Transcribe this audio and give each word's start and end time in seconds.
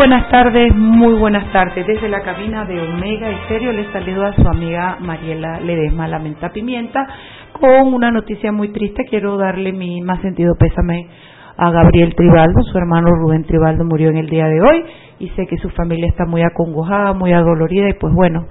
Buenas 0.00 0.30
tardes, 0.30 0.74
muy 0.74 1.12
buenas 1.12 1.52
tardes. 1.52 1.86
Desde 1.86 2.08
la 2.08 2.22
cabina 2.22 2.64
de 2.64 2.80
Omega 2.80 3.28
Estéreo 3.32 3.70
les 3.70 3.86
saludo 3.92 4.24
a 4.24 4.32
su 4.32 4.48
amiga 4.48 4.96
Mariela 4.98 5.60
Ledesma 5.60 6.08
Lamenta 6.08 6.48
Pimienta 6.48 7.06
con 7.52 7.92
una 7.92 8.10
noticia 8.10 8.50
muy 8.50 8.68
triste. 8.68 9.04
Quiero 9.10 9.36
darle 9.36 9.74
mi 9.74 10.00
más 10.00 10.22
sentido 10.22 10.54
pésame 10.58 11.06
a 11.54 11.70
Gabriel 11.70 12.14
Tribaldo. 12.14 12.62
Su 12.72 12.78
hermano 12.78 13.08
Rubén 13.10 13.44
Tribaldo 13.44 13.84
murió 13.84 14.08
en 14.08 14.16
el 14.16 14.30
día 14.30 14.46
de 14.46 14.62
hoy 14.62 14.84
y 15.18 15.28
sé 15.36 15.46
que 15.46 15.58
su 15.58 15.68
familia 15.68 16.08
está 16.08 16.24
muy 16.24 16.40
acongojada, 16.40 17.12
muy 17.12 17.34
adolorida 17.34 17.90
y 17.90 17.92
pues 18.00 18.14
bueno, 18.14 18.46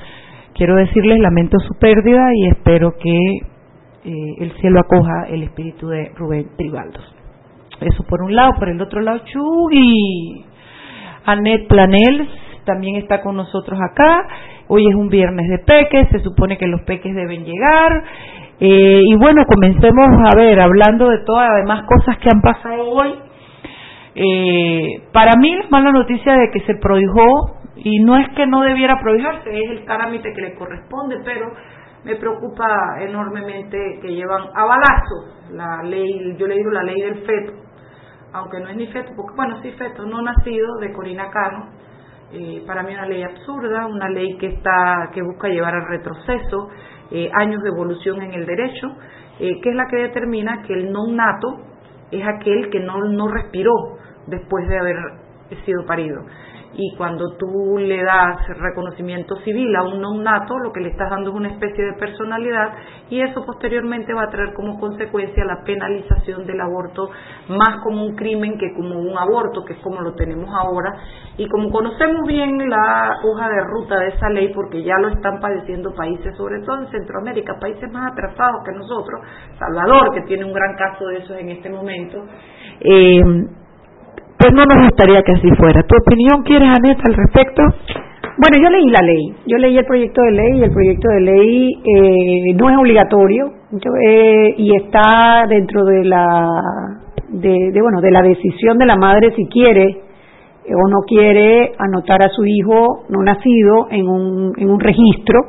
quiero 0.54 0.76
decirles 0.76 1.18
lamento 1.18 1.58
su 1.68 1.74
pérdida 1.80 2.30
y 2.36 2.50
espero 2.50 2.94
que 3.02 3.18
eh, 4.06 4.36
el 4.38 4.52
cielo 4.62 4.82
acoja 4.82 5.26
el 5.30 5.42
espíritu 5.42 5.88
de 5.88 6.12
Rubén 6.16 6.46
Tribaldo. 6.58 7.00
Eso 7.82 8.04
por 8.04 8.22
un 8.22 8.36
lado, 8.36 8.52
por 8.60 8.70
el 8.70 8.80
otro 8.80 9.02
lado, 9.02 9.22
Chuy 9.26 10.46
Anet 11.26 11.68
Planels 11.68 12.30
también 12.66 12.98
está 12.98 13.22
con 13.22 13.36
nosotros 13.36 13.80
acá. 13.82 14.28
Hoy 14.68 14.88
es 14.88 14.96
un 14.96 15.10
viernes 15.10 15.48
de 15.50 15.60
peques, 15.60 16.10
se 16.12 16.20
supone 16.20 16.58
que 16.58 16.68
los 16.68 16.82
peques 16.82 17.16
deben 17.16 17.44
llegar. 17.44 18.04
Eh, 18.60 19.02
y 19.04 19.16
bueno, 19.16 19.44
comencemos 19.46 20.08
a 20.32 20.36
ver, 20.36 20.60
hablando 20.60 21.10
de 21.10 21.20
todas 21.26 21.50
las 21.50 21.58
demás 21.64 21.86
cosas 21.88 22.18
que 22.20 22.30
han 22.32 22.42
pasado 22.42 22.90
hoy. 22.90 23.16
Eh, 24.16 25.08
para 25.14 25.32
mí 25.40 25.56
la 25.56 25.70
mala 25.70 25.92
noticia 25.92 26.34
de 26.34 26.52
que 26.52 26.60
se 26.62 26.76
prohijó, 26.76 27.60
y 27.84 28.00
no 28.00 28.18
es 28.18 28.28
que 28.36 28.46
no 28.46 28.62
debiera 28.62 29.00
prohijarse, 29.02 29.50
es 29.50 29.72
el 29.72 29.86
trámite 29.86 30.34
que 30.34 30.42
le 30.42 30.56
corresponde, 30.56 31.18
pero 31.24 31.52
me 32.04 32.16
preocupa 32.16 32.66
enormemente 33.02 33.78
que 34.02 34.14
llevan 34.14 34.44
a 34.56 34.66
balazo 34.66 35.40
la 35.52 35.84
ley, 35.84 36.36
yo 36.38 36.48
le 36.48 36.56
digo 36.56 36.72
la 36.72 36.84
ley 36.84 37.02
del 37.02 37.26
feto, 37.26 37.54
aunque 38.34 38.60
no 38.60 38.70
es 38.70 38.76
ni 38.76 38.88
feto, 38.88 39.12
porque 39.16 39.36
bueno, 39.36 39.62
sí 39.62 39.72
feto, 39.72 40.06
no 40.06 40.22
nacido 40.22 40.78
de 40.78 40.94
Corina 40.94 41.30
Cano, 41.30 41.70
eh, 42.32 42.64
para 42.68 42.84
mí 42.84 42.94
una 42.94 43.08
ley 43.08 43.24
absurda, 43.24 43.88
una 43.88 44.08
ley 44.10 44.38
que 44.38 44.48
está 44.48 45.10
que 45.14 45.22
busca 45.22 45.48
llevar 45.48 45.74
al 45.74 45.88
retroceso, 45.88 46.70
eh, 47.12 47.30
años 47.34 47.64
de 47.64 47.70
evolución 47.70 48.22
en 48.22 48.34
el 48.34 48.46
derecho, 48.46 48.88
eh, 49.40 49.60
que 49.62 49.70
es 49.70 49.76
la 49.76 49.88
que 49.88 49.98
determina 49.98 50.62
que 50.62 50.74
el 50.74 50.92
non 50.92 51.16
nato 51.16 51.58
es 52.12 52.22
aquel 52.28 52.70
que 52.70 52.80
no, 52.80 53.02
no 53.02 53.28
respiró 53.28 53.98
después 54.28 54.68
de 54.68 54.78
haber 54.78 54.98
sido 55.66 55.86
parido 55.86 56.22
y 56.74 56.96
cuando 56.96 57.36
tú 57.38 57.78
le 57.80 58.04
das 58.04 58.48
reconocimiento 58.60 59.36
civil 59.38 59.76
a 59.76 59.84
un 59.84 60.00
non 60.02 60.24
nato, 60.24 60.58
lo 60.60 60.72
que 60.72 60.82
le 60.82 60.90
estás 60.90 61.10
dando 61.10 61.32
es 61.32 61.36
una 61.36 61.50
especie 61.50 61.84
de 61.84 61.94
personalidad 61.94 62.74
y 63.10 63.22
eso 63.22 63.44
posteriormente 63.44 64.14
va 64.14 64.24
a 64.24 64.30
traer 64.30 64.54
como 64.54 64.80
consecuencia 64.80 65.44
la 65.46 65.64
penalización 65.64 66.46
del 66.46 66.62
aborto 66.62 67.10
más 67.50 67.82
como 67.84 68.06
un 68.06 68.16
crimen 68.16 68.58
que 68.58 68.74
como 68.76 69.00
un 69.00 69.18
aborto, 69.18 69.66
que 69.66 69.74
es 69.74 69.80
como 69.80 70.02
lo 70.02 70.14
tenemos 70.14 70.50
ahora. 70.54 70.94
Y 71.38 71.48
como 71.48 71.70
conocemos 71.72 72.28
bien 72.28 72.58
la 72.70 73.18
hoja 73.24 73.50
de 73.50 73.62
ruta 73.64 73.98
de 74.00 74.08
esa 74.10 74.30
ley, 74.30 74.52
porque 74.54 74.84
ya 74.84 74.96
lo 75.00 75.10
están 75.10 75.40
padeciendo 75.40 75.94
países, 75.96 76.36
sobre 76.38 76.62
todo 76.62 76.84
en 76.84 76.92
Centroamérica, 76.92 77.58
países 77.60 77.92
más 77.92 78.12
atrasados 78.12 78.62
que 78.64 78.72
nosotros, 78.74 79.22
Salvador, 79.58 80.14
que 80.14 80.22
tiene 80.28 80.46
un 80.46 80.54
gran 80.54 80.76
caso 80.76 81.06
de 81.08 81.18
eso 81.18 81.36
en 81.36 81.50
este 81.50 81.70
momento, 81.70 82.24
eh, 82.82 83.22
pues 84.40 84.54
no 84.54 84.64
nos 84.64 84.88
gustaría 84.88 85.22
que 85.22 85.34
así 85.34 85.50
fuera. 85.58 85.84
¿Tu 85.84 85.96
opinión 85.98 86.44
quieres, 86.44 86.70
Aneta, 86.70 87.04
al 87.06 87.14
respecto? 87.14 87.62
Bueno, 88.42 88.64
yo 88.64 88.70
leí 88.70 88.90
la 88.90 89.06
ley, 89.06 89.36
yo 89.48 89.58
leí 89.58 89.78
el 89.78 89.86
proyecto 89.86 90.22
de 90.22 90.32
ley 90.32 90.60
y 90.60 90.64
el 90.64 90.72
proyecto 90.72 91.10
de 91.10 91.20
ley 91.20 91.74
eh, 91.84 92.54
no 92.56 92.70
es 92.70 92.78
obligatorio 92.78 93.52
eh, 94.08 94.56
y 94.58 94.78
está 94.78 95.46
dentro 95.50 95.84
de 95.84 96.06
la 96.06 96.48
de, 97.28 97.82
bueno 97.82 98.00
de 98.00 98.12
la 98.12 98.22
decisión 98.22 98.78
de 98.78 98.86
la 98.86 98.96
madre 98.96 99.34
si 99.36 99.46
quiere 99.48 99.84
eh, 99.84 100.74
o 100.74 100.88
no 100.88 101.02
quiere 101.06 101.74
anotar 101.78 102.24
a 102.24 102.30
su 102.30 102.46
hijo 102.46 103.04
no 103.10 103.22
nacido 103.24 103.88
en 103.92 104.08
un, 104.08 104.54
en 104.58 104.72
un 104.72 104.80
registro 104.80 105.40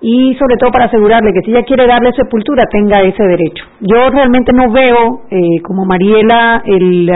y 0.00 0.36
sobre 0.38 0.58
todo 0.58 0.70
para 0.70 0.84
asegurarle 0.84 1.32
que 1.32 1.40
si 1.40 1.50
ella 1.50 1.64
quiere 1.64 1.88
darle 1.88 2.12
sepultura 2.12 2.62
tenga 2.70 3.02
ese 3.02 3.22
derecho. 3.22 3.64
Yo 3.80 4.10
realmente 4.10 4.52
no 4.52 4.70
veo 4.72 5.22
como 5.64 5.84
Mariela 5.84 6.62
el 6.66 7.08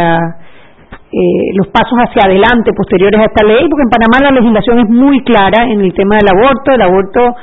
eh, 1.12 1.55
los 1.55 1.69
pasos 1.69 1.94
hacia 2.03 2.27
adelante 2.27 2.72
posteriores 2.75 3.21
a 3.21 3.25
esta 3.25 3.47
ley, 3.47 3.62
porque 3.71 3.87
en 3.87 3.94
Panamá 3.94 4.31
la 4.31 4.41
legislación 4.41 4.81
es 4.81 4.89
muy 4.91 5.22
clara 5.22 5.65
en 5.65 5.81
el 5.81 5.94
tema 5.94 6.17
del 6.17 6.28
aborto. 6.34 6.72
El 6.72 6.83
aborto 6.83 7.37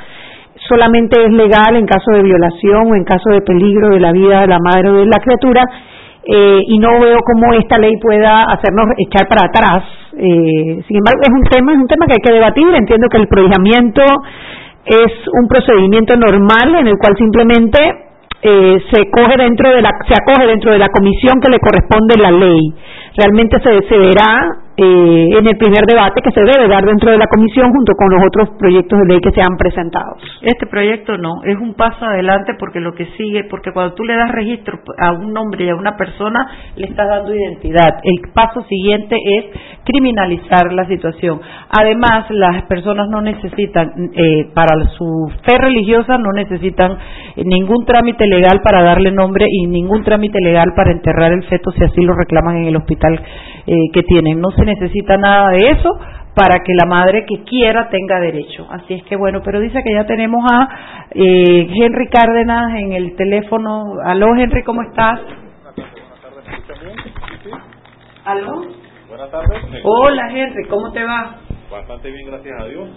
solamente 0.68 1.16
es 1.24 1.32
legal 1.32 1.76
en 1.76 1.86
caso 1.86 2.12
de 2.12 2.22
violación 2.22 2.92
o 2.92 2.94
en 2.94 3.04
caso 3.04 3.30
de 3.30 3.40
peligro 3.40 3.90
de 3.90 4.00
la 4.00 4.12
vida 4.12 4.42
de 4.42 4.48
la 4.48 4.58
madre 4.58 4.90
o 4.90 4.94
de 5.00 5.06
la 5.06 5.18
criatura. 5.18 5.64
Eh, 6.26 6.60
y 6.68 6.78
no 6.78 7.00
veo 7.00 7.18
cómo 7.20 7.52
esta 7.52 7.78
ley 7.78 7.96
pueda 8.00 8.44
hacernos 8.44 8.86
echar 8.96 9.28
para 9.28 9.48
atrás. 9.48 9.84
Eh, 10.12 10.80
sin 10.86 10.96
embargo, 10.96 11.20
es 11.20 11.32
un 11.32 11.44
tema, 11.44 11.72
es 11.72 11.78
un 11.78 11.86
tema 11.86 12.06
que 12.06 12.14
hay 12.16 12.24
que 12.24 12.32
debatir. 12.32 12.68
Entiendo 12.68 13.08
que 13.08 13.18
el 13.18 13.28
prohijamiento 13.28 14.02
es 14.84 15.12
un 15.40 15.48
procedimiento 15.48 16.16
normal 16.16 16.80
en 16.80 16.86
el 16.86 16.96
cual 16.98 17.16
simplemente 17.16 17.80
eh, 18.42 18.76
se 18.92 19.10
coge 19.10 19.36
dentro 19.38 19.70
de 19.70 19.80
la 19.80 19.90
se 20.06 20.12
acoge 20.12 20.46
dentro 20.46 20.72
de 20.72 20.78
la 20.78 20.88
comisión 20.88 21.40
que 21.40 21.50
le 21.50 21.58
corresponde 21.58 22.20
la 22.20 22.30
ley 22.30 22.60
realmente 23.16 23.60
se, 23.60 23.88
se 23.88 23.98
eh, 24.76 25.28
en 25.38 25.46
el 25.46 25.56
primer 25.56 25.86
debate 25.86 26.20
que 26.20 26.32
se 26.32 26.40
debe 26.40 26.66
dar 26.68 26.84
dentro 26.84 27.10
de 27.10 27.18
la 27.18 27.26
comisión 27.26 27.70
junto 27.70 27.92
con 27.94 28.10
los 28.10 28.26
otros 28.26 28.50
proyectos 28.58 28.98
de 28.98 29.06
ley 29.06 29.20
que 29.20 29.30
se 29.30 29.40
han 29.40 29.56
presentado. 29.56 30.16
Este 30.42 30.66
proyecto 30.66 31.16
no, 31.16 31.42
es 31.44 31.56
un 31.58 31.74
paso 31.74 32.04
adelante 32.04 32.54
porque 32.58 32.80
lo 32.80 32.92
que 32.92 33.06
sigue, 33.16 33.44
porque 33.44 33.70
cuando 33.72 33.94
tú 33.94 34.02
le 34.02 34.16
das 34.16 34.32
registro 34.32 34.80
a 34.98 35.12
un 35.12 35.32
nombre 35.32 35.64
y 35.64 35.68
a 35.68 35.76
una 35.76 35.96
persona, 35.96 36.46
le 36.76 36.86
estás 36.86 37.08
dando 37.08 37.32
identidad. 37.32 38.00
El 38.02 38.32
paso 38.32 38.62
siguiente 38.62 39.16
es 39.16 39.44
criminalizar 39.84 40.72
la 40.72 40.86
situación. 40.86 41.40
Además, 41.70 42.26
las 42.30 42.64
personas 42.64 43.08
no 43.08 43.20
necesitan, 43.20 43.92
eh, 44.14 44.50
para 44.54 44.74
su 44.96 45.30
fe 45.44 45.56
religiosa, 45.58 46.18
no 46.18 46.32
necesitan 46.32 46.98
ningún 47.36 47.84
trámite 47.84 48.26
legal 48.26 48.60
para 48.62 48.82
darle 48.82 49.12
nombre 49.12 49.46
y 49.48 49.66
ningún 49.66 50.02
trámite 50.02 50.40
legal 50.40 50.72
para 50.74 50.90
enterrar 50.90 51.32
el 51.32 51.44
feto 51.44 51.70
si 51.72 51.84
así 51.84 52.00
lo 52.02 52.14
reclaman 52.14 52.56
en 52.56 52.64
el 52.66 52.76
hospital 52.76 53.20
eh, 53.66 53.72
que 53.92 54.02
tienen. 54.02 54.40
No 54.40 54.50
se 54.50 54.63
necesita 54.64 55.16
nada 55.16 55.50
de 55.50 55.70
eso 55.70 55.90
para 56.34 56.62
que 56.64 56.72
la 56.74 56.86
madre 56.86 57.24
que 57.26 57.44
quiera 57.44 57.88
tenga 57.88 58.18
derecho. 58.20 58.66
Así 58.68 58.94
es 58.94 59.04
que 59.04 59.16
bueno, 59.16 59.40
pero 59.44 59.60
dice 59.60 59.82
que 59.82 59.94
ya 59.94 60.04
tenemos 60.04 60.44
a 60.50 60.68
eh, 61.12 61.68
Henry 61.72 62.08
Cárdenas 62.08 62.74
en 62.76 62.92
el 62.92 63.14
teléfono. 63.16 63.94
Aló 64.04 64.34
Henry, 64.34 64.62
¿cómo 64.64 64.82
estás? 64.82 65.20
¿Aló? 68.24 68.62
Buenas 69.08 69.30
tardes. 69.30 69.62
Hola 69.84 70.28
Henry, 70.30 70.66
¿cómo 70.68 70.90
te 70.92 71.04
va? 71.04 71.36
Bastante 71.70 72.10
bien, 72.10 72.26
gracias 72.26 72.60
a 72.60 72.64
Dios. 72.66 72.88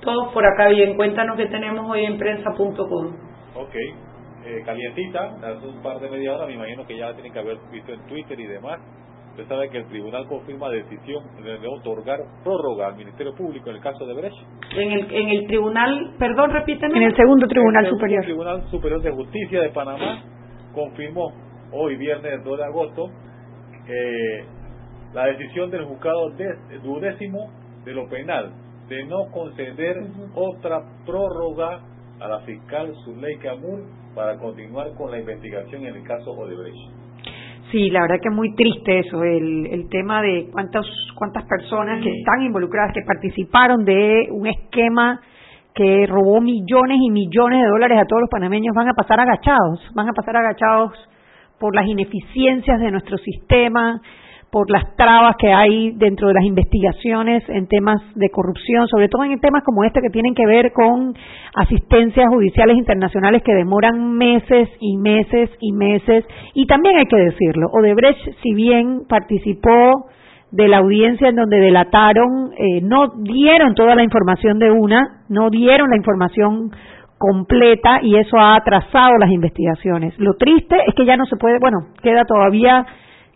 Todos 0.00 0.32
por 0.32 0.44
acá 0.44 0.68
bien. 0.68 0.96
Cuéntanos 0.96 1.36
qué 1.36 1.46
tenemos 1.46 1.88
hoy 1.88 2.04
en 2.04 2.18
prensa.com. 2.18 3.06
Ok, 3.54 3.74
eh, 3.74 4.62
calientita, 4.66 5.30
hace 5.42 5.66
un 5.66 5.82
par 5.82 5.98
de 6.00 6.10
media 6.10 6.34
hora, 6.34 6.46
me 6.46 6.54
imagino 6.54 6.86
que 6.86 6.96
ya 6.96 7.12
tienen 7.14 7.32
que 7.32 7.38
haber 7.38 7.58
visto 7.70 7.92
en 7.92 8.00
Twitter 8.06 8.38
y 8.38 8.46
demás 8.46 8.80
Usted 9.32 9.48
sabe 9.48 9.70
que 9.70 9.78
el 9.78 9.86
tribunal 9.86 10.26
confirma 10.26 10.68
decisión 10.68 11.24
de 11.42 11.66
otorgar 11.66 12.20
prórroga 12.44 12.88
al 12.88 12.96
Ministerio 12.96 13.34
Público 13.34 13.70
en 13.70 13.76
el 13.76 13.82
caso 13.82 14.04
de 14.04 14.12
Brecht. 14.12 14.36
En 14.76 14.92
el, 14.92 15.10
en 15.10 15.28
el 15.30 15.46
tribunal, 15.46 16.14
perdón, 16.18 16.50
repíteme. 16.50 16.98
En 16.98 17.04
el 17.04 17.16
segundo 17.16 17.46
tribunal 17.46 17.84
el 17.84 17.90
segundo 17.90 17.98
superior. 17.98 18.24
Tribunal 18.24 18.70
Superior 18.70 19.00
de 19.00 19.10
Justicia 19.10 19.62
de 19.62 19.70
Panamá 19.70 20.22
confirmó 20.74 21.32
hoy, 21.72 21.96
viernes 21.96 22.44
2 22.44 22.58
de 22.58 22.64
agosto, 22.64 23.06
eh, 23.88 24.44
la 25.14 25.24
decisión 25.26 25.70
del 25.70 25.86
juzgado 25.86 26.30
duodécimo 26.82 27.50
de 27.86 27.92
lo 27.94 28.06
penal 28.10 28.52
de 28.88 29.04
no 29.04 29.30
conceder 29.30 29.96
otra 30.34 30.82
prórroga 31.06 31.80
a 32.20 32.28
la 32.28 32.40
fiscal 32.40 32.92
Zuleika 33.04 33.52
Amur 33.52 33.82
para 34.14 34.36
continuar 34.36 34.92
con 34.94 35.10
la 35.10 35.18
investigación 35.18 35.86
en 35.86 35.96
el 35.96 36.02
caso 36.04 36.32
Odebrecht. 36.32 37.01
Sí, 37.72 37.88
la 37.88 38.02
verdad 38.02 38.16
que 38.22 38.28
es 38.28 38.34
muy 38.34 38.54
triste 38.54 38.98
eso, 38.98 39.24
el, 39.24 39.66
el 39.66 39.88
tema 39.88 40.20
de 40.20 40.50
cuántas, 40.52 40.84
cuántas 41.14 41.44
personas 41.46 42.02
que 42.02 42.10
están 42.18 42.42
involucradas, 42.42 42.92
que 42.92 43.00
participaron 43.00 43.82
de 43.86 44.28
un 44.30 44.46
esquema 44.46 45.22
que 45.74 46.06
robó 46.06 46.42
millones 46.42 46.98
y 47.00 47.10
millones 47.10 47.62
de 47.62 47.68
dólares 47.68 47.98
a 47.98 48.04
todos 48.04 48.20
los 48.20 48.30
panameños 48.30 48.74
van 48.76 48.88
a 48.88 48.92
pasar 48.92 49.18
agachados, 49.20 49.80
van 49.94 50.06
a 50.06 50.12
pasar 50.12 50.36
agachados 50.36 50.92
por 51.58 51.74
las 51.74 51.86
ineficiencias 51.86 52.78
de 52.78 52.90
nuestro 52.90 53.16
sistema, 53.16 54.02
por 54.52 54.70
las 54.70 54.94
trabas 54.96 55.36
que 55.38 55.50
hay 55.50 55.92
dentro 55.92 56.28
de 56.28 56.34
las 56.34 56.44
investigaciones 56.44 57.42
en 57.48 57.66
temas 57.68 58.02
de 58.14 58.28
corrupción, 58.28 58.86
sobre 58.86 59.08
todo 59.08 59.24
en 59.24 59.40
temas 59.40 59.64
como 59.64 59.82
este 59.82 60.02
que 60.02 60.10
tienen 60.10 60.34
que 60.34 60.44
ver 60.44 60.72
con 60.72 61.14
asistencias 61.54 62.26
judiciales 62.28 62.76
internacionales 62.76 63.42
que 63.42 63.54
demoran 63.54 64.12
meses 64.12 64.68
y 64.78 64.98
meses 64.98 65.48
y 65.58 65.72
meses. 65.72 66.26
Y 66.52 66.66
también 66.66 66.98
hay 66.98 67.06
que 67.06 67.16
decirlo, 67.16 67.68
Odebrecht, 67.72 68.20
si 68.42 68.52
bien 68.52 69.04
participó 69.08 70.10
de 70.50 70.68
la 70.68 70.78
audiencia 70.78 71.30
en 71.30 71.36
donde 71.36 71.58
delataron, 71.58 72.52
eh, 72.58 72.82
no 72.82 73.08
dieron 73.22 73.74
toda 73.74 73.94
la 73.94 74.04
información 74.04 74.58
de 74.58 74.70
una, 74.70 75.22
no 75.30 75.48
dieron 75.48 75.88
la 75.88 75.96
información 75.96 76.70
completa 77.16 78.00
y 78.02 78.16
eso 78.16 78.36
ha 78.36 78.56
atrasado 78.56 79.16
las 79.18 79.30
investigaciones. 79.30 80.12
Lo 80.18 80.34
triste 80.34 80.76
es 80.86 80.94
que 80.94 81.06
ya 81.06 81.16
no 81.16 81.24
se 81.24 81.36
puede, 81.36 81.58
bueno, 81.58 81.78
queda 82.02 82.24
todavía 82.26 82.84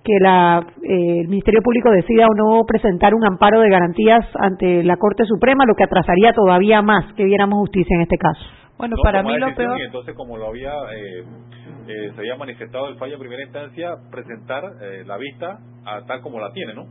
que 0.07 0.19
la, 0.21 0.65
eh, 0.85 1.21
el 1.23 1.29
Ministerio 1.29 1.61
Público 1.63 1.91
decida 1.91 2.27
o 2.27 2.35
no 2.35 2.65
presentar 2.65 3.13
un 3.13 3.27
amparo 3.27 3.61
de 3.61 3.69
garantías 3.69 4.25
ante 4.37 4.85
la 4.85 4.97
Corte 4.97 5.25
Suprema, 5.25 5.65
lo 5.67 5.75
que 5.75 5.83
atrasaría 5.83 6.33
todavía 6.33 6.81
más 6.81 7.13
que 7.15 7.25
viéramos 7.25 7.59
justicia 7.59 7.97
en 7.97 8.03
este 8.03 8.17
caso. 8.17 8.41
Bueno, 8.79 8.97
para 9.03 9.23
mí 9.23 9.37
lo 9.37 9.53
peor. 9.55 9.81
entonces, 9.81 10.15
como 10.15 10.37
lo 10.37 10.49
había, 10.49 10.73
eh, 10.95 11.25
eh, 11.89 12.13
se 12.15 12.21
había 12.21 12.37
manifestado 12.37 12.89
el 12.89 12.97
fallo 12.99 13.15
en 13.15 13.21
primera 13.21 13.43
instancia, 13.43 13.97
presentar 14.11 14.63
la 15.05 15.17
vista 15.17 15.59
a 15.85 16.03
tal 16.07 16.21
como 16.21 16.39
la 16.39 16.53
tiene, 16.53 16.75
¿no? 16.75 16.85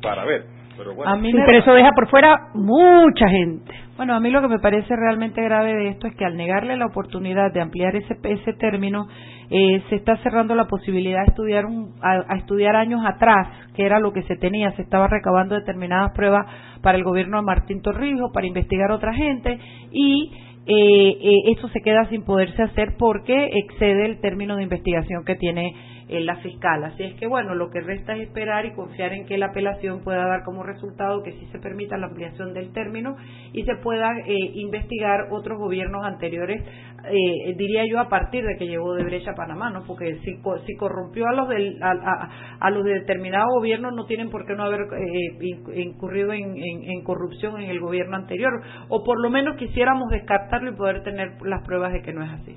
Para 0.00 0.24
ver. 0.24 0.61
Pero 0.76 0.94
bueno. 0.94 1.10
A 1.10 1.16
mí 1.16 1.32
pero 1.32 1.58
eso 1.58 1.72
deja 1.74 1.90
por 1.94 2.08
fuera 2.08 2.36
mucha 2.54 3.28
gente. 3.28 3.72
Bueno, 3.96 4.14
a 4.14 4.20
mí 4.20 4.30
lo 4.30 4.40
que 4.40 4.48
me 4.48 4.58
parece 4.58 4.96
realmente 4.96 5.42
grave 5.42 5.74
de 5.74 5.88
esto 5.88 6.06
es 6.06 6.16
que 6.16 6.24
al 6.24 6.36
negarle 6.36 6.76
la 6.76 6.86
oportunidad 6.86 7.52
de 7.52 7.60
ampliar 7.60 7.94
ese, 7.94 8.16
ese 8.24 8.52
término, 8.54 9.06
eh, 9.50 9.82
se 9.90 9.96
está 9.96 10.16
cerrando 10.22 10.54
la 10.54 10.64
posibilidad 10.64 11.20
de 11.20 11.26
estudiar 11.28 11.66
un, 11.66 11.92
a, 12.00 12.36
estudiar 12.36 12.74
años 12.74 13.02
atrás, 13.04 13.48
que 13.74 13.84
era 13.84 14.00
lo 14.00 14.12
que 14.12 14.22
se 14.22 14.36
tenía, 14.36 14.72
se 14.72 14.82
estaba 14.82 15.08
recabando 15.08 15.54
determinadas 15.54 16.12
pruebas 16.12 16.46
para 16.80 16.96
el 16.96 17.04
gobierno 17.04 17.36
de 17.36 17.42
Martín 17.44 17.82
Torrijos, 17.82 18.30
para 18.32 18.46
investigar 18.46 18.90
a 18.90 18.94
otra 18.94 19.12
gente, 19.12 19.58
y 19.90 20.32
eh, 20.66 21.18
eh, 21.20 21.52
eso 21.56 21.68
se 21.68 21.82
queda 21.82 22.06
sin 22.06 22.24
poderse 22.24 22.62
hacer 22.62 22.96
porque 22.98 23.50
excede 23.52 24.06
el 24.06 24.20
término 24.20 24.56
de 24.56 24.62
investigación 24.62 25.24
que 25.24 25.34
tiene 25.34 25.74
en 26.08 26.26
la 26.26 26.36
fiscal. 26.36 26.84
Así 26.84 27.02
es 27.02 27.14
que, 27.14 27.26
bueno, 27.26 27.54
lo 27.54 27.70
que 27.70 27.80
resta 27.80 28.14
es 28.14 28.28
esperar 28.28 28.66
y 28.66 28.72
confiar 28.74 29.12
en 29.12 29.26
que 29.26 29.38
la 29.38 29.46
apelación 29.46 30.02
pueda 30.02 30.26
dar 30.26 30.42
como 30.44 30.62
resultado 30.62 31.22
que 31.22 31.32
sí 31.32 31.46
se 31.52 31.58
permita 31.58 31.96
la 31.96 32.08
ampliación 32.08 32.52
del 32.52 32.72
término 32.72 33.16
y 33.52 33.64
se 33.64 33.76
pueda 33.76 34.10
eh, 34.26 34.36
investigar 34.54 35.28
otros 35.30 35.58
gobiernos 35.58 36.04
anteriores, 36.04 36.62
eh, 37.04 37.54
diría 37.56 37.84
yo, 37.86 37.98
a 37.98 38.08
partir 38.08 38.44
de 38.44 38.56
que 38.56 38.66
llegó 38.66 38.94
de 38.94 39.04
brecha 39.04 39.32
a 39.32 39.34
Panamá, 39.34 39.70
¿no? 39.70 39.84
Porque 39.86 40.18
si, 40.24 40.40
si 40.66 40.76
corrompió 40.76 41.26
a 41.26 41.32
los, 41.32 41.48
del, 41.48 41.78
a, 41.82 42.70
los 42.70 42.84
de 42.84 42.92
determinados 43.00 43.48
gobiernos, 43.54 43.92
no 43.94 44.06
tienen 44.06 44.30
por 44.30 44.46
qué 44.46 44.54
no 44.54 44.64
haber 44.64 44.82
eh, 44.82 45.80
incurrido 45.80 46.32
en 46.32 47.02
corrupción 47.04 47.60
en 47.60 47.70
el 47.70 47.80
gobierno 47.80 48.16
anterior. 48.16 48.52
O 48.88 49.02
por 49.04 49.20
lo 49.20 49.30
menos 49.30 49.56
quisiéramos 49.56 50.10
descartarlo 50.10 50.70
y 50.70 50.76
poder 50.76 51.02
tener 51.02 51.40
las 51.42 51.64
pruebas 51.64 51.92
de 51.92 52.02
que 52.02 52.12
no 52.12 52.24
es 52.24 52.30
así 52.30 52.56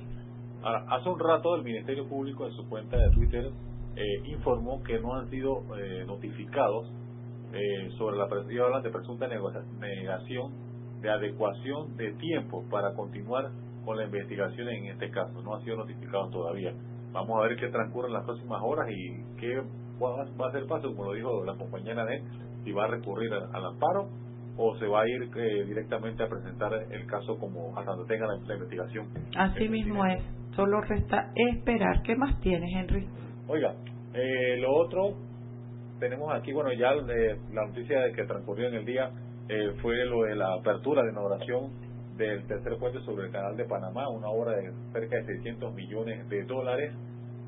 hace 0.66 1.08
un 1.08 1.18
rato 1.18 1.54
el 1.54 1.62
Ministerio 1.62 2.08
Público 2.08 2.46
en 2.46 2.52
su 2.52 2.68
cuenta 2.68 2.96
de 2.96 3.10
Twitter 3.10 3.50
eh, 3.96 4.02
informó 4.24 4.82
que 4.82 4.98
no 5.00 5.14
han 5.14 5.30
sido 5.30 5.62
eh, 5.78 6.04
notificados 6.06 6.90
eh, 7.52 7.90
sobre 7.96 8.18
la 8.18 8.24
hablan 8.24 8.82
de 8.82 8.90
presunta 8.90 9.26
negación 9.28 10.52
de 11.00 11.10
adecuación 11.10 11.96
de 11.96 12.12
tiempo 12.14 12.64
para 12.70 12.94
continuar 12.94 13.50
con 13.84 13.96
la 13.96 14.04
investigación 14.04 14.68
en 14.68 14.86
este 14.86 15.10
caso. 15.10 15.40
No 15.42 15.54
han 15.54 15.62
sido 15.62 15.76
notificados 15.76 16.30
todavía. 16.30 16.74
Vamos 17.12 17.38
a 17.38 17.48
ver 17.48 17.56
qué 17.56 17.68
transcurre 17.68 18.08
en 18.08 18.14
las 18.14 18.24
próximas 18.24 18.60
horas 18.62 18.88
y 18.90 19.36
qué 19.38 19.62
va 20.02 20.48
a 20.48 20.52
ser 20.52 20.66
paso, 20.66 20.88
como 20.88 21.04
lo 21.04 21.12
dijo 21.14 21.44
la 21.44 21.54
compañera 21.54 22.04
de 22.04 22.22
si 22.64 22.72
va 22.72 22.84
a 22.84 22.88
recurrir 22.88 23.32
al, 23.32 23.64
amparo 23.64 24.08
o 24.58 24.76
se 24.78 24.86
va 24.86 25.02
a 25.02 25.08
ir 25.08 25.30
directamente 25.66 26.22
a 26.22 26.28
presentar 26.28 26.72
el 26.90 27.06
caso 27.06 27.38
como 27.38 27.78
hasta 27.78 27.92
donde 27.92 28.12
tenga 28.12 28.26
la, 28.26 28.54
investigación. 28.54 29.06
Así 29.36 29.68
mismo 29.68 30.04
es. 30.04 30.35
Solo 30.56 30.80
resta 30.80 31.32
esperar. 31.34 32.02
¿Qué 32.02 32.16
más 32.16 32.40
tienes, 32.40 32.70
Henry? 32.74 33.06
Oiga, 33.46 33.74
eh, 34.14 34.56
lo 34.56 34.74
otro, 34.74 35.12
tenemos 36.00 36.34
aquí, 36.34 36.50
bueno, 36.50 36.72
ya 36.72 36.92
eh, 36.92 37.36
la 37.52 37.66
noticia 37.66 38.00
de 38.00 38.12
que 38.12 38.24
transcurrió 38.24 38.68
en 38.68 38.76
el 38.76 38.86
día 38.86 39.10
eh, 39.50 39.72
fue 39.82 40.02
lo 40.06 40.22
de 40.22 40.34
la 40.34 40.54
apertura 40.54 41.02
de 41.02 41.10
inauguración 41.10 41.72
del 42.16 42.46
tercer 42.46 42.78
puente 42.78 43.00
sobre 43.00 43.26
el 43.26 43.32
canal 43.32 43.54
de 43.54 43.66
Panamá, 43.66 44.08
una 44.08 44.28
obra 44.28 44.52
de 44.52 44.72
cerca 44.94 45.16
de 45.16 45.26
600 45.26 45.74
millones 45.74 46.26
de 46.30 46.44
dólares 46.44 46.94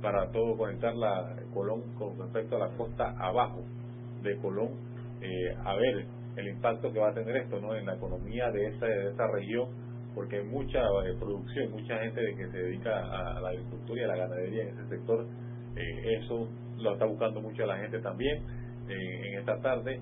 para 0.02 0.30
todo 0.30 0.58
conectar 0.58 0.94
la 0.94 1.34
Colón 1.54 1.94
con 1.94 2.18
respecto 2.18 2.56
a 2.56 2.68
la 2.68 2.76
costa 2.76 3.14
abajo 3.18 3.62
de 4.22 4.36
Colón. 4.36 4.68
a 5.64 5.74
ver 5.74 6.04
el 6.36 6.48
impacto 6.48 6.92
que 6.92 7.00
va 7.00 7.08
a 7.08 7.14
tener 7.14 7.34
esto 7.38 7.58
no 7.58 7.74
en 7.74 7.86
la 7.86 7.94
economía 7.94 8.50
de 8.50 8.66
esa, 8.66 8.84
de 8.84 9.10
esa 9.10 9.26
región 9.28 9.87
porque 10.14 10.38
hay 10.38 10.44
mucha 10.44 10.80
eh, 10.80 11.14
producción, 11.18 11.70
mucha 11.70 11.98
gente 11.98 12.20
de 12.20 12.34
que 12.34 12.48
se 12.48 12.58
dedica 12.58 12.90
a, 12.90 13.40
la 13.40 13.48
agricultura 13.50 14.00
y 14.00 14.04
a 14.04 14.08
la 14.08 14.16
ganadería 14.16 14.62
en 14.64 14.68
ese 14.70 14.88
sector. 14.88 15.26
Eh, 15.76 16.18
eso 16.20 16.48
lo 16.78 16.92
está 16.92 17.06
buscando 17.06 17.40
mucho 17.40 17.64
la 17.66 17.76
gente 17.78 18.00
también 18.00 18.42
eh, 18.88 19.28
en 19.28 19.38
esta 19.38 19.60
tarde. 19.60 20.00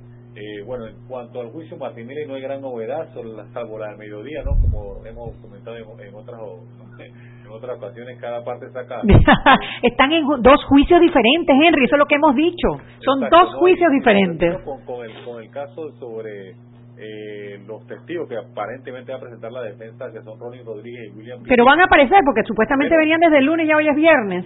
bueno, 0.67 0.87
en 0.87 0.97
cuanto 1.09 1.41
al 1.41 1.51
juicio 1.51 1.77
Martinelli 1.77 2.27
no 2.27 2.35
hay 2.35 2.43
gran 2.43 2.61
novedad, 2.61 3.13
salvo 3.53 3.79
la 3.79 3.89
del 3.89 3.99
mediodía, 3.99 4.43
¿no? 4.45 4.53
Como 4.61 5.05
hemos 5.05 5.35
comentado 5.37 5.77
en, 5.77 6.15
otras 6.15 6.41
en 7.45 7.51
otras 7.51 7.77
ocasiones, 7.79 8.19
cada 8.21 8.45
parte 8.45 8.71
saca... 8.71 9.01
Están 9.83 10.13
en 10.13 10.25
dos 10.41 10.65
juicios 10.65 11.01
diferentes, 11.01 11.55
Henry, 11.55 11.85
eso 11.85 11.97
es 11.97 11.99
lo 11.99 12.07
que 12.07 12.17
hemos 12.17 12.35
dicho. 12.35 12.69
Son 13.01 13.21
dos 13.31 13.55
juicios 13.57 13.91
diferentes. 13.93 14.63
Con, 14.63 15.05
el, 15.05 15.25
con 15.25 15.43
el 15.43 15.51
caso 15.51 15.91
sobre 15.99 16.55
eh, 16.99 17.59
los 17.67 17.87
testigos 17.87 18.29
que 18.29 18.37
aparentemente 18.37 19.13
va 19.13 19.19
a 19.19 19.21
presentar 19.21 19.53
la 19.53 19.63
defensa, 19.63 20.11
que 20.13 20.23
son 20.23 20.39
Ronnie 20.39 20.63
Rodríguez 20.63 21.13
y 21.13 21.17
William. 21.17 21.41
Pero 21.47 21.65
van 21.65 21.81
a 21.81 21.85
aparecer 21.85 22.21
porque 22.25 22.43
supuestamente 22.45 22.97
venían 22.97 23.21
desde 23.21 23.39
el 23.39 23.45
lunes 23.45 23.69
y 23.69 23.73
hoy 23.73 23.89
es 23.89 23.97
viernes. 23.97 24.45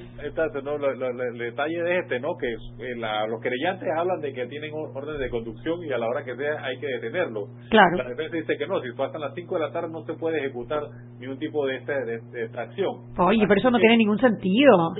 no, 0.64 0.76
el 0.76 1.38
detalle 1.38 1.82
de 1.82 1.99
este, 1.99 2.20
¿no? 2.20 2.37
Que 2.37 2.50
eh, 2.50 2.97
los 3.29 3.41
creyentes 3.41 3.88
hablan 3.97 4.20
de 4.20 4.32
que 4.32 4.47
tienen 4.47 4.73
órdenes 4.75 5.20
de 5.20 5.31
conducción 5.31 5.85
y 5.85 5.93
a 5.93 5.99
la 5.99 6.08
hora 6.08 6.25
que 6.25 6.35
sea 6.37 6.64
hay 6.64 6.79
que 6.79 6.87
detenerlo. 6.87 7.47
Claro. 7.70 7.97
La 7.97 8.08
defensa 8.08 8.37
dice 8.37 8.56
que 8.56 8.67
no, 8.67 8.81
si 8.81 8.91
pasan 8.93 9.20
las 9.20 9.35
5 9.35 9.55
de 9.55 9.61
la 9.61 9.73
tarde 9.73 9.88
no 9.91 10.02
se 10.05 10.14
puede 10.14 10.38
ejecutar 10.38 10.82
ningún 11.19 11.38
tipo 11.38 11.67
de, 11.67 11.76
este, 11.76 11.93
de, 11.93 12.20
de, 12.32 12.61
acción. 12.61 12.94
Oye, 13.19 13.44
pero 13.47 13.61
eso 13.61 13.70
no 13.70 13.79
tiene 13.79 13.97
ningún 13.97 14.19
sentido. 14.19 14.93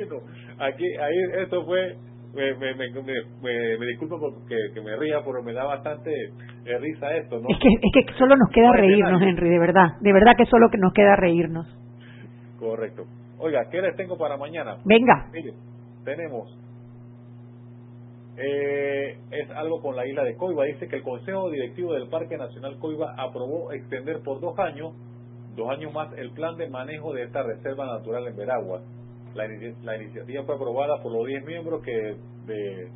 Aquí, 0.58 0.85
ahí, 0.85 1.43
esto 1.43 1.64
fue 1.64 1.97
me, 2.35 2.55
me, 2.55 2.75
me, 2.75 3.79
me, 3.79 3.87
disculpo 3.87 4.21
porque 4.21 4.57
que 4.73 4.81
me 4.81 4.97
ría, 4.97 5.21
pero 5.25 5.43
me 5.43 5.53
da 5.53 5.65
bastante 5.65 6.11
eh, 6.65 6.79
risa 6.79 7.13
esto, 7.17 7.41
¿no? 7.41 7.49
Es 7.49 7.59
que, 7.59 7.69
es 7.69 8.07
que 8.07 8.13
solo 8.15 8.37
nos 8.37 8.51
queda 8.51 8.73
reírnos, 8.73 9.21
Henry, 9.21 9.49
de 9.49 9.59
verdad. 9.59 9.99
De 10.01 10.13
verdad 10.13 10.33
que 10.37 10.47
solo 10.47 10.69
que 10.71 10.79
nos 10.79 10.93
queda 10.93 11.17
reírnos. 11.17 11.67
Correcto. 12.59 13.05
Oiga, 13.39 13.69
¿qué 13.71 13.81
les 13.81 13.97
tengo 13.97 14.17
para 14.17 14.37
mañana? 14.37 14.77
Venga. 14.85 15.29
Mire, 15.33 15.55
tenemos. 16.05 16.57
Eh, 18.37 19.19
es 19.33 19.51
algo 19.51 19.81
con 19.81 19.97
la 19.97 20.07
isla 20.07 20.23
de 20.23 20.37
Coiba. 20.37 20.65
Dice 20.65 20.87
que 20.89 20.97
el 20.97 21.03
Consejo 21.03 21.51
Directivo 21.51 21.95
del 21.95 22.09
Parque 22.09 22.37
Nacional 22.37 22.79
Coiba 22.79 23.15
aprobó 23.19 23.73
extender 23.73 24.21
por 24.23 24.41
dos 24.41 24.59
años, 24.59 24.95
dos 25.57 25.69
años 25.69 25.93
más, 25.93 26.13
el 26.17 26.31
plan 26.31 26.57
de 26.57 26.69
manejo 26.69 27.13
de 27.13 27.25
esta 27.25 27.43
reserva 27.43 27.87
natural 27.87 28.29
en 28.29 28.37
Veragua 28.37 28.83
la, 29.35 29.47
la 29.83 29.97
iniciativa 29.97 30.45
fue 30.45 30.55
aprobada 30.55 31.03
por 31.03 31.13
los 31.13 31.27
10 31.27 31.45
miembros 31.45 31.83
que 31.83 32.17
de, 32.47 32.91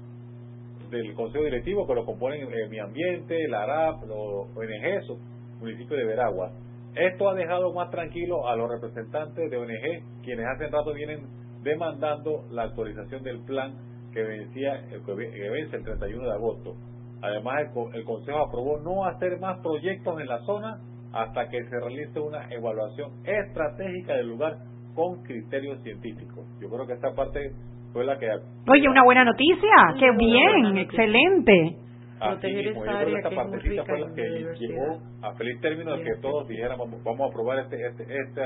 del 0.90 1.14
Consejo 1.14 1.44
Directivo 1.44 1.86
que 1.86 1.94
lo 1.94 2.04
componen 2.04 2.40
el 2.52 2.68
Mi 2.68 2.78
Ambiente, 2.78 3.48
la 3.48 3.62
ARAP, 3.62 4.04
los 4.04 4.48
ONG, 4.56 5.18
municipio 5.60 5.96
de 5.96 6.04
Veragua. 6.04 6.50
Esto 6.94 7.28
ha 7.28 7.34
dejado 7.34 7.72
más 7.72 7.90
tranquilo 7.90 8.48
a 8.48 8.56
los 8.56 8.70
representantes 8.70 9.50
de 9.50 9.56
ONG, 9.56 10.22
quienes 10.22 10.46
hace 10.46 10.68
rato 10.68 10.92
vienen 10.92 11.26
demandando 11.62 12.44
la 12.50 12.64
actualización 12.64 13.22
del 13.22 13.40
plan 13.40 13.74
que 14.12 14.22
vencía 14.22 14.86
que 14.88 15.12
vence 15.12 15.76
el 15.76 15.84
31 15.84 16.24
de 16.24 16.32
agosto. 16.32 16.76
Además, 17.20 17.62
el, 17.74 17.94
el 17.96 18.04
Consejo 18.04 18.38
aprobó 18.38 18.78
no 18.78 19.06
hacer 19.06 19.40
más 19.40 19.60
proyectos 19.60 20.20
en 20.20 20.28
la 20.28 20.38
zona 20.44 20.78
hasta 21.12 21.48
que 21.48 21.64
se 21.64 21.80
realice 21.80 22.20
una 22.20 22.48
evaluación 22.52 23.12
estratégica 23.24 24.14
del 24.14 24.28
lugar 24.28 24.58
con 24.94 25.22
criterios 25.22 25.82
científicos. 25.82 26.46
Yo 26.60 26.68
creo 26.68 26.86
que 26.86 26.94
esta 26.94 27.12
parte 27.14 27.52
fue 27.92 28.04
la 28.04 28.18
que... 28.18 28.28
Oye, 28.28 28.88
una 28.88 29.04
buena 29.04 29.24
noticia, 29.24 29.94
qué 29.98 30.10
bien, 30.16 30.78
excelente. 30.78 31.76
Así 32.20 32.46
mismo, 32.46 32.84
yo 32.84 32.92
creo 32.92 33.06
que 33.06 33.16
esta 33.16 33.30
partecita 33.30 33.84
fue 33.84 34.00
la 34.00 34.14
que 34.14 34.22
llegó 34.58 35.00
a 35.22 35.34
feliz 35.34 35.60
término 35.60 35.96
de 35.96 36.04
que 36.04 36.16
todos 36.22 36.48
dijéramos 36.48 36.88
vamos 37.02 37.20
a 37.20 37.26
aprobar 37.26 37.58
este, 37.58 37.86
este, 37.86 38.04
este, 38.04 38.42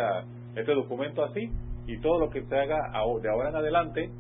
este 0.57 0.73
documento 0.73 1.23
así 1.23 1.51
y 1.87 2.01
todo 2.01 2.19
lo 2.19 2.31
que 2.31 2.43
se 2.43 2.57
haga 2.57 2.77
de 3.23 3.31
ahora 3.31 3.51
en 3.51 3.57
adelante 3.57 4.11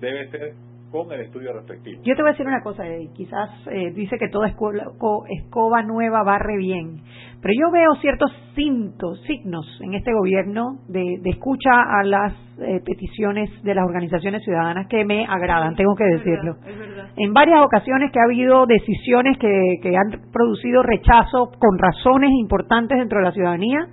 debe 0.00 0.28
ser 0.30 0.54
con 0.90 1.12
el 1.12 1.20
estudio 1.20 1.52
respectivo. 1.52 2.02
Yo 2.04 2.14
te 2.16 2.22
voy 2.22 2.30
a 2.30 2.32
decir 2.32 2.46
una 2.46 2.62
cosa, 2.62 2.84
quizás 3.14 3.50
eh, 3.70 3.92
dice 3.92 4.18
que 4.18 4.28
toda 4.28 4.48
escoba, 4.48 5.82
nueva 5.82 6.22
barre 6.24 6.56
bien, 6.56 7.02
pero 7.40 7.54
yo 7.58 7.70
veo 7.70 7.94
ciertos 8.00 8.30
cintos, 8.54 9.20
signos 9.26 9.66
en 9.82 9.94
este 9.94 10.12
gobierno 10.12 10.80
de, 10.88 11.20
escucha 11.24 11.70
a 11.70 12.02
las 12.04 12.32
eh, 12.58 12.80
peticiones 12.84 13.50
de 13.62 13.74
las 13.74 13.84
organizaciones 13.84 14.42
ciudadanas 14.42 14.88
que 14.88 15.04
me 15.04 15.24
agradan, 15.24 15.76
tengo 15.76 15.94
que 15.94 16.04
decirlo. 16.04 16.56
En 17.16 17.32
varias 17.32 17.60
ocasiones 17.64 18.10
que 18.12 18.18
ha 18.18 18.24
habido 18.24 18.66
decisiones 18.66 19.38
que, 19.38 19.78
que 19.82 19.96
han 19.96 20.30
producido 20.32 20.82
rechazo 20.82 21.50
con 21.58 21.78
razones 21.78 22.30
importantes 22.38 22.98
dentro 22.98 23.18
de 23.18 23.24
la 23.24 23.32
ciudadanía, 23.32 23.86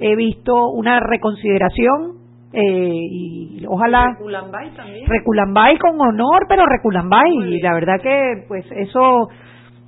he 0.00 0.16
visto 0.16 0.70
una 0.70 0.98
reconsideración 0.98 2.19
eh, 2.52 3.06
y 3.10 3.64
ojalá 3.68 4.16
Reculambay 4.18 4.70
también. 4.74 5.06
Reculambay 5.08 5.78
con 5.78 6.00
honor 6.00 6.46
pero 6.48 6.66
Reculambay 6.66 7.30
y 7.32 7.60
la 7.60 7.74
verdad 7.74 8.00
que 8.02 8.44
pues 8.48 8.64
eso 8.72 9.28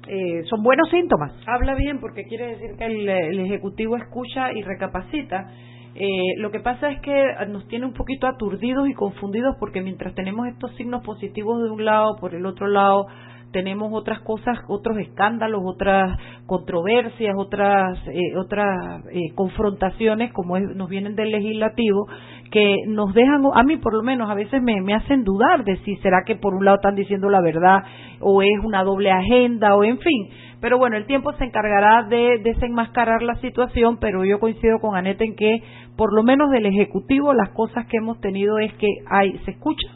eh, 0.07 0.42
son 0.45 0.62
buenos 0.62 0.88
síntomas. 0.90 1.33
Habla 1.47 1.75
bien 1.75 1.99
porque 2.00 2.25
quiere 2.25 2.57
decir 2.57 2.76
que 2.78 2.85
el, 2.85 3.40
ejecutivo 3.40 3.97
escucha 3.97 4.52
y 4.52 4.62
recapacita. 4.62 5.50
Eh, 5.95 6.37
lo 6.38 6.50
que 6.50 6.61
pasa 6.61 6.90
es 6.90 7.00
que 7.00 7.35
nos 7.49 7.66
tiene 7.69 7.85
un 7.85 7.92
poquito 7.92 8.26
aturdidos 8.26 8.88
y 8.88 8.95
confundidos 8.95 9.57
porque 9.59 9.83
mientras 9.83 10.14
tenemos 10.14 10.47
estos 10.47 10.75
signos 10.76 11.04
positivos 11.04 11.62
de 11.62 11.71
un 11.71 11.85
lado 11.85 12.16
por 12.21 12.35
el 12.35 12.47
otro 12.47 12.66
lado 12.66 13.07
tenemos 13.52 13.90
otras 13.92 14.21
cosas, 14.21 14.59
otros 14.68 14.99
escándalos, 14.99 15.62
otras 15.64 16.18
controversias, 16.47 17.35
otras 17.37 17.99
eh, 18.09 18.37
otras 18.37 19.04
eh, 19.12 19.32
confrontaciones 19.35 20.32
como 20.32 20.59
nos 20.59 20.88
vienen 20.88 21.14
del 21.14 21.30
legislativo 21.30 22.06
que 22.50 22.76
nos 22.87 23.14
dejan, 23.14 23.42
a 23.54 23.62
mí 23.62 23.78
por 23.78 23.94
lo 23.94 24.02
menos 24.02 24.30
a 24.30 24.35
veces 24.35 24.62
me, 24.62 24.80
me 24.82 24.94
hacen 24.94 25.25
dudar 25.25 25.64
de 25.64 25.76
si 25.85 25.97
será 25.97 26.23
que 26.26 26.37
por 26.37 26.54
un 26.54 26.64
lado 26.64 26.76
están 26.76 26.94
diciendo 26.94 27.30
la 27.30 27.40
verdad 27.40 27.78
o 28.21 28.42
es 28.42 28.59
una 28.62 28.85
doble 28.85 29.11
agenda 29.11 29.75
o 29.75 29.85
en 29.85 29.99
fin. 29.99 30.28
Pero 30.61 30.78
bueno, 30.78 30.97
el 30.97 31.06
tiempo 31.06 31.32
se 31.32 31.44
encargará 31.44 32.04
de 32.04 32.38
desenmascarar 32.44 33.23
la 33.23 33.35
situación, 33.37 33.99
pero 33.99 34.25
yo 34.25 34.38
coincido 34.38 34.78
con 34.80 34.97
Aneta 34.97 35.25
en 35.25 35.35
que 35.35 35.61
por 35.97 36.14
lo 36.14 36.23
menos 36.23 36.50
del 36.50 36.66
Ejecutivo 36.66 37.35
las 37.35 37.50
cosas 37.50 37.87
que 37.87 37.97
hemos 37.97 38.21
tenido 38.21 38.59
es 38.59 38.73
que 38.75 38.87
hay, 39.11 39.38
se 39.44 39.52
escucha 39.52 39.88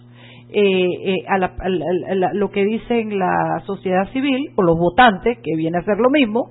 eh, 0.48 0.88
eh, 1.04 1.24
a, 1.28 1.38
la, 1.38 2.30
lo 2.32 2.50
que 2.50 2.64
dicen 2.64 3.18
la 3.18 3.62
sociedad 3.66 4.10
civil 4.12 4.52
o 4.56 4.62
los 4.62 4.78
votantes, 4.78 5.38
que 5.42 5.56
viene 5.56 5.78
a 5.78 5.82
ser 5.82 5.98
lo 5.98 6.10
mismo, 6.10 6.50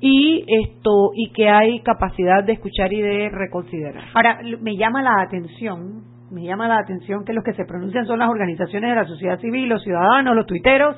y 0.00 0.44
esto 0.48 1.10
y 1.14 1.32
que 1.32 1.48
hay 1.48 1.80
capacidad 1.80 2.42
de 2.44 2.54
escuchar 2.54 2.92
y 2.92 3.00
de 3.00 3.28
reconsiderar. 3.30 4.04
Ahora 4.14 4.40
me 4.60 4.76
llama 4.76 5.02
la 5.02 5.22
atención, 5.22 6.02
me 6.30 6.44
llama 6.44 6.66
la 6.66 6.78
atención 6.78 7.24
que 7.24 7.32
los 7.32 7.44
que 7.44 7.52
se 7.54 7.64
pronuncian 7.64 8.06
son 8.06 8.18
las 8.18 8.28
organizaciones 8.28 8.90
de 8.90 8.96
la 8.96 9.06
sociedad 9.06 9.38
civil, 9.38 9.68
los 9.68 9.82
ciudadanos, 9.82 10.34
los 10.34 10.46
tuiteros 10.46 10.96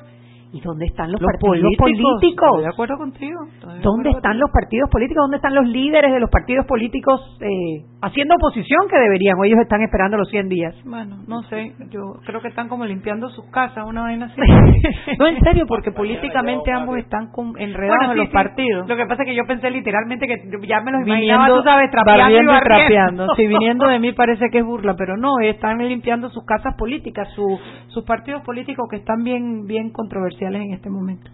¿Y 0.51 0.61
dónde 0.61 0.85
están 0.85 1.11
los, 1.11 1.19
partidos 1.19 1.73
políticos? 1.77 2.61
de 2.61 2.67
acuerdo 2.67 2.97
contigo. 2.97 3.39
¿Dónde 3.81 4.11
están 4.11 4.39
los 4.39 4.49
partidos 4.51 4.89
políticos? 4.89 5.23
¿Dónde 5.23 5.37
están 5.37 5.53
los 5.53 5.65
líderes 5.65 6.13
de 6.13 6.19
los 6.19 6.29
partidos 6.29 6.65
políticos 6.65 7.19
eh, 7.41 7.83
haciendo 8.01 8.35
oposición 8.35 8.87
que 8.89 8.97
deberían? 8.97 9.37
O 9.39 9.43
ellos 9.43 9.59
están 9.59 9.81
esperando 9.81 10.17
los 10.17 10.29
100 10.29 10.47
días. 10.47 10.75
Bueno, 10.85 11.17
no 11.27 11.43
sé. 11.43 11.73
Yo 11.89 12.13
creo 12.25 12.41
que 12.41 12.49
están 12.49 12.69
como 12.69 12.85
limpiando 12.85 13.29
sus 13.29 13.45
casas, 13.51 13.85
una 13.85 14.03
vaina 14.03 14.27
así. 14.27 14.39
no, 15.19 15.27
en 15.27 15.39
serio, 15.41 15.65
porque 15.67 15.91
políticamente 15.91 16.71
ambos 16.71 16.97
están 16.99 17.29
enredados 17.57 18.11
en 18.11 18.17
los 18.17 18.29
partidos. 18.29 18.87
Lo 18.87 18.95
que 18.95 19.05
pasa 19.05 19.23
es 19.23 19.29
que 19.29 19.35
yo 19.35 19.43
pensé 19.47 19.69
literalmente 19.71 20.27
que 20.27 20.67
ya 20.67 20.79
me 20.81 20.91
los 20.91 21.05
imaginaba, 21.05 21.47
tú 21.47 21.63
sabes, 21.63 21.91
trapeando 21.91 22.53
y 22.53 22.59
trapeando. 22.63 23.27
Si 23.35 23.47
viniendo 23.47 23.87
de 23.87 23.99
mí 23.99 24.13
parece 24.13 24.49
que 24.51 24.59
es 24.59 24.65
burla, 24.65 24.95
pero 24.97 25.17
no, 25.17 25.39
están 25.39 25.79
limpiando 25.79 26.29
sus 26.29 26.45
casas 26.45 26.75
políticas, 26.77 27.27
su, 27.35 27.59
sus 27.87 28.03
partidos 28.05 28.41
políticos 28.43 28.87
que 28.89 28.97
están 28.97 29.23
bien, 29.23 29.65
bien 29.65 29.91
controversiales 29.91 30.34
en 30.41 30.73
este 30.73 30.89
momento. 30.89 31.29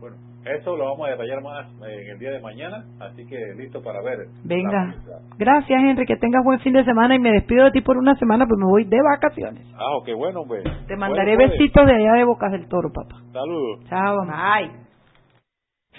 Bueno, 0.00 0.16
eso 0.44 0.76
lo 0.76 0.84
vamos 0.84 1.06
a 1.06 1.10
detallar 1.10 1.42
más 1.42 1.66
eh, 1.86 2.02
en 2.02 2.12
el 2.12 2.18
día 2.18 2.30
de 2.30 2.40
mañana, 2.40 2.84
así 3.00 3.26
que 3.26 3.36
listo 3.56 3.82
para 3.82 4.02
ver. 4.02 4.26
Venga, 4.44 4.94
gracias 5.38 5.80
Henry, 5.82 6.06
que 6.06 6.16
tengas 6.16 6.44
buen 6.44 6.60
fin 6.60 6.72
de 6.72 6.84
semana 6.84 7.14
y 7.14 7.18
me 7.18 7.32
despido 7.32 7.64
de 7.64 7.70
ti 7.72 7.80
por 7.80 7.96
una 7.96 8.14
semana, 8.16 8.46
pues 8.46 8.58
me 8.58 8.66
voy 8.66 8.84
de 8.84 8.98
vacaciones. 9.02 9.66
Ah, 9.74 9.96
ok, 10.00 10.08
bueno, 10.16 10.44
pues. 10.46 10.64
Te 10.86 10.96
mandaré 10.96 11.36
besitos 11.36 11.86
de 11.86 11.94
allá 11.94 12.12
de 12.14 12.24
Bocas 12.24 12.52
del 12.52 12.68
Toro, 12.68 12.90
papá. 12.92 13.16
Saludos. 13.32 13.84
Chao, 13.88 14.26
bye. 14.26 14.86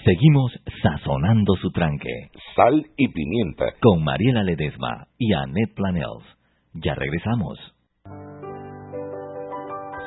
Seguimos 0.04 0.52
sazonando 0.82 1.54
su 1.56 1.70
tranque. 1.70 2.30
Sal 2.54 2.86
y 2.96 3.08
pimienta. 3.08 3.66
Con 3.80 4.04
Mariela 4.04 4.44
Ledesma 4.44 5.08
y 5.18 5.32
Annette 5.32 5.74
Planels. 5.74 6.24
Ya 6.74 6.94
regresamos. 6.94 7.77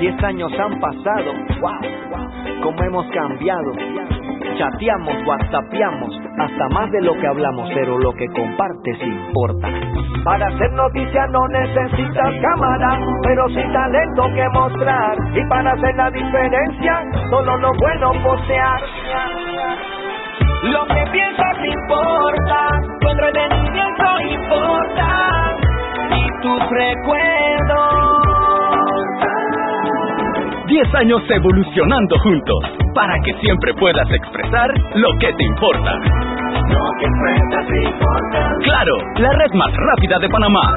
Diez 0.00 0.16
años 0.24 0.50
han 0.58 0.80
pasado, 0.80 1.34
wow, 1.60 1.72
wow, 2.10 2.62
cómo 2.62 2.82
hemos 2.84 3.06
cambiado. 3.10 3.72
Chateamos, 4.56 5.14
whatsappeamos, 5.26 6.18
hasta 6.38 6.68
más 6.70 6.90
de 6.90 7.02
lo 7.02 7.12
que 7.20 7.26
hablamos, 7.26 7.70
pero 7.74 7.98
lo 7.98 8.10
que 8.14 8.26
compartes 8.28 8.98
importa. 9.02 9.68
Para 10.24 10.46
hacer 10.46 10.72
noticia 10.72 11.26
no 11.26 11.46
necesitas 11.48 12.34
cámara, 12.40 12.98
pero 13.24 13.46
sí 13.50 13.62
talento 13.74 14.22
que 14.34 14.48
mostrar. 14.54 15.18
Y 15.34 15.48
para 15.50 15.72
hacer 15.72 15.94
la 15.94 16.10
diferencia, 16.10 17.02
solo 17.28 17.58
lo 17.58 17.70
bueno 17.78 18.12
posear. 18.22 18.80
Lo 20.62 20.86
que 20.86 21.10
piensas 21.12 21.56
importa, 21.62 22.68
tu 23.00 23.08
entretenimiento 23.08 24.20
importa, 24.30 25.56
y 26.10 26.42
tus 26.42 26.70
recuerdos 26.70 27.79
10 30.70 30.94
años 30.94 31.20
evolucionando 31.28 32.16
juntos 32.20 32.58
para 32.94 33.12
que 33.24 33.34
siempre 33.40 33.74
puedas 33.74 34.08
expresar 34.08 34.70
lo 34.94 35.08
que 35.18 35.32
te 35.32 35.44
importa. 35.44 35.92
Lo 36.70 36.86
que 37.00 37.06
te 37.66 37.88
importa. 37.88 38.56
Claro, 38.62 38.92
la 39.16 39.30
red 39.30 39.52
más 39.54 39.72
rápida 39.74 40.20
de 40.20 40.28
Panamá. 40.28 40.76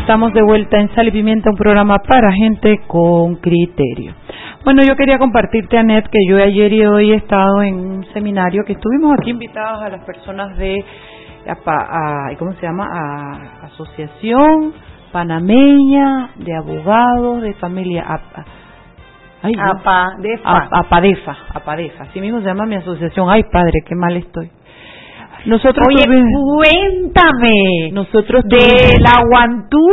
Estamos 0.00 0.32
de 0.32 0.42
vuelta 0.42 0.78
en 0.78 0.92
Sal 0.94 1.08
y 1.08 1.10
Pimienta, 1.12 1.50
un 1.50 1.56
programa 1.56 1.98
para 1.98 2.32
gente 2.32 2.80
con 2.86 3.36
criterio. 3.36 4.12
Bueno, 4.64 4.82
yo 4.86 4.96
quería 4.96 5.18
compartirte, 5.18 5.78
Anet, 5.78 6.08
que 6.08 6.18
yo 6.28 6.36
ayer 6.42 6.72
y 6.72 6.84
hoy 6.86 7.12
he 7.12 7.16
estado 7.16 7.62
en 7.62 7.74
un 7.76 8.04
seminario 8.12 8.62
que 8.66 8.72
estuvimos 8.72 9.12
aquí 9.20 9.30
invitados 9.30 9.82
a 9.82 9.88
las 9.90 10.04
personas 10.04 10.56
de 10.56 10.84
a, 11.46 11.52
a- 12.30 12.36
¿cómo 12.38 12.52
se 12.54 12.62
llama? 12.66 12.86
A 12.92 13.66
Asociación 13.66 14.72
Panameña 15.12 16.30
de 16.36 16.56
Abogados 16.56 17.42
de 17.42 17.54
Familia. 17.54 18.04
A, 18.06 18.20
ay. 19.42 19.52
APADEFA. 19.56 20.68
Apadefa, 20.72 21.36
Apadefa. 21.54 22.04
Así 22.04 22.20
mismo 22.20 22.40
se 22.40 22.46
llama 22.46 22.66
mi 22.66 22.74
asociación. 22.76 23.28
Ay, 23.30 23.44
padre, 23.44 23.80
qué 23.86 23.94
mal 23.94 24.16
estoy. 24.16 24.50
Nosotros 25.46 25.86
Oye, 25.88 26.04
cuéntame 26.84 27.90
nosotros 27.92 28.44
de 28.44 28.94
la 29.00 29.22
Guantú. 29.28 29.86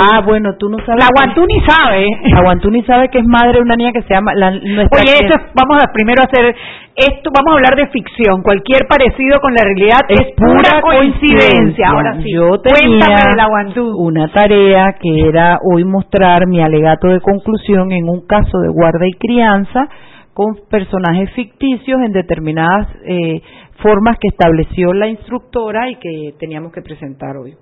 Ah, 0.00 0.20
bueno, 0.24 0.54
tú 0.58 0.68
no 0.68 0.78
sabes. 0.84 0.98
la 1.04 1.08
Guantú 1.14 1.46
ni 1.46 1.60
sabe. 1.60 2.06
La 2.32 2.42
Guantúni 2.42 2.82
sabe 2.84 3.08
que 3.08 3.18
es 3.18 3.26
madre 3.26 3.54
de 3.58 3.62
una 3.62 3.76
niña 3.76 3.92
que 3.92 4.02
se 4.02 4.14
llama 4.14 4.32
la, 4.34 4.50
nuestra 4.50 5.00
Oye, 5.00 5.12
esto 5.12 5.34
es- 5.34 5.52
vamos 5.54 5.82
a 5.82 5.92
primero 5.92 6.22
hacer 6.22 6.54
esto, 6.96 7.30
vamos 7.34 7.52
a 7.52 7.56
hablar 7.56 7.76
de 7.76 7.86
ficción. 7.88 8.42
Cualquier 8.42 8.86
parecido 8.88 9.40
con 9.40 9.54
la 9.54 9.62
realidad 9.62 10.00
es, 10.08 10.34
pura 10.36 10.80
coincidencia. 10.82 11.88
Ahora 11.90 12.14
sí, 12.22 12.32
Yo 12.34 12.60
tenía 12.60 12.98
cuéntame 13.06 13.30
de 13.30 13.36
la 13.36 13.46
Guantú. 13.46 13.96
una 13.96 14.28
tarea 14.32 14.94
que 15.00 15.28
era 15.28 15.58
hoy 15.72 15.84
mostrar 15.84 16.46
mi 16.46 16.60
alegato 16.60 17.08
de 17.08 17.20
conclusión 17.20 17.92
en 17.92 18.08
un 18.08 18.26
caso 18.26 18.58
de 18.60 18.68
guarda 18.68 19.06
y 19.06 19.12
crianza 19.12 19.88
con 20.34 20.56
personajes 20.70 21.30
ficticios 21.34 21.98
en 22.04 22.12
determinadas 22.12 22.86
eh, 23.04 23.40
formas 23.82 24.18
que 24.20 24.28
estableció 24.28 24.92
la 24.92 25.08
instructora 25.08 25.90
y 25.90 25.96
que 25.96 26.34
teníamos 26.38 26.72
que 26.72 26.82
presentar 26.82 27.36
hoy. 27.36 27.56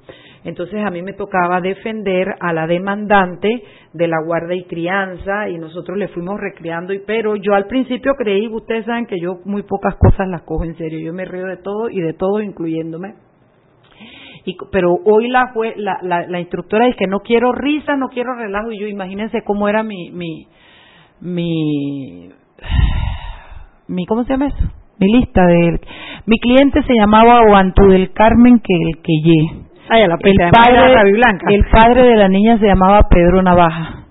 Entonces 0.45 0.81
a 0.85 0.91
mí 0.91 1.03
me 1.03 1.13
tocaba 1.13 1.61
defender 1.61 2.29
a 2.41 2.53
la 2.53 2.67
demandante 2.67 3.63
de 3.93 4.09
la 4.09 4.23
guarda 4.25 4.55
y 4.55 4.65
crianza 4.65 5.49
y 5.49 5.59
nosotros 5.59 5.99
le 5.99 6.09
fuimos 6.09 6.39
recreando, 6.39 6.93
y, 6.93 7.01
pero 7.01 7.37
yo 7.37 7.55
al 7.55 7.67
principio 7.67 8.15
creí, 8.17 8.49
ustedes 8.49 8.87
saben 8.87 9.07
que 9.07 9.17
yo 9.21 9.41
muy 9.45 9.63
pocas 9.63 9.97
cosas 9.97 10.29
las 10.29 10.43
cojo 10.43 10.65
en 10.65 10.77
serio, 10.77 11.01
yo 11.01 11.13
me 11.13 11.25
río 11.25 11.47
de 11.47 11.57
todo 11.57 11.91
y 11.91 12.01
de 12.01 12.15
todo 12.15 12.41
incluyéndome. 12.41 13.15
Y, 14.45 14.57
pero 14.71 14.95
hoy 15.05 15.29
la, 15.29 15.53
la, 15.77 15.99
la, 16.03 16.27
la 16.27 16.41
instructora 16.41 16.87
dice 16.87 16.99
que 16.99 17.07
no 17.07 17.21
quiero 17.21 17.53
risas, 17.53 17.99
no 17.99 18.09
quiero 18.09 18.35
relajo 18.35 18.71
y 18.71 18.81
yo 18.81 18.87
imagínense 18.87 19.43
cómo 19.45 19.69
era 19.69 19.83
mi, 19.83 20.11
mi, 20.13 20.47
mi, 21.21 22.31
mi 23.89 24.07
¿cómo 24.07 24.25
se 24.25 24.33
llama 24.33 24.47
eso? 24.47 24.88
Mi 25.01 25.13
lista 25.13 25.47
de 25.47 25.81
mi 26.27 26.39
cliente 26.39 26.83
se 26.83 26.95
llamaba 26.95 27.41
Guantú 27.47 27.89
del 27.89 28.13
Carmen 28.13 28.61
que 28.61 28.75
el 28.75 29.03
que 29.03 29.13
Ay, 29.91 30.03
a 30.03 30.09
la 30.09 30.19
el 30.23 30.37
padre, 30.51 31.13
Blanca. 31.13 31.47
el 31.49 31.65
padre 31.71 32.03
de 32.03 32.17
la 32.17 32.29
niña 32.29 32.59
se 32.59 32.67
llamaba 32.67 33.01
Pedro 33.09 33.43
Navaja. 33.43 34.05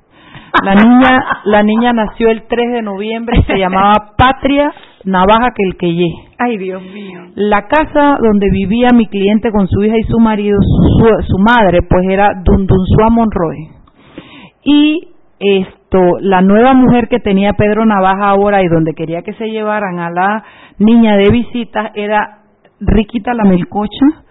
La 0.63 0.73
niña, 0.73 1.19
la 1.45 1.61
niña 1.61 1.93
nació 1.93 2.29
el 2.29 2.47
3 2.47 2.71
de 2.71 2.81
noviembre 2.81 3.37
y 3.39 3.43
se 3.43 3.59
llamaba 3.59 3.93
Patria 4.17 4.73
Navaja 5.03 5.51
que 5.55 5.63
el 5.63 5.77
Queyé. 5.77 6.09
Ay, 6.39 6.57
Dios 6.57 6.81
mío. 6.81 7.19
La 7.35 7.67
casa 7.67 8.17
donde 8.19 8.49
vivía 8.51 8.87
mi 8.95 9.05
cliente 9.07 9.51
con 9.51 9.67
su 9.67 9.83
hija 9.83 9.97
y 9.97 10.03
su 10.03 10.19
marido, 10.19 10.57
su, 10.61 11.05
su 11.27 11.37
madre, 11.37 11.79
pues 11.87 12.05
era 12.09 12.29
Dundunsua 12.43 13.09
Monroy. 13.11 13.57
Y 14.63 15.09
la 16.21 16.41
nueva 16.41 16.73
mujer 16.73 17.07
que 17.07 17.19
tenía 17.19 17.53
Pedro 17.53 17.85
Navaja 17.85 18.29
ahora 18.29 18.61
y 18.61 18.67
donde 18.67 18.93
quería 18.93 19.21
que 19.21 19.33
se 19.33 19.47
llevaran 19.49 19.99
a 19.99 20.09
la 20.11 20.43
niña 20.79 21.15
de 21.15 21.29
visitas 21.31 21.91
era 21.95 22.39
Riquita 22.79 23.33
la 23.33 23.43
Melcocha 23.45 24.23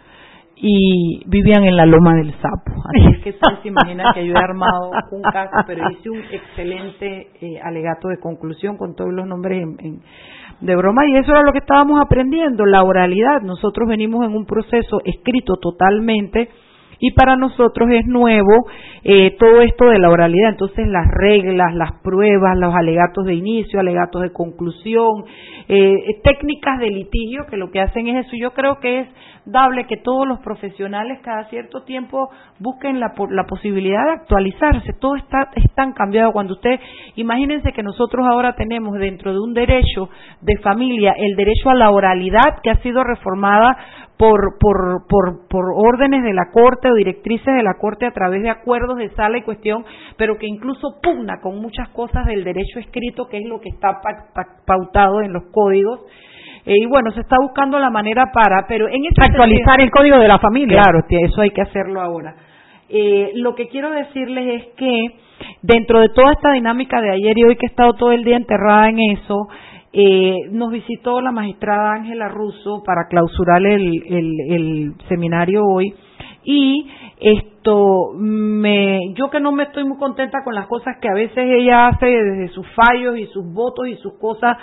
y 0.58 1.22
vivían 1.26 1.64
en 1.64 1.76
la 1.76 1.84
loma 1.84 2.14
del 2.14 2.32
sapo. 2.40 2.72
Así 2.88 3.08
es 3.16 3.18
que 3.24 3.32
se 3.32 3.68
imaginan 3.68 4.06
que 4.14 4.26
yo 4.26 4.34
he 4.34 4.38
armado 4.38 4.90
un 5.12 5.22
caso, 5.22 5.50
pero 5.66 5.90
hice 5.90 6.08
un 6.10 6.20
excelente 6.30 7.28
eh, 7.40 7.60
alegato 7.62 8.08
de 8.08 8.18
conclusión 8.18 8.76
con 8.78 8.94
todos 8.94 9.12
los 9.12 9.26
nombres 9.26 9.62
en- 9.62 10.00
de 10.60 10.74
broma 10.74 11.06
y 11.06 11.16
eso 11.16 11.32
era 11.32 11.42
lo 11.42 11.52
que 11.52 11.58
estábamos 11.58 12.00
aprendiendo, 12.00 12.64
la 12.64 12.82
oralidad. 12.82 13.42
Nosotros 13.42 13.86
venimos 13.88 14.24
en 14.24 14.34
un 14.34 14.46
proceso 14.46 15.00
escrito 15.04 15.56
totalmente 15.60 16.48
y 16.98 17.12
para 17.12 17.36
nosotros 17.36 17.88
es 17.90 18.06
nuevo 18.06 18.66
eh, 19.04 19.36
todo 19.38 19.60
esto 19.62 19.86
de 19.86 19.98
la 19.98 20.10
oralidad. 20.10 20.50
Entonces 20.50 20.86
las 20.86 21.06
reglas, 21.08 21.74
las 21.74 21.92
pruebas, 22.02 22.56
los 22.58 22.74
alegatos 22.74 23.24
de 23.26 23.34
inicio, 23.34 23.80
alegatos 23.80 24.22
de 24.22 24.32
conclusión, 24.32 25.24
eh, 25.68 26.20
técnicas 26.22 26.78
de 26.78 26.90
litigio 26.90 27.46
que 27.46 27.56
lo 27.56 27.70
que 27.70 27.80
hacen 27.80 28.08
es 28.08 28.26
eso. 28.26 28.36
Yo 28.40 28.52
creo 28.52 28.78
que 28.80 29.00
es 29.00 29.08
dable 29.46 29.86
que 29.86 29.96
todos 29.96 30.26
los 30.26 30.40
profesionales 30.40 31.20
cada 31.22 31.44
cierto 31.48 31.84
tiempo 31.84 32.28
busquen 32.58 32.98
la, 32.98 33.12
la 33.30 33.44
posibilidad 33.44 34.04
de 34.04 34.12
actualizarse. 34.12 34.92
Todo 35.00 35.16
está 35.16 35.50
es 35.54 35.72
tan 35.74 35.92
cambiado. 35.92 36.32
Cuando 36.32 36.54
usted, 36.54 36.80
imagínense 37.14 37.72
que 37.72 37.82
nosotros 37.82 38.26
ahora 38.28 38.54
tenemos 38.54 38.98
dentro 38.98 39.32
de 39.32 39.38
un 39.38 39.54
derecho 39.54 40.08
de 40.40 40.56
familia 40.58 41.14
el 41.16 41.36
derecho 41.36 41.70
a 41.70 41.74
la 41.74 41.90
oralidad 41.90 42.60
que 42.62 42.70
ha 42.70 42.82
sido 42.82 43.04
reformada 43.04 43.76
por, 44.18 44.58
por, 44.58 45.06
por, 45.08 45.46
por 45.48 45.64
órdenes 45.74 46.22
de 46.24 46.32
la 46.32 46.50
Corte 46.52 46.90
o 46.90 46.94
directrices 46.94 47.54
de 47.54 47.62
la 47.62 47.74
Corte 47.78 48.06
a 48.06 48.12
través 48.12 48.42
de 48.42 48.50
acuerdos 48.50 48.96
de 48.98 49.10
sala 49.10 49.38
y 49.38 49.42
cuestión, 49.42 49.84
pero 50.16 50.38
que 50.38 50.46
incluso 50.46 50.98
pugna 51.02 51.40
con 51.42 51.60
muchas 51.60 51.88
cosas 51.90 52.24
del 52.26 52.42
derecho 52.44 52.78
escrito, 52.78 53.28
que 53.28 53.38
es 53.38 53.44
lo 53.46 53.60
que 53.60 53.68
está 53.68 54.00
pa- 54.00 54.32
pa- 54.34 54.62
pautado 54.66 55.20
en 55.20 55.32
los 55.32 55.44
códigos. 55.52 56.00
Eh, 56.64 56.74
y 56.82 56.86
bueno, 56.86 57.10
se 57.12 57.20
está 57.20 57.36
buscando 57.40 57.78
la 57.78 57.90
manera 57.90 58.24
para, 58.32 58.66
pero 58.66 58.88
en 58.88 59.04
ese 59.04 59.20
Actualizar 59.22 59.76
el 59.84 59.90
código 59.90 60.18
de 60.18 60.28
la 60.28 60.38
familia. 60.38 60.80
Claro, 60.82 61.04
tía, 61.06 61.20
eso 61.22 61.40
hay 61.42 61.50
que 61.50 61.62
hacerlo 61.62 62.00
ahora. 62.00 62.34
Eh, 62.88 63.32
lo 63.34 63.54
que 63.54 63.68
quiero 63.68 63.90
decirles 63.90 64.62
es 64.62 64.74
que 64.76 65.06
dentro 65.62 66.00
de 66.00 66.08
toda 66.08 66.32
esta 66.32 66.52
dinámica 66.52 67.00
de 67.00 67.10
ayer 67.10 67.36
y 67.36 67.44
hoy 67.44 67.56
que 67.56 67.66
he 67.66 67.68
estado 67.70 67.92
todo 67.94 68.12
el 68.12 68.24
día 68.24 68.36
enterrada 68.36 68.88
en 68.88 68.98
eso, 69.12 69.46
eh, 69.98 70.50
nos 70.50 70.70
visitó 70.70 71.22
la 71.22 71.32
magistrada 71.32 71.94
Ángela 71.94 72.28
Russo 72.28 72.82
para 72.84 73.06
clausurar 73.08 73.64
el, 73.64 74.02
el, 74.06 74.34
el 74.50 74.94
seminario 75.08 75.64
hoy. 75.64 75.94
Y 76.44 76.86
esto 77.18 78.12
me 78.14 79.14
yo 79.14 79.30
que 79.30 79.40
no 79.40 79.52
me 79.52 79.62
estoy 79.62 79.84
muy 79.84 79.96
contenta 79.96 80.44
con 80.44 80.54
las 80.54 80.66
cosas 80.66 80.98
que 81.00 81.08
a 81.08 81.14
veces 81.14 81.38
ella 81.38 81.88
hace 81.88 82.06
desde 82.06 82.48
sus 82.48 82.66
fallos 82.74 83.16
y 83.18 83.24
sus 83.28 83.50
votos 83.54 83.88
y 83.88 83.94
sus 83.96 84.18
cosas 84.18 84.58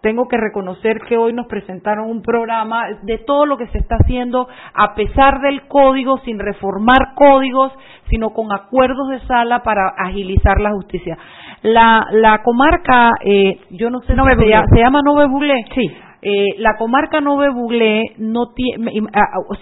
tengo 0.00 0.28
que 0.28 0.36
reconocer 0.36 1.00
que 1.08 1.16
hoy 1.16 1.32
nos 1.32 1.46
presentaron 1.46 2.08
un 2.08 2.22
programa 2.22 2.86
de 3.02 3.18
todo 3.18 3.46
lo 3.46 3.56
que 3.56 3.66
se 3.68 3.78
está 3.78 3.96
haciendo 3.96 4.48
a 4.74 4.94
pesar 4.94 5.40
del 5.40 5.66
código, 5.66 6.18
sin 6.18 6.38
reformar 6.38 7.14
códigos, 7.14 7.72
sino 8.08 8.30
con 8.30 8.52
acuerdos 8.52 9.08
de 9.10 9.20
sala 9.26 9.62
para 9.62 9.88
agilizar 9.96 10.60
la 10.60 10.72
justicia. 10.72 11.18
La, 11.62 12.06
la 12.12 12.42
comarca, 12.42 13.10
eh, 13.24 13.60
yo 13.70 13.90
no 13.90 14.00
sé 14.00 14.14
si 14.14 14.14
se 14.14 14.48
llama, 14.48 14.66
¿se 14.72 14.78
llama 14.78 15.00
Nove 15.04 15.26
Buglé? 15.26 15.64
Sí. 15.74 15.90
Eh, 16.20 16.56
la 16.58 16.76
comarca 16.76 17.20
Nove 17.20 17.50
Buglé 17.50 18.14
no 18.18 18.52
tiene, 18.54 18.92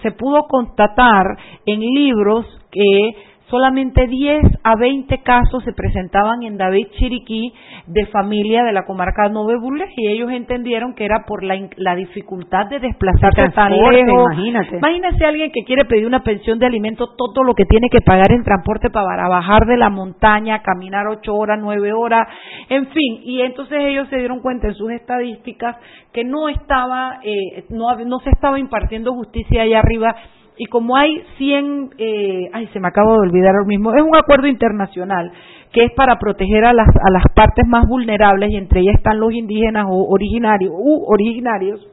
se 0.01 0.11
pudo 0.11 0.47
constatar 0.47 1.37
en 1.65 1.79
libros 1.79 2.45
que 2.71 3.11
solamente 3.49 4.07
10 4.07 4.43
a 4.63 4.75
20 4.75 5.21
casos 5.23 5.63
se 5.63 5.73
presentaban 5.73 6.43
en 6.43 6.57
David 6.57 6.87
Chiriquí 6.97 7.53
de 7.85 8.05
familia 8.07 8.63
de 8.63 8.73
la 8.73 8.85
comarca 8.85 9.29
Nove 9.29 9.57
Buglé 9.57 9.85
y 9.95 10.07
ellos 10.07 10.31
entendieron 10.31 10.93
que 10.93 11.05
era 11.05 11.23
por 11.25 11.43
la, 11.43 11.55
la 11.77 11.95
dificultad 11.95 12.67
de 12.67 12.79
desplazarse 12.79 13.49
tan 13.55 13.71
lejos. 13.71 14.33
imagínate. 14.33 14.77
Imagínese 14.77 15.25
alguien 15.25 15.51
que 15.51 15.63
quiere 15.63 15.85
pedir 15.85 16.05
una 16.05 16.23
pensión 16.23 16.59
de 16.59 16.65
alimento, 16.65 17.15
todo 17.15 17.43
lo 17.43 17.53
que 17.53 17.65
tiene 17.65 17.89
que 17.89 18.01
pagar 18.01 18.31
en 18.31 18.43
transporte 18.43 18.89
para 18.89 19.27
bajar 19.27 19.65
de 19.65 19.77
la 19.77 19.89
montaña, 19.89 20.61
caminar 20.61 21.07
ocho 21.07 21.33
horas, 21.33 21.57
nueve 21.61 21.93
horas, 21.93 22.27
en 22.69 22.87
fin. 22.87 23.21
Y 23.23 23.41
entonces 23.41 23.77
ellos 23.79 24.07
se 24.09 24.17
dieron 24.17 24.41
cuenta 24.41 24.67
en 24.67 24.73
sus 24.73 24.91
estadísticas 24.91 25.77
que 26.11 26.23
no 26.23 26.49
estaba, 26.49 27.19
eh, 27.23 27.65
no, 27.69 27.95
no 28.05 28.19
se 28.19 28.29
estaba 28.29 28.59
impartiendo 28.59 29.13
justicia 29.13 29.61
allá 29.61 29.79
arriba. 29.79 30.15
Y 30.57 30.65
como 30.65 30.97
hay 30.97 31.21
100, 31.37 31.89
eh, 31.97 32.49
ay, 32.51 32.67
se 32.73 32.79
me 32.79 32.87
acabo 32.87 33.13
de 33.13 33.29
olvidar 33.29 33.55
ahora 33.55 33.67
mismo, 33.67 33.93
es 33.93 34.01
un 34.01 34.15
acuerdo 34.15 34.47
internacional 34.47 35.31
que 35.71 35.83
es 35.83 35.91
para 35.93 36.17
proteger 36.17 36.65
a 36.65 36.73
las, 36.73 36.87
a 36.87 37.11
las 37.11 37.23
partes 37.35 37.67
más 37.67 37.85
vulnerables 37.87 38.49
y 38.51 38.55
entre 38.55 38.79
ellas 38.81 38.95
están 38.95 39.19
los 39.19 39.33
indígenas 39.33 39.85
o 39.87 40.07
originarios, 40.09 40.71
u 40.73 41.05
originarios 41.07 41.87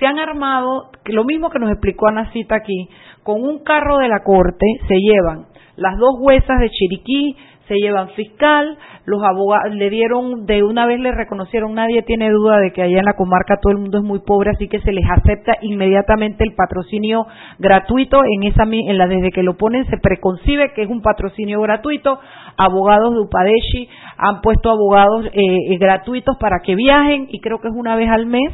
se 0.00 0.06
han 0.06 0.18
armado, 0.18 0.90
lo 1.04 1.24
mismo 1.24 1.50
que 1.50 1.58
nos 1.58 1.70
explicó 1.70 2.08
Anacita 2.08 2.56
aquí, 2.56 2.88
con 3.22 3.42
un 3.42 3.62
carro 3.62 3.98
de 3.98 4.08
la 4.08 4.24
corte 4.24 4.66
se 4.88 4.94
llevan 4.96 5.46
las 5.76 5.96
dos 5.98 6.16
huesas 6.18 6.58
de 6.58 6.70
Chiriquí, 6.70 7.36
se 7.70 7.76
llevan 7.76 8.08
fiscal, 8.10 8.76
los 9.04 9.22
abogados 9.22 9.72
le 9.72 9.90
dieron, 9.90 10.44
de 10.44 10.64
una 10.64 10.86
vez 10.86 10.98
le 10.98 11.12
reconocieron, 11.12 11.72
nadie 11.72 12.02
tiene 12.02 12.28
duda 12.28 12.58
de 12.58 12.72
que 12.72 12.82
allá 12.82 12.98
en 12.98 13.04
la 13.04 13.14
comarca 13.14 13.58
todo 13.62 13.72
el 13.72 13.78
mundo 13.78 13.98
es 13.98 14.04
muy 14.04 14.18
pobre, 14.26 14.50
así 14.50 14.66
que 14.66 14.80
se 14.80 14.90
les 14.90 15.04
acepta 15.08 15.52
inmediatamente 15.62 16.42
el 16.42 16.56
patrocinio 16.56 17.26
gratuito, 17.60 18.22
en 18.24 18.42
esa, 18.42 18.64
en 18.64 18.98
la, 18.98 19.06
desde 19.06 19.30
que 19.30 19.44
lo 19.44 19.56
ponen 19.56 19.86
se 19.86 19.98
preconcibe 19.98 20.72
que 20.74 20.82
es 20.82 20.90
un 20.90 21.00
patrocinio 21.00 21.60
gratuito, 21.60 22.18
abogados 22.56 23.14
de 23.14 23.20
Upadeshi 23.20 23.88
han 24.18 24.40
puesto 24.40 24.68
abogados 24.68 25.26
eh, 25.26 25.30
eh, 25.32 25.78
gratuitos 25.78 26.36
para 26.40 26.58
que 26.64 26.74
viajen 26.74 27.28
y 27.30 27.40
creo 27.40 27.60
que 27.60 27.68
es 27.68 27.74
una 27.74 27.94
vez 27.94 28.10
al 28.10 28.26
mes 28.26 28.52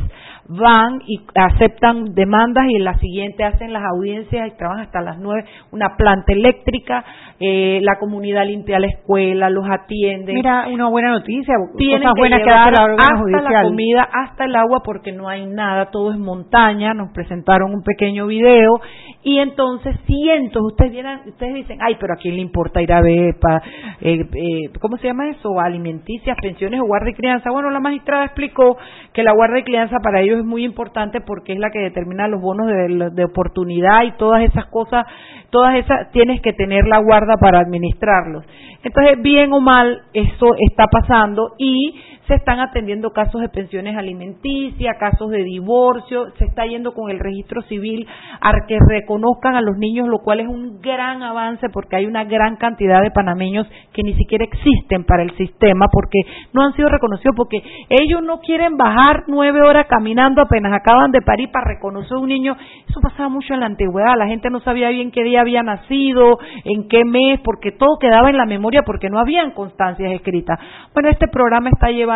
van 0.48 1.00
y 1.06 1.20
aceptan 1.34 2.14
demandas 2.14 2.66
y 2.68 2.76
en 2.76 2.84
la 2.84 2.94
siguiente 2.98 3.44
hacen 3.44 3.72
las 3.72 3.82
audiencias 3.84 4.48
y 4.48 4.56
trabajan 4.56 4.84
hasta 4.84 5.00
las 5.00 5.18
nueve, 5.18 5.44
una 5.72 5.96
planta 5.96 6.32
eléctrica, 6.32 7.04
eh, 7.40 7.80
la 7.82 7.98
comunidad 7.98 8.46
limpia 8.46 8.78
la 8.78 8.86
escuela, 8.86 9.50
los 9.50 9.64
atiende. 9.68 10.32
Mira, 10.32 10.66
una 10.72 10.88
buena 10.88 11.10
noticia, 11.10 11.54
tienen 11.76 12.02
cosas 12.02 12.14
que 12.14 12.20
buenas 12.20 12.42
que 12.42 12.50
hace 12.50 12.70
la 12.70 12.94
hasta 12.94 13.18
judicial. 13.18 13.44
la 13.52 13.62
comida, 13.62 14.08
hasta 14.12 14.44
el 14.44 14.56
agua, 14.56 14.82
porque 14.84 15.12
no 15.12 15.28
hay 15.28 15.46
nada, 15.46 15.90
todo 15.90 16.12
es 16.12 16.18
montaña. 16.18 16.94
Nos 16.94 17.12
presentaron 17.12 17.74
un 17.74 17.82
pequeño 17.82 18.26
video 18.26 18.80
y 19.22 19.38
entonces 19.38 19.96
cientos, 20.06 20.62
ustedes 20.64 20.92
vieran, 20.92 21.22
ustedes 21.26 21.54
dicen, 21.54 21.78
ay, 21.80 21.96
pero 21.98 22.14
a 22.14 22.16
quién 22.16 22.36
le 22.36 22.42
importa 22.42 22.80
ir 22.80 22.92
a 22.92 23.00
ver, 23.00 23.34
pa, 23.40 23.60
eh, 24.00 24.20
eh, 24.20 24.70
¿cómo 24.80 24.96
se 24.98 25.08
llama 25.08 25.28
eso? 25.28 25.58
Alimenticias, 25.58 26.36
pensiones 26.40 26.80
o 26.80 26.86
guardia 26.86 27.10
y 27.10 27.14
crianza. 27.14 27.50
Bueno, 27.50 27.70
la 27.70 27.80
magistrada 27.80 28.24
explicó 28.24 28.76
que 29.12 29.24
la 29.24 29.32
guardia 29.32 29.60
y 29.60 29.64
crianza 29.64 29.96
para 30.02 30.20
ellos 30.20 30.35
es 30.38 30.44
muy 30.44 30.64
importante 30.64 31.20
porque 31.20 31.52
es 31.52 31.58
la 31.58 31.70
que 31.70 31.78
determina 31.78 32.28
los 32.28 32.40
bonos 32.40 32.66
de, 32.66 33.10
de 33.12 33.24
oportunidad 33.24 34.04
y 34.04 34.12
todas 34.12 34.42
esas 34.42 34.66
cosas, 34.66 35.06
todas 35.50 35.76
esas 35.76 36.10
tienes 36.12 36.40
que 36.40 36.52
tener 36.52 36.86
la 36.86 36.98
guarda 36.98 37.36
para 37.38 37.60
administrarlos. 37.60 38.44
Entonces, 38.82 39.20
bien 39.20 39.52
o 39.52 39.60
mal, 39.60 40.02
eso 40.12 40.54
está 40.68 40.86
pasando 40.86 41.54
y 41.58 42.00
se 42.26 42.34
están 42.34 42.60
atendiendo 42.60 43.10
casos 43.10 43.40
de 43.40 43.48
pensiones 43.48 43.96
alimenticias, 43.96 44.96
casos 44.98 45.30
de 45.30 45.44
divorcio, 45.44 46.32
se 46.38 46.44
está 46.44 46.66
yendo 46.66 46.92
con 46.92 47.10
el 47.10 47.20
registro 47.20 47.62
civil 47.62 48.06
a 48.40 48.52
que 48.66 48.78
reconozcan 48.88 49.54
a 49.54 49.60
los 49.60 49.76
niños, 49.76 50.08
lo 50.08 50.18
cual 50.18 50.40
es 50.40 50.48
un 50.48 50.80
gran 50.80 51.22
avance 51.22 51.68
porque 51.68 51.96
hay 51.96 52.06
una 52.06 52.24
gran 52.24 52.56
cantidad 52.56 53.02
de 53.02 53.10
panameños 53.10 53.66
que 53.92 54.02
ni 54.02 54.14
siquiera 54.14 54.44
existen 54.44 55.04
para 55.04 55.22
el 55.22 55.36
sistema 55.36 55.86
porque 55.92 56.18
no 56.52 56.62
han 56.62 56.72
sido 56.74 56.88
reconocidos, 56.88 57.34
porque 57.36 57.62
ellos 57.90 58.22
no 58.22 58.40
quieren 58.40 58.76
bajar 58.76 59.24
nueve 59.28 59.60
horas 59.62 59.86
caminando 59.88 60.42
apenas 60.42 60.72
acaban 60.72 61.12
de 61.12 61.22
parir 61.22 61.50
para 61.52 61.66
reconocer 61.66 62.16
a 62.16 62.20
un 62.20 62.28
niño. 62.28 62.56
Eso 62.88 63.00
pasaba 63.00 63.28
mucho 63.28 63.54
en 63.54 63.60
la 63.60 63.66
antigüedad, 63.66 64.16
la 64.16 64.26
gente 64.26 64.50
no 64.50 64.60
sabía 64.60 64.88
bien 64.88 65.10
qué 65.10 65.22
día 65.22 65.42
había 65.42 65.62
nacido, 65.62 66.38
en 66.64 66.88
qué 66.88 67.04
mes, 67.04 67.40
porque 67.44 67.72
todo 67.72 67.98
quedaba 68.00 68.30
en 68.30 68.36
la 68.36 68.46
memoria 68.46 68.82
porque 68.82 69.10
no 69.10 69.20
habían 69.20 69.52
constancias 69.52 70.12
escritas. 70.12 70.58
Bueno, 70.92 71.10
este 71.10 71.28
programa 71.28 71.68
está 71.68 71.90
llevando 71.90 72.15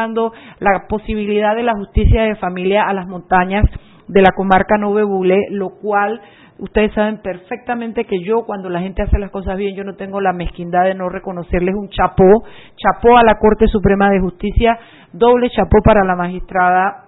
la 0.59 0.87
posibilidad 0.89 1.55
de 1.55 1.63
la 1.63 1.75
justicia 1.75 2.23
de 2.23 2.37
familia 2.37 2.85
a 2.89 2.95
las 2.95 3.07
montañas 3.07 3.65
de 4.09 4.23
la 4.23 4.33
comarca 4.35 4.77
Nove 4.77 5.05
Bule, 5.05 5.39
lo 5.51 5.71
cual 5.81 6.21
ustedes 6.59 6.93
saben 6.95 7.19
perfectamente 7.23 8.05
que 8.05 8.23
yo 8.23 8.45
cuando 8.45 8.69
la 8.69 8.81
gente 8.81 9.03
hace 9.03 9.19
las 9.19 9.31
cosas 9.31 9.57
bien, 9.57 9.75
yo 9.77 9.85
no 9.85 9.95
tengo 9.95 10.21
la 10.21 10.33
mezquindad 10.33 10.85
de 10.85 10.95
no 10.95 11.09
reconocerles 11.09 11.75
un 11.75 11.89
chapó, 11.89 12.45
chapó 12.77 13.17
a 13.17 13.25
la 13.25 13.39
Corte 13.39 13.67
Suprema 13.67 14.11
de 14.11 14.21
Justicia, 14.21 14.79
doble 15.13 15.49
chapó 15.51 15.79
para 15.85 16.05
la 16.05 16.17
magistrada 16.17 17.07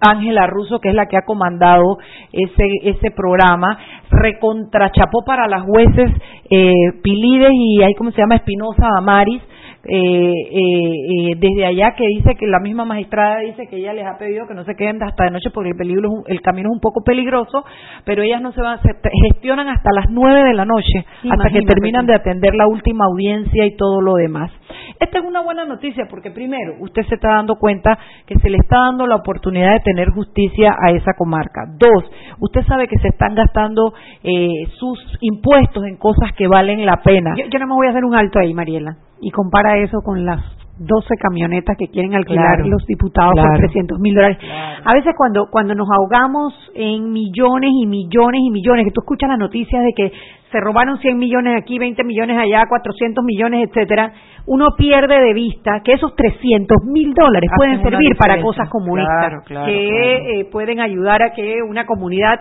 Ángela 0.00 0.46
Russo, 0.46 0.78
que 0.80 0.90
es 0.90 0.94
la 0.94 1.06
que 1.06 1.16
ha 1.16 1.24
comandado 1.24 1.98
ese, 2.32 2.64
ese 2.82 3.10
programa, 3.10 3.78
recontrachapó 4.10 5.24
para 5.24 5.48
las 5.48 5.62
jueces 5.62 6.10
eh, 6.50 6.72
Pilides 7.02 7.52
y 7.52 7.82
ahí, 7.82 7.94
¿cómo 7.94 8.10
se 8.10 8.20
llama? 8.20 8.36
Espinosa 8.36 8.88
Amaris, 8.98 9.42
eh, 9.88 10.32
eh, 10.50 11.30
eh, 11.30 11.34
desde 11.36 11.66
allá 11.66 11.94
que 11.94 12.06
dice 12.08 12.34
que 12.34 12.46
la 12.46 12.58
misma 12.60 12.84
magistrada 12.84 13.40
dice 13.40 13.68
que 13.68 13.76
ella 13.76 13.92
les 13.92 14.06
ha 14.06 14.18
pedido 14.18 14.46
que 14.46 14.54
no 14.54 14.64
se 14.64 14.74
queden 14.74 15.02
hasta 15.02 15.24
de 15.24 15.30
noche 15.30 15.50
porque 15.50 15.70
el 15.70 15.76
peligro 15.76 16.24
el 16.26 16.40
camino 16.40 16.70
es 16.70 16.74
un 16.74 16.80
poco 16.80 17.02
peligroso 17.04 17.64
pero 18.04 18.22
ellas 18.22 18.42
no 18.42 18.52
se 18.52 18.60
van 18.60 18.80
se 18.82 18.90
gestionan 19.30 19.68
hasta 19.68 19.90
las 19.94 20.06
nueve 20.10 20.42
de 20.44 20.54
la 20.54 20.64
noche 20.64 21.04
hasta 21.30 21.50
que 21.50 21.62
terminan 21.62 22.06
de 22.06 22.14
atender 22.14 22.54
la 22.54 22.66
última 22.66 23.04
audiencia 23.04 23.64
y 23.66 23.76
todo 23.76 24.00
lo 24.00 24.14
demás. 24.14 24.50
Esta 24.98 25.18
es 25.18 25.24
una 25.24 25.42
buena 25.42 25.64
noticia 25.64 26.06
porque 26.08 26.30
primero 26.30 26.74
usted 26.80 27.02
se 27.08 27.16
está 27.16 27.34
dando 27.34 27.56
cuenta 27.56 27.98
que 28.26 28.34
se 28.36 28.50
le 28.50 28.58
está 28.58 28.78
dando 28.78 29.06
la 29.06 29.16
oportunidad 29.16 29.72
de 29.74 29.80
tener 29.80 30.10
justicia 30.10 30.74
a 30.78 30.90
esa 30.92 31.12
comarca. 31.16 31.62
Dos 31.78 32.04
usted 32.40 32.62
sabe 32.66 32.88
que 32.88 32.98
se 32.98 33.08
están 33.08 33.34
gastando 33.34 33.92
eh, 34.22 34.66
sus 34.78 34.98
impuestos 35.20 35.84
en 35.84 35.96
cosas 35.96 36.32
que 36.36 36.48
valen 36.48 36.84
la 36.84 37.02
pena. 37.02 37.34
Yo, 37.36 37.46
yo 37.46 37.58
no 37.58 37.66
me 37.66 37.74
voy 37.74 37.86
a 37.86 37.90
hacer 37.90 38.04
un 38.04 38.14
alto 38.14 38.38
ahí, 38.38 38.52
Mariela, 38.54 38.96
y 39.20 39.30
compara 39.30 39.78
eso 39.78 39.98
con 40.04 40.24
las 40.24 40.40
12 40.78 41.14
camionetas 41.18 41.74
que 41.78 41.88
quieren 41.88 42.14
alquilar 42.14 42.56
Claro. 42.56 42.68
los 42.68 42.84
diputados 42.86 43.32
Claro. 43.32 43.48
por 43.48 43.58
300 43.60 43.98
mil 43.98 44.14
dólares. 44.14 44.36
Claro. 44.38 44.82
A 44.84 44.92
veces 44.94 45.14
cuando, 45.16 45.46
cuando 45.50 45.74
nos 45.74 45.88
ahogamos 45.90 46.52
en 46.74 47.12
millones 47.12 47.70
y 47.80 47.86
millones 47.86 48.40
y 48.44 48.50
millones, 48.50 48.84
que 48.84 48.90
tú 48.90 49.00
escuchas 49.00 49.30
las 49.30 49.38
noticias 49.38 49.82
de 49.82 49.92
que 49.94 50.12
se 50.52 50.60
robaron 50.60 50.98
100 50.98 51.16
millones 51.16 51.56
aquí, 51.62 51.78
20 51.78 52.04
millones 52.04 52.36
allá, 52.38 52.64
400 52.68 53.24
millones, 53.24 53.68
etcétera, 53.70 54.12
uno 54.46 54.66
pierde 54.76 55.18
de 55.18 55.32
vista 55.32 55.80
que 55.82 55.94
esos 55.94 56.14
300 56.14 56.76
mil 56.92 57.14
dólares 57.14 57.48
Hacen 57.50 57.56
pueden 57.80 57.82
servir 57.82 58.14
para 58.16 58.42
cosas 58.42 58.68
comunistas, 58.68 59.16
Claro, 59.18 59.42
claro, 59.46 59.66
que 59.66 60.40
eh, 60.40 60.44
pueden 60.52 60.80
ayudar 60.80 61.22
a 61.22 61.32
que 61.32 61.62
una 61.62 61.86
comunidad 61.86 62.38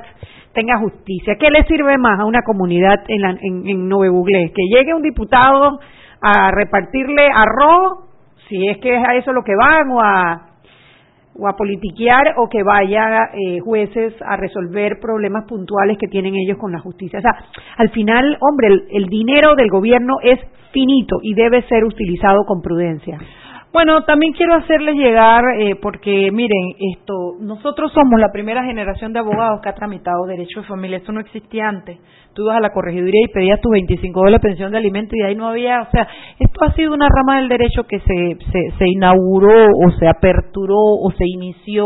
tenga 0.53 0.77
justicia. 0.79 1.35
¿Qué 1.39 1.49
le 1.51 1.63
sirve 1.63 1.97
más 1.97 2.19
a 2.19 2.25
una 2.25 2.41
comunidad 2.45 2.99
en, 3.07 3.21
la, 3.21 3.29
en, 3.31 3.65
en 3.67 3.87
Nove 3.87 4.09
Buglé? 4.09 4.51
Que 4.53 4.63
llegue 4.77 4.93
un 4.93 5.01
diputado 5.01 5.79
a 6.25 6.51
repartirle 6.51 7.27
arroz, 7.27 8.09
si 8.49 8.67
es 8.67 8.77
que 8.79 8.95
es 8.95 9.07
a 9.07 9.15
eso 9.15 9.31
lo 9.31 9.43
que 9.43 9.55
van, 9.55 9.89
o 9.91 10.01
a, 10.01 10.49
o 11.37 11.47
a 11.47 11.55
politiquear, 11.55 12.35
o 12.37 12.49
que 12.49 12.63
vaya 12.63 13.29
eh, 13.33 13.59
jueces 13.59 14.13
a 14.21 14.35
resolver 14.35 14.99
problemas 14.99 15.45
puntuales 15.45 15.97
que 15.99 16.07
tienen 16.07 16.35
ellos 16.35 16.57
con 16.57 16.71
la 16.71 16.79
justicia. 16.79 17.19
O 17.19 17.21
sea, 17.21 17.35
al 17.77 17.89
final, 17.89 18.37
hombre, 18.41 18.67
el, 18.67 18.87
el 18.91 19.05
dinero 19.05 19.55
del 19.55 19.69
gobierno 19.69 20.15
es 20.23 20.39
finito 20.71 21.17
y 21.21 21.33
debe 21.35 21.61
ser 21.63 21.83
utilizado 21.83 22.43
con 22.45 22.61
prudencia. 22.61 23.17
Bueno, 23.75 24.05
también 24.05 24.31
quiero 24.31 24.53
hacerles 24.53 24.95
llegar, 24.95 25.43
eh, 25.59 25.75
porque 25.75 26.31
miren, 26.31 26.75
esto, 26.93 27.35
nosotros 27.41 27.91
somos 27.91 28.21
la 28.21 28.31
primera 28.31 28.63
generación 28.63 29.11
de 29.11 29.19
abogados 29.19 29.59
que 29.61 29.67
ha 29.67 29.75
tramitado 29.75 30.25
derecho 30.25 30.61
de 30.61 30.67
familia. 30.67 30.99
Esto 30.99 31.11
no 31.11 31.19
existía 31.19 31.67
antes. 31.67 31.99
Tú 32.33 32.43
ibas 32.43 32.55
a 32.55 32.61
la 32.61 32.69
corregiduría 32.69 33.25
y 33.25 33.33
pedías 33.33 33.59
tus 33.59 33.73
25 33.73 34.17
dólares 34.17 34.41
de 34.41 34.47
pensión 34.47 34.71
de 34.71 34.77
alimento 34.77 35.17
y 35.17 35.23
ahí 35.23 35.35
no 35.35 35.49
había, 35.49 35.81
o 35.81 35.91
sea, 35.91 36.07
esto 36.39 36.65
ha 36.65 36.73
sido 36.73 36.93
una 36.93 37.09
rama 37.09 37.39
del 37.39 37.49
derecho 37.49 37.83
que 37.83 37.99
se, 37.99 38.37
se, 38.49 38.77
se 38.77 38.87
inauguró 38.87 39.67
o 39.67 39.91
se 39.99 40.07
aperturó 40.07 40.77
o 40.77 41.11
se 41.11 41.25
inició 41.25 41.83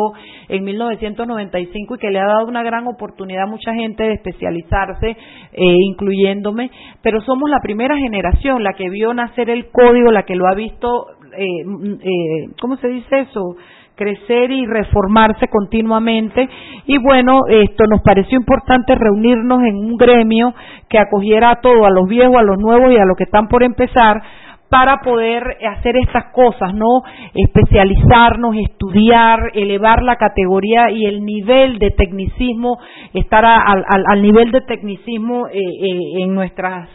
en 0.47 0.63
1995 0.63 1.95
y 1.95 1.97
que 1.97 2.12
le 2.12 2.19
ha 2.19 2.25
dado 2.25 2.45
una 2.45 2.62
gran 2.62 2.86
oportunidad 2.88 3.43
a 3.43 3.47
mucha 3.47 3.73
gente 3.73 4.04
de 4.04 4.13
especializarse, 4.13 5.10
eh, 5.10 5.75
incluyéndome, 5.88 6.69
pero 7.02 7.21
somos 7.21 7.49
la 7.49 7.62
primera 7.63 7.97
generación, 7.97 8.63
la 8.63 8.73
que 8.73 8.89
vio 8.89 9.12
nacer 9.13 9.49
el 9.49 9.69
código, 9.71 10.12
la 10.12 10.23
que 10.23 10.36
lo 10.36 10.47
ha 10.47 10.54
visto 10.54 11.06
eh, 11.39 11.63
eh, 12.04 12.47
¿cómo 12.60 12.78
se 12.78 12.88
dice 12.88 13.19
eso? 13.21 13.56
crecer 13.95 14.49
y 14.49 14.65
reformarse 14.65 15.49
continuamente 15.49 16.47
y 16.86 16.97
bueno, 16.99 17.41
esto 17.49 17.84
nos 17.89 18.02
pareció 18.02 18.38
importante 18.38 18.95
reunirnos 18.95 19.62
en 19.63 19.75
un 19.75 19.97
gremio 19.97 20.54
que 20.88 20.97
acogiera 20.97 21.52
a 21.52 21.60
todo, 21.60 21.86
a 21.86 21.89
los 21.89 22.08
viejos, 22.08 22.38
a 22.38 22.43
los 22.43 22.58
nuevos 22.58 22.93
y 22.93 22.95
a 22.95 23.04
los 23.04 23.17
que 23.17 23.25
están 23.25 23.49
por 23.49 23.62
empezar 23.62 24.21
para 24.69 25.02
poder 25.02 25.43
hacer 25.67 25.97
estas 25.97 26.25
cosas, 26.32 26.73
¿no? 26.73 27.02
Especializarnos, 27.34 28.56
estudiar, 28.56 29.39
elevar 29.54 30.04
la 30.04 30.15
categoría 30.15 30.91
y 30.91 31.06
el 31.06 31.25
nivel 31.25 31.80
de 31.80 31.89
tecnicismo, 31.91 32.78
estar 33.13 33.43
al 33.45 34.21
nivel 34.21 34.52
de 34.52 34.62
tecnicismo 34.62 35.47
eh, 35.47 35.58
eh, 35.58 36.23
en 36.23 36.36
nuestras 36.36 36.88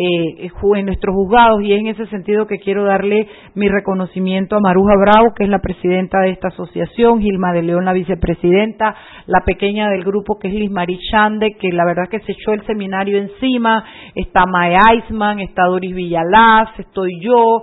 eh, 0.00 0.48
ju- 0.50 0.76
en 0.78 0.86
nuestros 0.86 1.12
juzgados 1.14 1.60
y 1.62 1.72
es 1.72 1.80
en 1.80 1.88
ese 1.88 2.06
sentido 2.06 2.46
que 2.46 2.58
quiero 2.58 2.84
darle 2.84 3.26
mi 3.54 3.68
reconocimiento 3.68 4.54
a 4.56 4.60
Maruja 4.60 4.94
Bravo, 4.96 5.34
que 5.34 5.42
es 5.42 5.50
la 5.50 5.58
presidenta 5.58 6.20
de 6.20 6.30
esta 6.30 6.48
asociación, 6.48 7.20
Gilma 7.20 7.52
de 7.52 7.62
León, 7.62 7.84
la 7.84 7.92
vicepresidenta, 7.92 8.94
la 9.26 9.40
pequeña 9.44 9.88
del 9.90 10.04
grupo 10.04 10.38
que 10.38 10.48
es 10.48 10.54
Liz 10.54 10.70
Marie 10.70 10.98
Chande, 11.10 11.56
que 11.58 11.72
la 11.72 11.84
verdad 11.84 12.08
que 12.08 12.20
se 12.20 12.32
echó 12.32 12.52
el 12.52 12.64
seminario 12.66 13.18
encima, 13.18 13.84
está 14.14 14.46
Mae 14.46 14.76
Eisman, 14.92 15.40
está 15.40 15.64
Doris 15.64 15.94
Villalaz, 15.94 16.78
estoy 16.78 17.18
yo, 17.20 17.62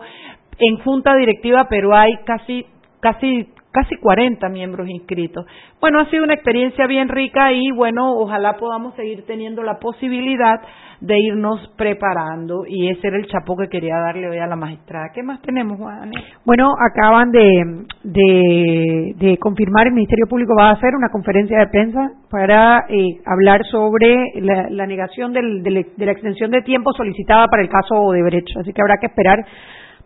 en 0.59 0.77
junta 0.79 1.15
directiva, 1.15 1.67
pero 1.69 1.95
hay 1.95 2.17
casi, 2.25 2.65
casi 2.99 3.47
casi 3.75 3.95
40 3.97 4.47
miembros 4.49 4.87
inscritos. 4.89 5.45
Bueno, 5.81 5.99
ha 5.99 6.09
sido 6.09 6.23
una 6.23 6.33
experiencia 6.33 6.87
bien 6.87 7.09
rica 7.09 7.51
y 7.51 7.71
bueno, 7.71 8.13
ojalá 8.17 8.53
podamos 8.57 8.95
seguir 8.95 9.25
teniendo 9.27 9.61
la 9.63 9.79
posibilidad 9.79 10.61
de 11.01 11.19
irnos 11.19 11.59
preparando 11.77 12.63
y 12.65 12.87
ese 12.89 13.07
era 13.09 13.17
el 13.17 13.27
chapo 13.27 13.57
que 13.57 13.67
quería 13.67 13.97
darle 13.97 14.29
hoy 14.29 14.37
a 14.37 14.47
la 14.47 14.55
magistrada. 14.55 15.09
¿Qué 15.13 15.21
más 15.23 15.41
tenemos, 15.41 15.77
Juan? 15.77 16.09
Bueno, 16.45 16.69
acaban 16.89 17.31
de, 17.31 17.85
de, 18.03 19.13
de 19.17 19.37
confirmar, 19.37 19.87
el 19.87 19.93
Ministerio 19.93 20.25
Público 20.27 20.53
va 20.57 20.69
a 20.69 20.73
hacer 20.73 20.95
una 20.95 21.09
conferencia 21.09 21.59
de 21.59 21.67
prensa 21.67 22.11
para 22.31 22.85
eh, 22.89 23.19
hablar 23.25 23.65
sobre 23.65 24.15
la, 24.41 24.67
la 24.69 24.87
negación 24.87 25.33
del- 25.33 25.61
de 25.63 26.05
la 26.05 26.11
extensión 26.11 26.49
de 26.51 26.61
tiempo 26.61 26.91
solicitada 26.93 27.47
para 27.47 27.61
el 27.63 27.69
caso 27.69 27.95
Odebrecht. 27.95 28.55
Así 28.57 28.71
que 28.71 28.81
habrá 28.81 28.95
que 28.99 29.07
esperar 29.07 29.39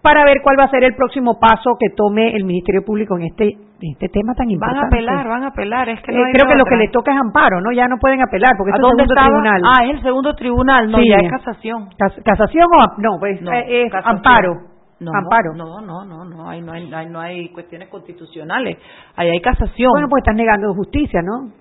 para 0.02 0.24
ver 0.24 0.38
cuál 0.44 0.58
va 0.60 0.64
a 0.66 0.70
ser 0.70 0.84
el 0.84 0.96
próximo 0.96 1.40
paso 1.40 1.76
que 1.80 1.90
tome 1.96 2.36
el 2.36 2.46
Ministerio 2.46 2.84
Público 2.86 3.18
en 3.18 3.24
este, 3.26 3.50
en 3.52 3.92
este 3.92 4.08
tema 4.10 4.34
tan 4.34 4.48
Van 4.48 4.52
importante. 4.54 4.84
a 4.84 4.88
apelar, 4.88 5.28
van 5.28 5.44
a 5.44 5.48
apelar, 5.48 5.90
es 5.90 6.02
que 6.02 6.12
no 6.12 6.20
Eh, 6.20 6.24
hay 6.28 6.34
creo 6.34 6.48
que 6.48 6.56
lo 6.56 6.64
otra. 6.64 6.78
que 6.78 6.84
le 6.86 6.90
toca 6.90 7.12
es 7.14 7.20
amparo, 7.20 7.60
¿no? 7.62 7.72
Ya 7.72 7.88
no 7.88 7.98
pueden 7.98 8.22
apelar 8.22 8.52
porque 8.58 8.72
¿A 8.72 8.76
esto 8.76 8.88
es 8.88 8.90
dónde 8.92 9.04
segundo 9.04 9.14
estaba? 9.22 9.28
tribunal. 9.28 9.62
Ah, 9.66 9.86
es 9.86 9.92
el 9.98 10.02
segundo 10.04 10.36
tribunal, 10.36 10.92
no, 10.92 10.98
Sí. 11.00 11.10
ya 11.10 11.18
es 11.18 11.32
casación. 11.32 11.90
Cas- 11.98 12.22
¿Casación 12.24 12.66
o 12.74 13.02
no? 13.02 13.20
Pues 13.20 13.42
No, 13.42 13.52
eh, 13.52 13.84
es 13.86 13.92
casación. 13.92 14.16
amparo. 14.18 14.52
amparo. 15.02 15.54
No, 15.56 15.80
no, 15.82 16.04
no, 16.06 16.26
no, 16.26 16.50
ahí 16.50 16.62
no 16.62 16.74
hay, 16.74 16.94
ahí 16.94 17.06
no 17.10 17.20
hay 17.22 17.50
cuestiones 17.50 17.88
constitucionales, 17.90 18.78
ahí 19.16 19.30
hay 19.30 19.40
casación. 19.42 19.92
Bueno, 19.94 20.08
pues 20.10 20.22
están 20.22 20.36
negando 20.36 20.74
justicia, 20.74 21.22
¿no? 21.22 21.52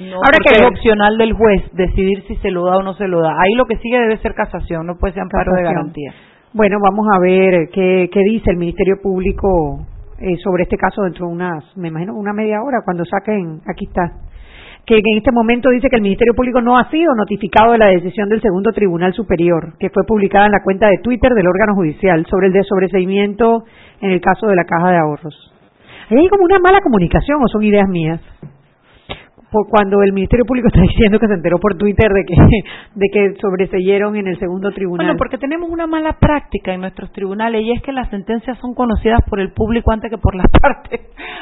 No, 0.00 0.16
Ahora 0.16 0.38
que 0.44 0.54
es 0.54 0.62
opcional 0.68 1.16
del 1.16 1.32
juez 1.34 1.62
decidir 1.72 2.22
si 2.26 2.34
se 2.36 2.50
lo 2.50 2.64
da 2.66 2.78
o 2.78 2.82
no 2.82 2.94
se 2.94 3.06
lo 3.06 3.20
da. 3.20 3.30
Ahí 3.30 3.54
lo 3.56 3.64
que 3.64 3.76
sigue 3.76 3.96
debe 3.98 4.18
ser 4.18 4.34
casación, 4.34 4.86
no 4.86 4.96
puede 4.96 5.12
ser 5.14 5.22
amparo 5.22 5.52
de 5.54 5.62
garantía. 5.62 6.12
Bueno, 6.56 6.78
vamos 6.80 7.04
a 7.12 7.18
ver 7.18 7.68
qué, 7.72 8.08
qué 8.12 8.20
dice 8.20 8.52
el 8.52 8.56
Ministerio 8.56 9.02
Público 9.02 9.84
eh, 10.20 10.36
sobre 10.36 10.62
este 10.62 10.76
caso 10.76 11.02
dentro 11.02 11.26
de 11.26 11.32
unas, 11.32 11.64
me 11.76 11.88
imagino, 11.88 12.14
una 12.14 12.32
media 12.32 12.62
hora 12.62 12.82
cuando 12.84 13.04
saquen, 13.04 13.60
aquí 13.66 13.86
está, 13.86 14.12
que 14.86 14.94
en 14.94 15.18
este 15.18 15.32
momento 15.32 15.68
dice 15.70 15.88
que 15.90 15.96
el 15.96 16.02
Ministerio 16.02 16.32
Público 16.32 16.60
no 16.60 16.78
ha 16.78 16.88
sido 16.92 17.12
notificado 17.16 17.72
de 17.72 17.78
la 17.78 17.90
decisión 17.90 18.28
del 18.28 18.40
segundo 18.40 18.70
Tribunal 18.70 19.12
Superior, 19.14 19.72
que 19.80 19.90
fue 19.90 20.04
publicada 20.06 20.46
en 20.46 20.52
la 20.52 20.62
cuenta 20.62 20.86
de 20.86 20.98
Twitter 20.98 21.32
del 21.34 21.48
órgano 21.48 21.74
judicial 21.74 22.24
sobre 22.30 22.46
el 22.46 22.52
desobreseimiento 22.52 23.64
en 24.00 24.12
el 24.12 24.20
caso 24.20 24.46
de 24.46 24.54
la 24.54 24.64
caja 24.64 24.92
de 24.92 24.98
ahorros. 24.98 25.52
Ahí 26.08 26.18
hay 26.18 26.28
como 26.28 26.44
una 26.44 26.60
mala 26.60 26.78
comunicación 26.84 27.42
o 27.42 27.48
son 27.48 27.64
ideas 27.64 27.88
mías 27.88 28.20
cuando 29.68 30.02
el 30.02 30.12
Ministerio 30.12 30.44
Público 30.44 30.68
está 30.72 30.80
diciendo 30.80 31.18
que 31.18 31.26
se 31.26 31.34
enteró 31.34 31.58
por 31.58 31.76
Twitter 31.76 32.10
de 32.12 32.24
que 32.24 32.34
de 32.94 33.06
que 33.12 33.40
sobreseyeron 33.40 34.16
en 34.16 34.26
el 34.26 34.38
segundo 34.38 34.70
tribunal. 34.72 35.06
Bueno, 35.06 35.18
porque 35.18 35.38
tenemos 35.38 35.70
una 35.70 35.86
mala 35.86 36.18
práctica 36.18 36.74
en 36.74 36.80
nuestros 36.80 37.12
tribunales 37.12 37.62
y 37.62 37.72
es 37.72 37.82
que 37.82 37.92
las 37.92 38.08
sentencias 38.10 38.58
son 38.58 38.74
conocidas 38.74 39.20
por 39.28 39.40
el 39.40 39.52
público 39.52 39.92
antes 39.92 40.10
que 40.10 40.18
por 40.18 40.34
las 40.34 40.46
partes, 40.60 41.00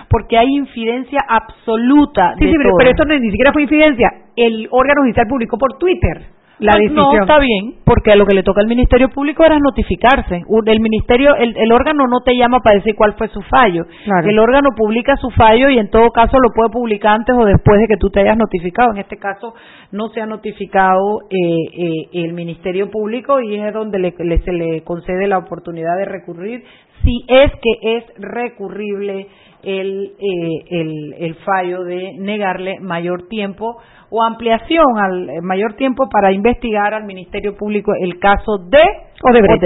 porque 0.09 0.37
hay 0.37 0.48
infidencia 0.48 1.20
absoluta. 1.29 2.35
Sí, 2.38 2.46
sí, 2.46 2.55
pero, 2.57 2.90
esto 2.90 3.05
no, 3.05 3.18
ni 3.18 3.31
siquiera 3.31 3.53
fue 3.53 3.62
infidencia. 3.62 4.09
El 4.37 4.68
órgano 4.70 5.03
judicial 5.03 5.27
publicó 5.29 5.59
por 5.59 5.79
Twitter 5.79 6.41
la 6.59 6.73
pues 6.73 6.93
No, 6.93 7.12
está 7.15 7.38
bien, 7.38 7.75
porque 7.85 8.15
lo 8.15 8.27
que 8.27 8.35
le 8.35 8.43
toca 8.43 8.61
al 8.61 8.67
Ministerio 8.67 9.09
Público 9.09 9.45
era 9.45 9.59
notificarse. 9.59 10.43
El 10.67 10.81
ministerio, 10.81 11.35
el, 11.37 11.73
órgano 11.73 12.07
no 12.07 12.21
te 12.21 12.37
llama 12.37 12.61
para 12.61 12.77
decir 12.77 12.95
cuál 12.95 13.15
fue 13.15 13.29
su 13.29 13.41
fallo. 13.43 13.85
El 14.25 14.38
órgano 14.38 14.71
publica 14.77 15.17
su 15.17 15.31
fallo 15.31 15.69
y 15.69 15.79
en 15.79 15.91
todo 15.91 16.11
caso 16.11 16.37
lo 16.38 16.51
puede 16.55 16.71
publicar 16.71 17.15
antes 17.15 17.35
o 17.37 17.45
después 17.45 17.81
de 17.81 17.88
que 17.88 17.97
tú 17.97 18.11
te 18.11 18.21
hayas 18.21 18.37
notificado. 18.37 18.93
En 18.93 18.99
este 18.99 19.17
caso 19.17 19.55
no 19.91 20.09
se 20.11 20.21
ha 20.21 20.27
notificado 20.27 21.23
eh, 21.31 21.37
eh, 21.37 22.25
el 22.25 22.33
Ministerio 22.33 22.91
Público 22.91 23.41
y 23.41 23.57
es 23.57 23.73
donde 23.73 24.12
se 24.45 24.53
le 24.53 24.83
concede 24.85 25.27
la 25.27 25.38
oportunidad 25.38 25.97
de 25.97 26.05
recurrir 26.05 26.65
si 27.03 27.25
es 27.27 27.51
que 27.61 27.97
es 27.97 28.05
recurrible 28.19 29.27
el, 29.62 30.12
eh, 30.19 30.65
el, 30.71 31.15
el 31.19 31.35
fallo 31.37 31.85
de 31.85 32.15
negarle 32.19 32.79
mayor 32.81 33.29
tiempo 33.29 33.79
o 34.14 34.22
ampliación 34.22 34.85
al 34.98 35.31
eh, 35.31 35.40
mayor 35.40 35.72
tiempo 35.72 36.07
para 36.11 36.33
investigar 36.33 36.92
al 36.92 37.05
Ministerio 37.05 37.57
Público 37.57 37.92
el 37.98 38.18
caso 38.18 38.59
de 38.68 38.83
Odebrecht, 39.22 39.64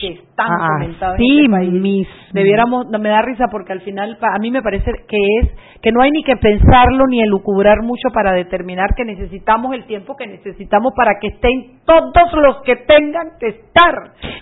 que 0.00 0.08
es 0.08 0.34
tan 0.34 0.50
ah, 0.50 0.68
comentado 0.72 1.16
sí, 1.18 1.44
en 1.44 1.54
este 1.54 1.80
país. 1.80 2.08
Debiéramos, 2.32 2.86
me 2.88 3.08
da 3.10 3.20
risa 3.20 3.48
porque 3.50 3.72
al 3.72 3.82
final 3.82 4.16
a 4.22 4.38
mí 4.38 4.50
me 4.50 4.62
parece 4.62 4.92
que 5.06 5.18
es 5.40 5.50
que 5.82 5.92
no 5.92 6.00
hay 6.00 6.10
ni 6.10 6.24
que 6.24 6.36
pensarlo 6.36 7.06
ni 7.06 7.20
elucubrar 7.20 7.82
mucho 7.82 8.08
para 8.14 8.32
determinar 8.32 8.94
que 8.96 9.04
necesitamos 9.04 9.74
el 9.74 9.84
tiempo 9.84 10.16
que 10.16 10.26
necesitamos 10.26 10.94
para 10.96 11.18
que 11.20 11.28
estén 11.28 11.80
todos 11.84 12.32
los 12.32 12.62
que 12.62 12.76
tengan 12.76 13.32
que 13.38 13.48
estar. 13.48 13.94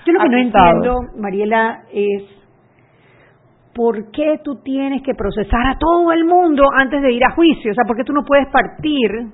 Yo 0.07 0.13
lo 0.13 0.21
que 0.21 0.29
no 0.29 0.39
entiendo, 0.39 1.01
Mariela, 1.17 1.81
es 1.93 2.40
¿por 3.75 4.11
qué 4.11 4.41
tú 4.45 4.57
tienes 4.63 5.03
que 5.03 5.15
procesar 5.15 5.67
a 5.67 5.79
todo 5.79 6.13
el 6.13 6.25
mundo 6.25 6.65
antes 6.75 7.03
de 7.03 7.13
ir 7.13 7.25
a 7.25 7.35
juicio? 7.35 7.73
O 7.73 7.75
sea, 7.75 7.85
¿por 7.85 7.97
qué 7.97 8.05
tú 8.05 8.13
no 8.13 8.25
puedes 8.25 8.49
partir 8.49 9.33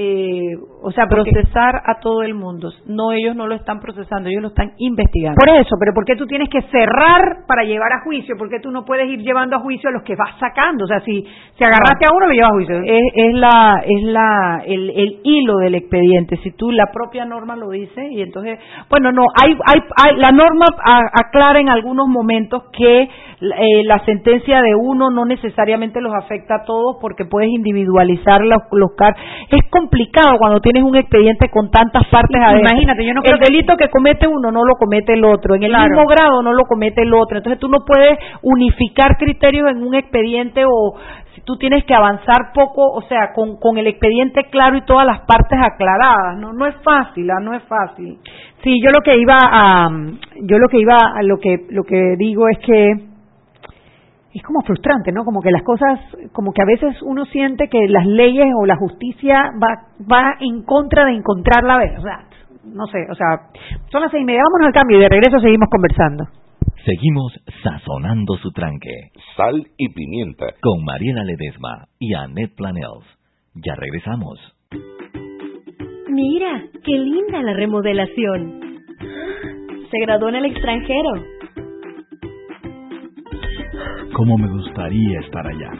eh, 0.00 0.54
o 0.80 0.92
sea, 0.92 1.08
procesar 1.08 1.74
a 1.84 1.98
todo 1.98 2.22
el 2.22 2.32
mundo. 2.32 2.70
No, 2.86 3.10
ellos 3.10 3.34
no 3.34 3.48
lo 3.48 3.56
están 3.56 3.80
procesando, 3.80 4.28
ellos 4.28 4.42
lo 4.42 4.48
están 4.50 4.70
investigando. 4.78 5.34
Por 5.34 5.58
eso, 5.58 5.74
pero 5.76 5.92
¿por 5.92 6.04
qué 6.04 6.14
tú 6.14 6.24
tienes 6.24 6.48
que 6.48 6.62
cerrar 6.70 7.46
para 7.48 7.64
llevar 7.64 7.92
a 7.92 8.04
juicio? 8.04 8.36
¿Por 8.38 8.48
qué 8.48 8.60
tú 8.60 8.70
no 8.70 8.84
puedes 8.84 9.08
ir 9.10 9.18
llevando 9.22 9.56
a 9.56 9.58
juicio 9.58 9.88
a 9.88 9.92
los 9.92 10.04
que 10.04 10.14
vas 10.14 10.38
sacando? 10.38 10.84
O 10.84 10.86
sea, 10.86 11.00
si, 11.00 11.26
si 11.56 11.64
agarraste 11.64 12.04
a 12.08 12.14
uno, 12.14 12.28
lo 12.28 12.32
llevas 12.32 12.50
a 12.50 12.54
juicio. 12.54 12.76
Es, 12.84 13.02
es 13.12 13.34
la, 13.34 13.82
es 13.84 14.02
la, 14.04 14.62
el, 14.64 14.90
el, 14.90 15.20
hilo 15.24 15.56
del 15.56 15.74
expediente. 15.74 16.36
Si 16.44 16.52
tú, 16.52 16.70
la 16.70 16.92
propia 16.92 17.24
norma 17.24 17.56
lo 17.56 17.70
dice, 17.70 18.08
y 18.08 18.22
entonces, 18.22 18.60
bueno, 18.88 19.10
no, 19.10 19.24
hay, 19.42 19.50
hay, 19.66 19.80
hay 19.96 20.16
la 20.16 20.30
norma 20.30 20.66
aclara 21.12 21.58
en 21.58 21.70
algunos 21.70 22.06
momentos 22.06 22.70
que 22.70 23.08
eh, 23.40 23.84
la 23.84 24.04
sentencia 24.04 24.60
de 24.62 24.74
uno 24.74 25.10
no 25.10 25.24
necesariamente 25.24 26.00
los 26.00 26.12
afecta 26.12 26.56
a 26.56 26.64
todos 26.64 26.96
porque 27.00 27.24
puedes 27.24 27.48
individualizar 27.50 28.40
los, 28.40 28.58
los 28.72 28.90
casos. 28.96 29.20
Es 29.50 29.62
complicado 29.70 30.38
cuando 30.38 30.60
tienes 30.60 30.82
un 30.82 30.96
expediente 30.96 31.48
con 31.48 31.70
tantas 31.70 32.06
partes 32.08 32.36
adentro. 32.36 32.70
Imagínate, 32.70 33.06
yo 33.06 33.14
no 33.14 33.22
El 33.22 33.38
delito 33.38 33.76
que 33.76 33.88
comete 33.90 34.26
uno 34.26 34.50
no 34.50 34.64
lo 34.64 34.74
comete 34.74 35.12
el 35.12 35.24
otro, 35.24 35.54
en 35.54 35.62
el 35.62 35.70
mismo 35.70 36.04
grado 36.06 36.42
no 36.42 36.52
lo 36.52 36.64
comete 36.64 37.02
el 37.02 37.14
otro. 37.14 37.38
Entonces 37.38 37.60
tú 37.60 37.68
no 37.68 37.78
puedes 37.86 38.18
unificar 38.42 39.16
criterios 39.16 39.70
en 39.70 39.84
un 39.84 39.94
expediente 39.94 40.64
o 40.66 40.96
si 41.34 41.40
tú 41.42 41.56
tienes 41.58 41.84
que 41.84 41.94
avanzar 41.94 42.52
poco, 42.52 42.90
o 42.90 43.02
sea, 43.02 43.32
con, 43.34 43.56
con 43.60 43.78
el 43.78 43.86
expediente 43.86 44.48
claro 44.50 44.76
y 44.76 44.84
todas 44.84 45.06
las 45.06 45.20
partes 45.20 45.60
aclaradas. 45.62 46.38
No, 46.38 46.52
no 46.52 46.66
es 46.66 46.74
fácil, 46.82 47.30
¿ah? 47.30 47.40
no 47.40 47.54
es 47.54 47.62
fácil. 47.64 48.18
Sí, 48.64 48.80
yo 48.82 48.90
lo 48.90 49.00
que 49.04 49.16
iba 49.16 49.38
a, 49.40 49.88
yo 50.42 50.58
lo 50.58 50.68
que 50.68 50.80
iba 50.80 50.96
a, 50.96 51.22
lo 51.22 51.38
que, 51.38 51.66
lo 51.70 51.84
que 51.84 52.16
digo 52.18 52.48
es 52.48 52.58
que 52.58 53.07
es 54.38 54.42
como 54.42 54.62
frustrante, 54.62 55.12
¿no? 55.12 55.24
Como 55.24 55.40
que 55.40 55.50
las 55.50 55.62
cosas, 55.62 56.00
como 56.32 56.52
que 56.52 56.62
a 56.62 56.66
veces 56.66 57.02
uno 57.02 57.24
siente 57.26 57.68
que 57.68 57.86
las 57.88 58.06
leyes 58.06 58.48
o 58.58 58.66
la 58.66 58.76
justicia 58.76 59.50
va, 59.62 59.88
va 60.10 60.34
en 60.40 60.62
contra 60.62 61.04
de 61.04 61.12
encontrar 61.12 61.64
la 61.64 61.78
verdad. 61.78 62.24
No 62.64 62.86
sé, 62.86 62.98
o 63.10 63.14
sea, 63.14 63.50
son 63.90 64.02
las 64.02 64.10
seis 64.10 64.22
y 64.22 64.26
media, 64.26 64.42
vámonos 64.44 64.68
al 64.68 64.80
cambio 64.80 64.98
y 64.98 65.02
de 65.02 65.08
regreso 65.08 65.38
seguimos 65.40 65.68
conversando. 65.70 66.24
Seguimos 66.84 67.32
sazonando 67.62 68.36
su 68.36 68.50
tranque. 68.52 69.10
Sal 69.36 69.66
y 69.76 69.88
pimienta. 69.92 70.46
Con 70.62 70.84
Mariela 70.84 71.24
Ledesma 71.24 71.86
y 71.98 72.14
Annette 72.14 72.54
Planels. 72.56 73.04
Ya 73.54 73.74
regresamos. 73.74 74.38
Mira, 76.08 76.62
qué 76.84 76.92
linda 76.92 77.42
la 77.42 77.52
remodelación. 77.52 78.60
Se 79.90 79.98
graduó 80.00 80.28
en 80.28 80.36
el 80.36 80.44
extranjero 80.46 81.37
cómo 84.18 84.36
me 84.36 84.48
gustaría 84.48 85.20
estar 85.20 85.46
allá. 85.46 85.70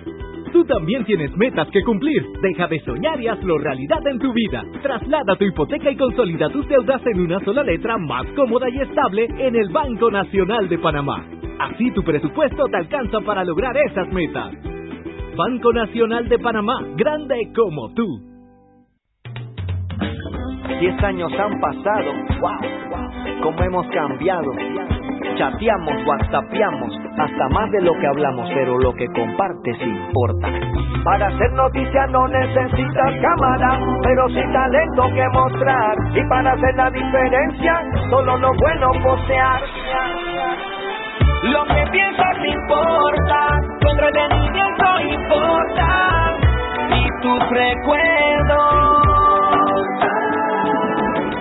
Tú 0.53 0.65
también 0.65 1.05
tienes 1.05 1.37
metas 1.37 1.69
que 1.73 1.83
cumplir. 1.83 2.23
Deja 2.41 2.69
de 2.69 2.79
soñar 2.81 3.21
y 3.21 3.27
hazlo 3.27 3.59
realidad 3.59 4.01
en 4.07 4.21
tu 4.21 4.33
vida. 4.33 4.63
Traslada 4.81 5.35
tu 5.37 5.45
hipoteca 5.45 5.91
y 5.91 5.97
consolida 5.97 6.49
tus 6.51 6.67
deudas 6.69 7.03
en 7.05 7.21
una 7.21 7.41
sola 7.41 7.65
letra 7.65 7.99
más 7.99 8.25
cómoda 8.37 8.69
y 8.71 8.81
estable 8.81 9.27
en 9.39 9.57
el 9.57 9.69
Banco 9.71 10.09
Nacional 10.13 10.69
de 10.69 10.79
Panamá. 10.79 11.27
Así 11.59 11.91
tu 11.91 12.05
presupuesto 12.05 12.67
te 12.69 12.77
alcanza 12.77 13.21
para 13.23 13.43
lograr 13.43 13.77
esas 13.77 14.09
metas. 14.13 14.55
Banco 15.37 15.73
Nacional 15.73 16.29
de 16.29 16.39
Panamá, 16.39 16.75
grande 16.97 17.53
como 17.57 17.93
tú. 17.95 18.07
Diez 20.81 21.03
años 21.03 21.33
han 21.33 21.61
pasado, 21.61 22.13
wow, 22.41 22.51
wow, 22.91 23.43
cómo 23.43 23.65
hemos 23.65 23.87
cambiado 23.89 24.53
chateamos, 25.39 25.95
whatsappeamos, 26.07 26.93
hasta 27.17 27.49
más 27.51 27.71
de 27.71 27.81
lo 27.83 27.93
que 27.99 28.07
hablamos, 28.07 28.51
pero 28.53 28.79
lo 28.79 28.93
que 28.93 29.07
compartes 29.07 29.77
importa. 29.81 30.49
Para 31.05 31.29
hacer 31.29 31.53
noticia 31.53 32.07
no 32.09 32.27
necesitas 32.29 33.15
cámara, 33.23 33.79
pero 34.03 34.29
sí 34.29 34.43
talento 34.53 35.09
que 35.15 35.25
mostrar. 35.33 35.97
Y 36.15 36.29
para 36.29 36.53
hacer 36.53 36.75
la 36.75 36.91
diferencia, 36.91 37.83
solo 38.11 38.37
lo 38.37 38.53
bueno 38.55 38.91
postear. 39.03 39.61
Lo 41.45 41.65
que 41.67 41.91
piensas 41.93 42.37
importa, 42.45 43.61
tu 43.81 43.89
entretenimiento 43.89 45.01
importa, 45.01 46.37
y 46.91 47.23
tus 47.23 47.51
recuerdos. 47.51 48.98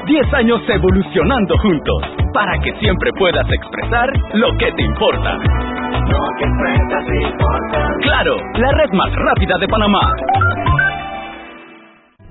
Diez 0.07 0.33
años 0.33 0.61
evolucionando 0.69 1.57
juntos 1.57 2.03
para 2.33 2.57
que 2.59 2.71
siempre 2.79 3.11
puedas 3.19 3.45
expresar 3.51 4.09
lo 4.35 4.47
que 4.57 4.71
te 4.71 4.81
importa. 4.81 5.33
Lo 5.33 6.27
que 6.39 6.45
importa. 6.45 7.89
Claro, 8.03 8.37
la 8.55 8.71
red 8.71 8.91
más 8.93 9.13
rápida 9.13 9.57
de 9.59 9.67
Panamá. 9.67 9.99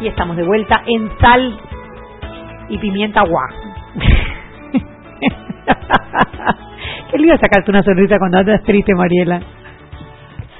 Y 0.00 0.08
estamos 0.08 0.36
de 0.36 0.44
vuelta 0.44 0.82
en 0.86 1.10
sal 1.18 1.58
y 2.68 2.78
pimienta 2.78 3.22
guá. 3.22 3.42
Qué 7.10 7.18
lío 7.18 7.36
sacarte 7.36 7.70
una 7.70 7.82
sonrisa 7.82 8.18
cuando 8.18 8.38
andas 8.38 8.62
triste, 8.62 8.94
Mariela. 8.94 9.40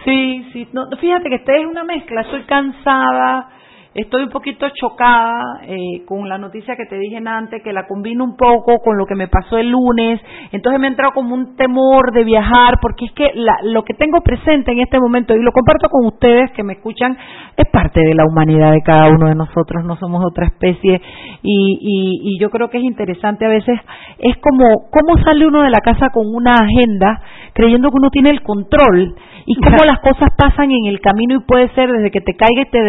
Sí, 0.05 0.50
sí. 0.53 0.68
No, 0.72 0.88
fíjate 1.00 1.29
que 1.29 1.37
esta 1.37 1.57
es 1.57 1.66
una 1.66 1.85
mezcla. 1.85 2.22
Estoy 2.22 2.42
cansada 2.42 3.48
Estoy 3.92 4.22
un 4.22 4.29
poquito 4.29 4.68
chocada 4.72 5.62
eh, 5.66 6.05
con 6.07 6.29
la 6.29 6.38
noticia 6.38 6.76
que 6.76 6.87
te 6.87 6.96
dije 6.96 7.18
antes, 7.26 7.61
que 7.61 7.72
la 7.72 7.88
combino 7.88 8.22
un 8.22 8.37
poco 8.37 8.79
con 8.85 8.96
lo 8.96 9.05
que 9.05 9.16
me 9.16 9.26
pasó 9.26 9.59
el 9.59 9.68
lunes. 9.68 10.20
Entonces 10.53 10.81
me 10.81 10.87
ha 10.87 10.90
entrado 10.90 11.11
como 11.12 11.35
un 11.35 11.57
temor 11.57 12.12
de 12.12 12.22
viajar, 12.22 12.74
porque 12.81 13.07
es 13.07 13.12
que 13.12 13.33
lo 13.64 13.83
que 13.83 13.94
tengo 13.94 14.20
presente 14.20 14.70
en 14.70 14.79
este 14.79 15.00
momento, 15.00 15.35
y 15.35 15.42
lo 15.42 15.50
comparto 15.50 15.88
con 15.88 16.07
ustedes 16.07 16.53
que 16.53 16.62
me 16.62 16.74
escuchan, 16.74 17.18
es 17.57 17.68
parte 17.72 17.98
de 17.98 18.14
la 18.14 18.22
humanidad 18.31 18.70
de 18.70 18.83
cada 18.83 19.09
uno 19.09 19.26
de 19.26 19.35
nosotros, 19.35 19.85
no 19.85 19.96
somos 19.96 20.24
otra 20.24 20.46
especie. 20.46 21.03
Y, 21.42 22.20
y 22.22 22.40
yo 22.40 22.48
creo 22.50 22.70
que 22.70 22.79
es 22.79 22.85
interesante 22.85 23.44
a 23.44 23.48
veces, 23.48 23.76
es 24.18 24.37
como 24.37 24.88
cómo 24.92 25.20
sale 25.24 25.48
uno 25.48 25.62
de 25.62 25.70
la 25.70 25.81
casa 25.81 26.11
con 26.11 26.33
una 26.33 26.53
agenda 26.53 27.22
creyendo 27.55 27.88
que 27.88 27.96
uno 27.98 28.11
tiene 28.11 28.31
el 28.31 28.42
control 28.42 29.16
y 29.46 29.57
cómo 29.57 29.85
las 29.85 29.98
cosas 29.98 30.29
pasan 30.37 30.70
en 30.70 30.87
el 30.87 31.00
camino 31.00 31.35
y 31.35 31.40
puede 31.40 31.68
ser 31.74 31.90
desde 31.90 32.12
que 32.12 32.20
te 32.20 32.37
caiga 32.37 32.62
y 32.62 32.70
te 32.70 32.83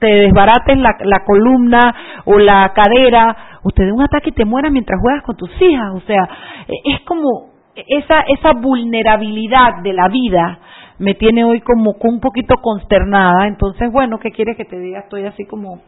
te 0.00 0.06
desbarates 0.06 0.78
la, 0.78 0.96
la 1.04 1.24
columna 1.24 1.94
o 2.24 2.38
la 2.38 2.72
cadera, 2.74 3.36
usted 3.62 3.84
de 3.84 3.92
un 3.92 4.02
ataque 4.02 4.30
y 4.30 4.32
te 4.32 4.44
muera 4.44 4.70
mientras 4.70 4.98
juegas 5.00 5.22
con 5.22 5.36
tus 5.36 5.50
hijas. 5.60 5.94
O 5.94 6.00
sea, 6.00 6.28
e, 6.66 6.94
es 6.94 7.00
como 7.02 7.50
esa, 7.76 8.22
esa 8.22 8.52
vulnerabilidad 8.54 9.82
de 9.82 9.92
la 9.92 10.08
vida 10.08 10.58
me 10.98 11.14
tiene 11.14 11.44
hoy 11.44 11.60
como 11.60 11.94
un 11.98 12.20
poquito 12.20 12.56
consternada. 12.62 13.46
Entonces, 13.46 13.90
bueno, 13.92 14.18
¿qué 14.18 14.30
quieres 14.30 14.56
que 14.56 14.64
te 14.64 14.78
diga? 14.78 15.00
Estoy 15.00 15.24
así 15.24 15.44
como, 15.46 15.80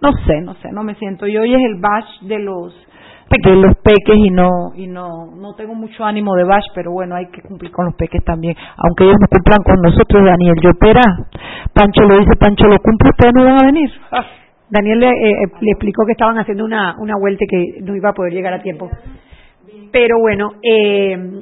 no 0.00 0.12
sé, 0.26 0.40
no 0.42 0.54
sé, 0.54 0.70
no 0.72 0.82
me 0.82 0.94
siento. 0.96 1.26
Y 1.26 1.36
hoy 1.36 1.54
es 1.54 1.60
el 1.60 1.80
bash 1.80 2.20
de 2.22 2.38
los 2.38 2.74
de 3.30 3.54
los 3.54 3.76
peques 3.76 4.16
y 4.16 4.30
no 4.30 4.74
y 4.74 4.88
no 4.88 5.26
no 5.36 5.54
tengo 5.54 5.72
mucho 5.72 6.04
ánimo 6.04 6.34
de 6.34 6.42
bash, 6.42 6.64
pero 6.74 6.90
bueno, 6.90 7.14
hay 7.14 7.26
que 7.26 7.42
cumplir 7.42 7.70
con 7.70 7.86
los 7.86 7.94
peques 7.94 8.24
también, 8.24 8.56
aunque 8.76 9.04
ellos 9.04 9.18
no 9.20 9.28
cumplan 9.30 9.62
con 9.62 9.80
nosotros, 9.82 10.24
Daniel. 10.24 10.56
Yo 10.60 10.70
espera, 10.70 11.02
Pancho 11.80 12.02
lo 12.02 12.18
dice, 12.18 12.36
Pancho 12.38 12.66
lo 12.66 12.78
cumple, 12.78 13.10
ustedes 13.10 13.32
no 13.34 13.44
van 13.44 13.62
a 13.62 13.66
venir. 13.66 13.90
Ah, 14.12 14.26
Daniel 14.68 15.00
le, 15.00 15.08
eh, 15.08 15.30
eh, 15.30 15.52
le, 15.60 15.70
explicó 15.70 16.04
que 16.04 16.12
estaban 16.12 16.38
haciendo 16.38 16.64
una, 16.64 16.94
una 16.98 17.14
vuelta 17.18 17.44
y 17.44 17.46
que 17.46 17.80
no 17.82 17.96
iba 17.96 18.10
a 18.10 18.12
poder 18.12 18.34
llegar 18.34 18.52
a 18.52 18.62
tiempo. 18.62 18.90
Pero 19.90 20.18
bueno, 20.20 20.52
eh, 20.62 21.40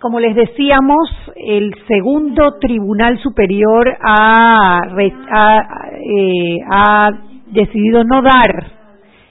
como 0.00 0.20
les 0.20 0.34
decíamos, 0.34 1.10
el 1.36 1.74
segundo 1.86 2.54
Tribunal 2.60 3.18
Superior 3.18 3.88
ha, 4.00 4.80
ha, 4.80 5.90
eh, 5.96 6.58
ha 6.70 7.10
decidido 7.46 8.04
no 8.04 8.22
dar 8.22 8.72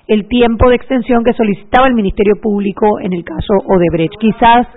el 0.07 0.27
tiempo 0.27 0.69
de 0.69 0.75
extensión 0.75 1.23
que 1.23 1.33
solicitaba 1.33 1.87
el 1.87 1.93
Ministerio 1.93 2.35
Público 2.41 2.99
en 2.99 3.13
el 3.13 3.23
caso 3.23 3.53
Odebrecht. 3.65 4.19
Quizás, 4.19 4.67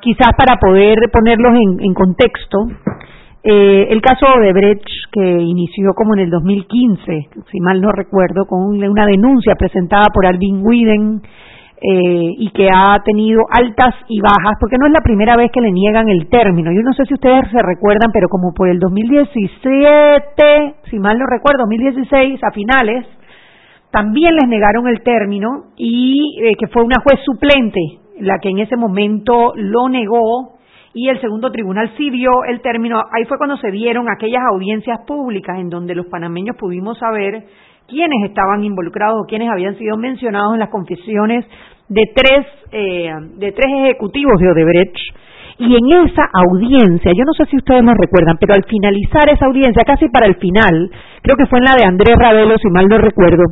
quizás 0.00 0.30
para 0.36 0.56
poder 0.56 0.98
ponerlos 1.12 1.52
en, 1.80 1.94
contexto, 1.94 2.58
eh, 3.46 3.88
el 3.90 4.00
caso 4.00 4.24
Odebrecht, 4.24 4.88
que 5.12 5.20
inició 5.20 5.92
como 5.94 6.14
en 6.14 6.20
el 6.20 6.30
2015, 6.30 7.28
si 7.52 7.60
mal 7.60 7.78
no 7.78 7.92
recuerdo, 7.92 8.46
con 8.46 8.64
una 8.64 9.04
denuncia 9.04 9.54
presentada 9.54 10.06
por 10.14 10.24
Alvin 10.24 10.64
Widen 10.64 11.20
eh, 11.76 12.30
y 12.38 12.50
que 12.52 12.70
ha 12.72 12.98
tenido 13.04 13.42
altas 13.50 13.96
y 14.08 14.18
bajas, 14.22 14.56
porque 14.58 14.78
no 14.80 14.86
es 14.86 14.92
la 14.92 15.04
primera 15.04 15.36
vez 15.36 15.50
que 15.52 15.60
le 15.60 15.72
niegan 15.72 16.08
el 16.08 16.30
término. 16.30 16.72
Yo 16.72 16.80
no 16.80 16.94
sé 16.94 17.04
si 17.04 17.12
ustedes 17.12 17.50
se 17.50 17.60
recuerdan, 17.60 18.10
pero 18.14 18.28
como 18.30 18.54
por 18.54 18.70
el 18.70 18.78
2017, 18.78 20.74
si 20.88 20.98
mal 20.98 21.18
no 21.18 21.26
recuerdo, 21.26 21.64
2016 21.64 22.42
a 22.42 22.50
finales, 22.50 23.04
también 23.90 24.34
les 24.36 24.48
negaron 24.48 24.88
el 24.88 25.02
término 25.02 25.64
y 25.76 26.40
eh, 26.42 26.54
que 26.58 26.68
fue 26.68 26.82
una 26.82 26.96
juez 27.04 27.20
suplente 27.26 27.80
la 28.20 28.38
que 28.38 28.48
en 28.48 28.60
ese 28.60 28.76
momento 28.76 29.52
lo 29.54 29.90
negó 29.90 30.53
y 30.94 31.08
el 31.08 31.20
segundo 31.20 31.50
tribunal 31.50 31.90
sí 31.96 32.08
vio 32.10 32.30
el 32.48 32.60
término. 32.60 33.02
Ahí 33.12 33.24
fue 33.24 33.36
cuando 33.36 33.56
se 33.56 33.70
dieron 33.70 34.06
aquellas 34.08 34.42
audiencias 34.52 35.00
públicas 35.06 35.58
en 35.58 35.68
donde 35.68 35.94
los 35.94 36.06
panameños 36.06 36.56
pudimos 36.56 36.98
saber 36.98 37.44
quiénes 37.88 38.24
estaban 38.24 38.62
involucrados 38.64 39.20
o 39.20 39.26
quiénes 39.26 39.50
habían 39.50 39.76
sido 39.76 39.96
mencionados 39.96 40.54
en 40.54 40.60
las 40.60 40.70
confesiones 40.70 41.44
de 41.88 42.02
tres, 42.14 42.46
eh, 42.72 43.10
de 43.36 43.52
tres 43.52 43.66
ejecutivos 43.66 44.40
de 44.40 44.50
Odebrecht 44.52 44.96
y 45.58 45.66
en 45.66 46.06
esa 46.06 46.28
audiencia, 46.32 47.12
yo 47.14 47.24
no 47.24 47.32
sé 47.32 47.46
si 47.46 47.56
ustedes 47.56 47.82
nos 47.82 47.94
recuerdan, 47.96 48.36
pero 48.40 48.54
al 48.54 48.64
finalizar 48.64 49.30
esa 49.30 49.46
audiencia, 49.46 49.84
casi 49.86 50.08
para 50.08 50.26
el 50.26 50.34
final, 50.36 50.90
creo 51.22 51.36
que 51.36 51.46
fue 51.46 51.60
en 51.60 51.64
la 51.64 51.76
de 51.76 51.86
Andrés 51.86 52.16
Ravelo, 52.18 52.56
si 52.58 52.68
mal 52.70 52.88
no 52.88 52.98
recuerdo, 52.98 53.44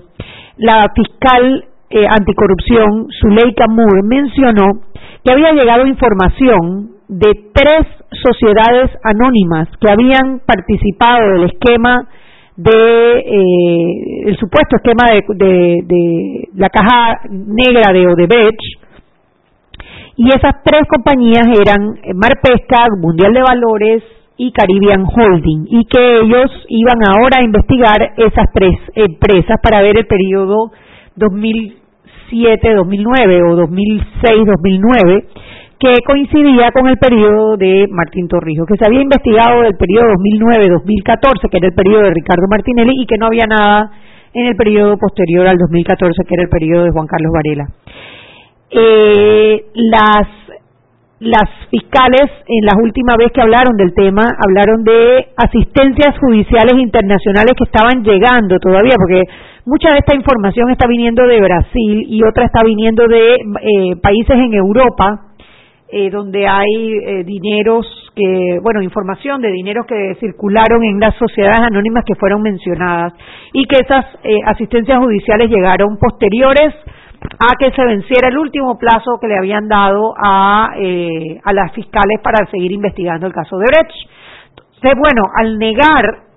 la 0.57 0.91
fiscal 0.95 1.65
eh, 1.91 2.07
anticorrupción, 2.09 3.07
Zuleika 3.21 3.67
Moore, 3.69 4.03
mencionó 4.03 4.83
que 5.25 5.33
había 5.33 5.53
llegado 5.53 5.87
información 5.87 6.91
de 7.13 7.51
tres 7.53 7.87
sociedades 8.23 8.91
anónimas 9.05 9.69
que 9.81 9.93
habían 9.93 10.41
participado 10.47 11.33
del 11.33 11.51
esquema 11.51 12.09
de 12.57 13.19
eh, 13.19 14.27
el 14.27 14.37
supuesto 14.39 14.77
esquema 14.77 15.05
de, 15.13 15.23
de 15.85 16.49
la 16.55 16.69
caja 16.69 17.21
negra 17.29 17.93
de 17.93 18.07
Odebrecht 18.07 18.83
y 20.17 20.29
esas 20.29 20.63
tres 20.63 20.87
compañías 20.89 21.47
eran 21.47 21.99
Mar 22.15 22.39
Pesca, 22.43 22.85
Mundial 23.01 23.33
de 23.33 23.43
Valores 23.43 24.03
y 24.37 24.53
Caribbean 24.53 25.05
Holding, 25.05 25.67
y 25.69 25.87
que 25.87 26.21
ellos 26.21 26.51
iban 26.69 26.99
ahora 27.07 27.41
a 27.41 27.45
investigar 27.45 28.13
esas 28.17 28.47
tres 28.53 28.77
empresas 28.95 29.59
para 29.63 29.81
ver 29.83 29.99
el 29.99 30.07
periodo 30.07 30.71
2007-2009 31.17 33.51
o 33.51 33.57
2006-2009, 33.57 35.25
que 35.83 35.97
coincidía 36.07 36.71
con 36.71 36.87
el 36.87 36.97
periodo 36.97 37.57
de 37.57 37.89
Martín 37.91 38.29
Torrijos, 38.29 38.67
que 38.69 38.77
se 38.79 38.87
había 38.87 39.03
investigado 39.03 39.63
del 39.63 39.75
periodo 39.75 40.15
2009-2014, 40.15 41.51
que 41.51 41.59
era 41.59 41.67
el 41.67 41.75
periodo 41.75 42.03
de 42.03 42.15
Ricardo 42.15 42.47
Martinelli, 42.49 43.03
y 43.03 43.07
que 43.07 43.19
no 43.19 43.27
había 43.27 43.47
nada 43.49 43.91
en 44.33 44.47
el 44.47 44.55
periodo 44.55 44.97
posterior 44.97 45.45
al 45.45 45.59
2014, 45.59 46.23
que 46.23 46.35
era 46.35 46.45
el 46.45 46.49
periodo 46.49 46.85
de 46.85 46.93
Juan 46.93 47.07
Carlos 47.09 47.33
Varela. 47.35 47.67
Eh, 48.71 49.65
las 51.19 51.51
fiscales 51.69 52.31
en 52.47 52.65
la 52.65 52.79
última 52.81 53.15
vez 53.19 53.33
que 53.35 53.43
hablaron 53.43 53.77
del 53.77 53.93
tema 53.93 54.23
hablaron 54.39 54.85
de 54.85 55.35
asistencias 55.37 56.17
judiciales 56.19 56.79
internacionales 56.79 57.55
que 57.59 57.65
estaban 57.65 58.03
llegando 58.03 58.59
todavía 58.59 58.95
porque 58.97 59.23
mucha 59.67 59.93
de 59.93 59.99
esta 59.99 60.17
información 60.17 60.71
está 60.71 60.89
viniendo 60.89 61.27
de 61.27 61.41
Brasil 61.41 62.07
y 62.09 62.23
otra 62.25 62.47
está 62.47 62.61
viniendo 62.65 63.07
de 63.07 63.35
eh, 63.35 63.97
países 64.03 64.37
en 64.37 64.55
Europa 64.55 65.32
eh, 65.93 66.09
donde 66.11 66.49
hay 66.49 66.93
eh, 66.95 67.25
dineros 67.25 67.87
que, 68.15 68.59
bueno, 68.63 68.83
información 68.83 69.43
de 69.43 69.51
dineros 69.51 69.87
que 69.87 70.17
circularon 70.21 70.83
en 70.85 70.99
las 70.99 71.15
sociedades 71.17 71.61
anónimas 71.61 72.05
que 72.07 72.15
fueron 72.15 72.41
mencionadas 72.43 73.13
y 73.53 73.65
que 73.67 73.77
esas 73.81 74.07
eh, 74.25 74.37
asistencias 74.47 74.99
judiciales 74.99 75.51
llegaron 75.51 75.99
posteriores 75.99 76.75
a 77.39 77.57
que 77.59 77.71
se 77.73 77.85
venciera 77.85 78.29
el 78.29 78.39
último 78.39 78.79
plazo 78.79 79.19
que 79.21 79.29
le 79.29 79.37
habían 79.37 79.69
dado 79.69 80.15
a, 80.17 80.73
eh, 80.79 81.39
a 81.45 81.53
las 81.53 81.73
fiscales 81.73 82.21
para 82.23 82.51
seguir 82.51 82.73
investigando 82.73 83.27
el 83.27 83.33
caso 83.33 83.59
de 83.59 83.67
Brecht. 83.67 84.09
Entonces, 84.51 84.99
bueno, 84.99 85.23
al 85.37 85.59
negar 85.59 86.32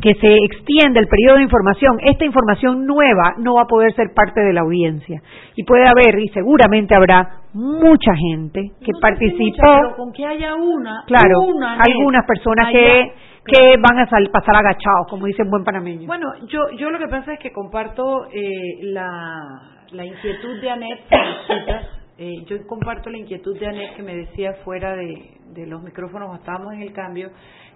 que 0.00 0.14
se 0.14 0.34
extienda 0.34 1.00
el 1.00 1.08
periodo 1.08 1.36
de 1.36 1.44
información, 1.44 1.98
esta 2.02 2.24
información 2.24 2.86
nueva 2.86 3.34
no 3.38 3.54
va 3.54 3.62
a 3.62 3.66
poder 3.66 3.94
ser 3.94 4.12
parte 4.14 4.40
de 4.40 4.52
la 4.52 4.60
audiencia. 4.60 5.22
Y 5.54 5.64
puede 5.64 5.86
haber, 5.86 6.18
y 6.18 6.28
seguramente 6.28 6.94
habrá, 6.94 7.40
mucha 7.52 8.14
gente 8.14 8.60
que 8.84 8.92
participó. 9.00 9.62
pero 9.62 9.96
con 9.96 10.12
que 10.12 10.26
haya 10.26 10.54
una, 10.54 11.04
claro, 11.06 11.40
una, 11.40 11.78
algunas 11.80 12.26
personas 12.26 12.70
que 12.70 13.12
que 13.46 13.76
van 13.78 13.98
a 14.00 14.06
pasar 14.32 14.56
agachados, 14.56 15.06
como 15.08 15.26
dice 15.26 15.44
buen 15.44 15.64
panameño. 15.64 16.06
Bueno, 16.06 16.26
yo 16.48 16.68
yo 16.76 16.90
lo 16.90 16.98
que 16.98 17.06
pasa 17.06 17.34
es 17.34 17.38
que 17.38 17.52
comparto 17.52 18.26
eh, 18.32 18.78
la, 18.82 19.62
la 19.92 20.04
inquietud 20.04 20.60
de 20.60 20.70
Anet, 20.70 21.00
eh, 22.18 22.44
yo 22.46 22.66
comparto 22.66 23.08
la 23.08 23.18
inquietud 23.18 23.58
de 23.58 23.66
Anet 23.66 23.94
que 23.94 24.02
me 24.02 24.16
decía 24.16 24.54
fuera 24.64 24.96
de, 24.96 25.38
de 25.52 25.66
los 25.66 25.82
micrófonos, 25.82 26.36
estábamos 26.38 26.74
en 26.74 26.82
el 26.82 26.92
cambio, 26.92 27.30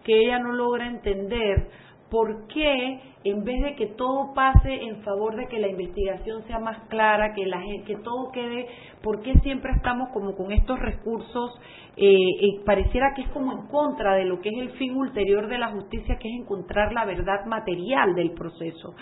que 0.04 0.18
ella 0.18 0.38
no 0.38 0.52
logra 0.52 0.86
entender 0.86 1.68
¿por 2.10 2.46
qué 2.48 3.00
en 3.22 3.44
vez 3.44 3.62
de 3.62 3.74
que 3.76 3.86
todo 3.86 4.32
pase 4.34 4.72
en 4.72 5.02
favor 5.02 5.36
de 5.36 5.46
que 5.46 5.58
la 5.58 5.68
investigación 5.68 6.42
sea 6.46 6.58
más 6.58 6.78
clara, 6.88 7.34
que, 7.34 7.44
la, 7.44 7.60
que 7.86 7.96
todo 7.96 8.30
quede, 8.32 8.66
por 9.02 9.20
qué 9.20 9.34
siempre 9.40 9.72
estamos 9.76 10.08
como 10.10 10.34
con 10.34 10.52
estos 10.52 10.78
recursos, 10.78 11.60
eh, 11.96 12.62
pareciera 12.64 13.12
que 13.14 13.22
es 13.22 13.28
como 13.28 13.52
en 13.52 13.66
contra 13.68 14.14
de 14.14 14.24
lo 14.24 14.40
que 14.40 14.48
es 14.48 14.58
el 14.58 14.70
fin 14.72 14.96
ulterior 14.96 15.48
de 15.48 15.58
la 15.58 15.68
justicia, 15.68 16.16
que 16.18 16.28
es 16.28 16.40
encontrar 16.40 16.92
la 16.92 17.04
verdad 17.04 17.44
material 17.46 18.14
del 18.14 18.32
proceso? 18.32 18.94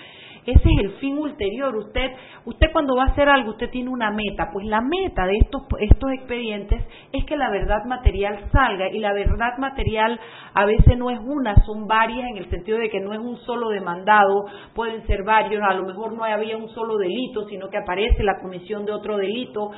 Ese 0.49 0.63
es 0.63 0.79
el 0.83 0.93
fin 0.93 1.19
ulterior. 1.19 1.77
Usted, 1.77 2.11
usted 2.47 2.69
cuando 2.73 2.97
va 2.97 3.05
a 3.05 3.07
hacer 3.09 3.29
algo, 3.29 3.51
usted 3.51 3.69
tiene 3.69 3.91
una 3.91 4.11
meta. 4.11 4.49
Pues 4.51 4.65
la 4.65 4.81
meta 4.81 5.27
de 5.27 5.37
estos, 5.37 5.65
estos 5.79 6.11
expedientes 6.13 6.83
es 7.13 7.27
que 7.27 7.37
la 7.37 7.51
verdad 7.51 7.85
material 7.85 8.49
salga. 8.51 8.89
Y 8.89 8.99
la 8.99 9.13
verdad 9.13 9.59
material 9.59 10.19
a 10.55 10.65
veces 10.65 10.97
no 10.97 11.11
es 11.11 11.19
una, 11.21 11.55
son 11.67 11.87
varias 11.87 12.31
en 12.31 12.39
el 12.39 12.49
sentido 12.49 12.79
de 12.79 12.89
que 12.89 12.99
no 12.99 13.13
es 13.13 13.19
un 13.19 13.37
solo 13.45 13.69
demandado, 13.69 14.47
pueden 14.75 15.07
ser 15.07 15.23
varios. 15.23 15.63
A 15.63 15.75
lo 15.75 15.85
mejor 15.85 16.15
no 16.15 16.25
había 16.25 16.57
un 16.57 16.71
solo 16.71 16.97
delito, 16.97 17.47
sino 17.51 17.69
que 17.69 17.77
aparece 17.77 18.23
la 18.23 18.41
comisión 18.41 18.87
de 18.87 18.93
otro 18.93 19.19
delito. 19.19 19.71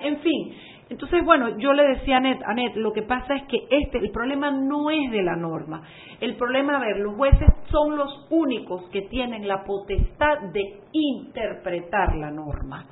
En 0.00 0.20
fin, 0.20 0.54
entonces, 0.94 1.24
bueno, 1.24 1.58
yo 1.58 1.72
le 1.72 1.88
decía 1.88 2.14
a 2.14 2.18
Anet, 2.18 2.40
Anet, 2.46 2.76
lo 2.76 2.92
que 2.92 3.02
pasa 3.02 3.34
es 3.34 3.42
que 3.48 3.66
este, 3.68 3.98
el 3.98 4.12
problema 4.12 4.52
no 4.52 4.90
es 4.90 5.10
de 5.10 5.24
la 5.24 5.34
norma. 5.34 5.82
El 6.20 6.36
problema, 6.36 6.76
a 6.76 6.78
ver, 6.78 6.98
los 6.98 7.16
jueces 7.16 7.48
son 7.68 7.96
los 7.96 8.28
únicos 8.30 8.88
que 8.92 9.02
tienen 9.02 9.48
la 9.48 9.64
potestad 9.64 10.38
de 10.52 10.82
interpretar 10.92 12.14
la 12.14 12.30
norma. 12.30 12.86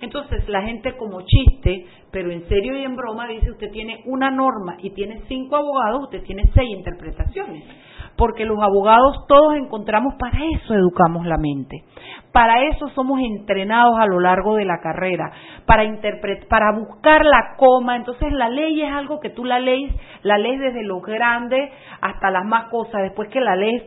Entonces, 0.00 0.48
la 0.48 0.62
gente 0.62 0.96
como 0.96 1.22
chiste, 1.22 1.84
pero 2.12 2.30
en 2.30 2.46
serio 2.46 2.78
y 2.78 2.84
en 2.84 2.94
broma, 2.94 3.26
dice, 3.26 3.50
usted 3.50 3.72
tiene 3.72 4.02
una 4.06 4.30
norma 4.30 4.76
y 4.80 4.90
tiene 4.90 5.22
cinco 5.26 5.56
abogados, 5.56 6.04
usted 6.04 6.22
tiene 6.22 6.44
seis 6.54 6.70
interpretaciones 6.70 7.64
porque 8.18 8.44
los 8.44 8.58
abogados 8.60 9.24
todos 9.28 9.54
encontramos, 9.54 10.14
para 10.18 10.38
eso 10.56 10.74
educamos 10.74 11.24
la 11.24 11.38
mente, 11.38 11.84
para 12.32 12.64
eso 12.64 12.88
somos 12.88 13.20
entrenados 13.20 13.94
a 13.98 14.06
lo 14.06 14.18
largo 14.18 14.56
de 14.56 14.64
la 14.64 14.80
carrera, 14.80 15.30
para, 15.64 15.84
para 16.48 16.72
buscar 16.72 17.24
la 17.24 17.54
coma, 17.56 17.94
entonces 17.94 18.32
la 18.32 18.48
ley 18.48 18.82
es 18.82 18.92
algo 18.92 19.20
que 19.20 19.30
tú 19.30 19.44
la 19.44 19.60
lees, 19.60 19.94
la 20.24 20.36
lees 20.36 20.58
desde 20.58 20.82
lo 20.82 21.00
grande 21.00 21.70
hasta 22.00 22.30
las 22.32 22.44
más 22.44 22.64
cosas, 22.64 23.02
después 23.02 23.28
que 23.28 23.40
la 23.40 23.54
lees 23.54 23.84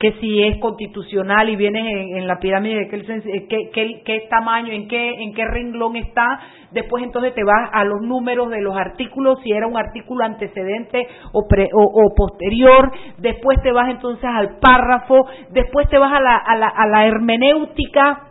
que 0.00 0.12
si 0.18 0.42
es 0.42 0.56
constitucional 0.60 1.50
y 1.50 1.56
vienes 1.56 1.84
en, 2.16 2.26
la 2.26 2.38
pirámide, 2.38 2.86
de 2.86 2.88
qué, 2.88 3.70
qué, 4.02 4.26
tamaño, 4.30 4.72
en 4.72 4.88
qué, 4.88 5.22
en 5.22 5.34
qué 5.34 5.44
renglón 5.44 5.94
está, 5.96 6.40
después 6.70 7.04
entonces 7.04 7.34
te 7.34 7.44
vas 7.44 7.68
a 7.70 7.84
los 7.84 8.00
números 8.00 8.48
de 8.48 8.62
los 8.62 8.74
artículos, 8.74 9.38
si 9.44 9.52
era 9.52 9.66
un 9.66 9.76
artículo 9.76 10.24
antecedente 10.24 11.06
o, 11.32 11.46
o, 11.74 12.14
posterior, 12.16 12.90
después 13.18 13.60
te 13.62 13.72
vas 13.72 13.90
entonces 13.90 14.24
al 14.24 14.58
párrafo, 14.58 15.26
después 15.50 15.86
te 15.90 15.98
vas 15.98 16.14
a 16.14 16.20
la, 16.20 16.36
a 16.36 16.56
la, 16.56 16.68
a 16.68 16.86
la 16.86 17.06
hermenéutica, 17.06 18.29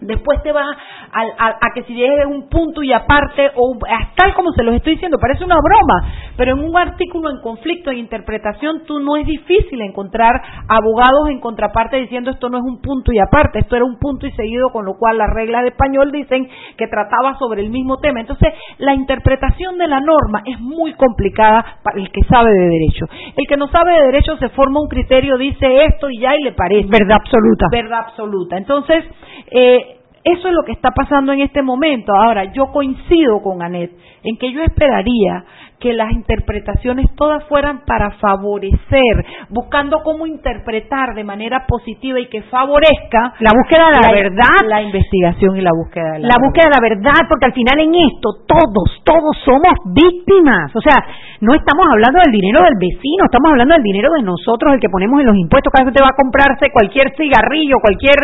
Después 0.00 0.42
te 0.42 0.52
vas 0.52 0.76
a, 1.12 1.70
que 1.74 1.82
si 1.84 1.94
llegues 1.94 2.26
un 2.26 2.48
punto 2.48 2.82
y 2.82 2.92
aparte, 2.92 3.50
o 3.54 3.76
tal 4.14 4.34
como 4.34 4.52
se 4.52 4.62
los 4.62 4.74
estoy 4.74 4.94
diciendo, 4.94 5.18
parece 5.20 5.44
una 5.44 5.56
broma, 5.56 6.12
pero 6.36 6.52
en 6.52 6.60
un 6.60 6.76
artículo 6.76 7.30
en 7.30 7.40
conflicto, 7.40 7.90
en 7.90 7.98
interpretación, 7.98 8.84
tú 8.86 9.00
no 9.00 9.16
es 9.16 9.26
difícil 9.26 9.80
encontrar 9.80 10.40
abogados 10.68 11.30
en 11.30 11.40
contraparte 11.40 11.96
diciendo 11.96 12.30
esto 12.30 12.48
no 12.48 12.58
es 12.58 12.64
un 12.64 12.80
punto 12.80 13.12
y 13.12 13.18
aparte, 13.18 13.60
esto 13.60 13.76
era 13.76 13.84
un 13.84 13.98
punto 13.98 14.26
y 14.26 14.32
seguido, 14.32 14.70
con 14.70 14.84
lo 14.84 14.94
cual 14.98 15.18
las 15.18 15.30
reglas 15.30 15.62
de 15.62 15.70
español 15.70 16.10
dicen 16.12 16.48
que 16.76 16.86
trataba 16.86 17.36
sobre 17.38 17.62
el 17.62 17.70
mismo 17.70 17.98
tema. 17.98 18.20
Entonces, 18.20 18.52
la 18.78 18.94
interpretación 18.94 19.78
de 19.78 19.88
la 19.88 20.00
norma 20.00 20.42
es 20.44 20.60
muy 20.60 20.94
complicada 20.94 21.64
para 21.82 21.98
el 21.98 22.10
que 22.10 22.22
sabe 22.28 22.50
de 22.52 22.68
derecho. 22.68 23.06
El 23.36 23.46
que 23.46 23.56
no 23.56 23.68
sabe 23.68 23.92
de 23.92 24.06
derecho 24.06 24.36
se 24.36 24.48
forma 24.50 24.80
un 24.80 24.88
criterio, 24.88 25.36
dice 25.38 25.84
esto 25.84 26.10
y 26.10 26.20
ya 26.20 26.36
y 26.36 26.42
le 26.44 26.52
parece. 26.52 26.88
Verdad 26.88 27.18
absoluta. 27.20 27.66
Verdad 27.70 28.00
absoluta. 28.06 28.56
Entonces, 28.56 29.04
eh, 29.50 29.87
eso 30.24 30.48
es 30.48 30.54
lo 30.54 30.62
que 30.64 30.72
está 30.72 30.90
pasando 30.90 31.32
en 31.32 31.40
este 31.40 31.62
momento. 31.62 32.14
Ahora, 32.14 32.52
yo 32.52 32.66
coincido 32.72 33.42
con 33.42 33.62
Anet 33.62 33.90
en 34.22 34.36
que 34.36 34.52
yo 34.52 34.62
esperaría 34.62 35.44
que 35.80 35.92
las 35.92 36.10
interpretaciones 36.12 37.06
todas 37.14 37.44
fueran 37.44 37.84
para 37.86 38.10
favorecer, 38.18 39.24
buscando 39.48 40.02
cómo 40.02 40.26
interpretar 40.26 41.14
de 41.14 41.24
manera 41.24 41.66
positiva 41.66 42.18
y 42.18 42.26
que 42.26 42.42
favorezca 42.42 43.34
la 43.38 43.52
búsqueda 43.54 43.90
de 43.94 44.00
la, 44.06 44.12
verdad, 44.12 44.58
la 44.66 44.82
investigación 44.82 45.56
y 45.56 45.60
la 45.60 45.70
búsqueda 45.70 46.12
de 46.12 46.18
la, 46.20 46.28
la 46.28 46.38
búsqueda 46.42 46.66
de 46.66 46.74
la 46.74 46.82
verdad, 46.82 47.20
porque 47.28 47.46
al 47.46 47.52
final 47.52 47.78
en 47.78 47.94
esto 47.94 48.42
todos, 48.46 49.02
todos 49.04 49.38
somos 49.44 49.72
víctimas. 49.94 50.74
O 50.74 50.80
sea, 50.80 50.98
no 51.40 51.54
estamos 51.54 51.86
hablando 51.86 52.18
del 52.24 52.32
dinero 52.32 52.58
del 52.64 52.74
vecino, 52.74 53.30
estamos 53.30 53.52
hablando 53.52 53.74
del 53.74 53.84
dinero 53.84 54.10
de 54.18 54.22
nosotros, 54.22 54.74
el 54.74 54.80
que 54.80 54.90
ponemos 54.90 55.20
en 55.20 55.26
los 55.26 55.36
impuestos. 55.36 55.70
Cada 55.70 55.84
vez 55.84 55.94
que 55.94 55.94
usted 55.94 56.06
va 56.06 56.14
a 56.14 56.18
comprarse 56.18 56.72
cualquier 56.72 57.14
cigarrillo, 57.14 57.78
cualquier 57.78 58.18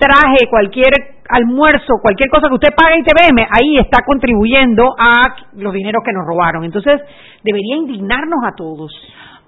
traje, 0.00 0.48
cualquier 0.48 1.20
almuerzo, 1.28 2.00
cualquier 2.02 2.28
cosa 2.30 2.48
que 2.48 2.54
usted 2.54 2.74
pague 2.74 2.98
y 2.98 3.04
te 3.04 3.14
veme, 3.14 3.46
ahí 3.46 3.78
está 3.78 4.02
contribuyendo 4.04 4.82
a 4.98 5.36
los 5.54 5.72
dineros 5.72 6.02
que 6.04 6.12
nos 6.12 6.26
robaron. 6.26 6.64
Entonces, 6.64 6.79
debería 7.42 7.76
indignarnos 7.76 8.40
a 8.44 8.54
todos. 8.56 8.92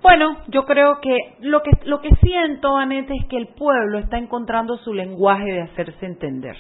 Bueno, 0.02 0.38
yo 0.48 0.64
creo 0.64 1.00
que 1.00 1.16
lo 1.40 1.62
que 1.62 1.70
lo 1.84 2.00
que 2.00 2.10
siento, 2.22 2.76
Anete, 2.76 3.14
es 3.14 3.26
que 3.26 3.36
el 3.36 3.48
pueblo 3.48 3.98
está 3.98 4.18
encontrando 4.18 4.76
su 4.78 4.92
lenguaje 4.92 5.52
de 5.52 5.62
hacerse 5.62 6.06
entender, 6.06 6.56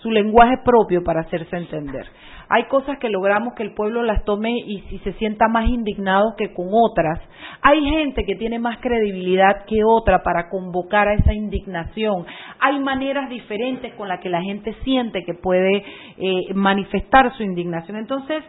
su 0.00 0.10
lenguaje 0.10 0.58
propio 0.64 1.02
para 1.02 1.22
hacerse 1.22 1.56
entender 1.56 2.06
hay 2.50 2.64
cosas 2.64 2.98
que 2.98 3.10
logramos 3.10 3.54
que 3.54 3.62
el 3.62 3.74
pueblo 3.74 4.02
las 4.02 4.24
tome 4.24 4.52
y 4.66 4.80
si 4.88 4.98
se 5.00 5.12
sienta 5.14 5.48
más 5.48 5.68
indignado 5.68 6.34
que 6.36 6.54
con 6.54 6.68
otras. 6.72 7.20
Hay 7.60 7.84
gente 7.84 8.24
que 8.24 8.36
tiene 8.36 8.58
más 8.58 8.78
credibilidad 8.78 9.64
que 9.66 9.84
otra 9.84 10.22
para 10.22 10.48
convocar 10.48 11.08
a 11.08 11.14
esa 11.14 11.34
indignación. 11.34 12.24
Hay 12.60 12.78
maneras 12.78 13.28
diferentes 13.28 13.92
con 13.94 14.08
las 14.08 14.20
que 14.20 14.30
la 14.30 14.40
gente 14.40 14.74
siente 14.82 15.24
que 15.24 15.34
puede 15.34 15.84
eh, 16.16 16.54
manifestar 16.54 17.36
su 17.36 17.42
indignación. 17.42 17.98
Entonces, 17.98 18.42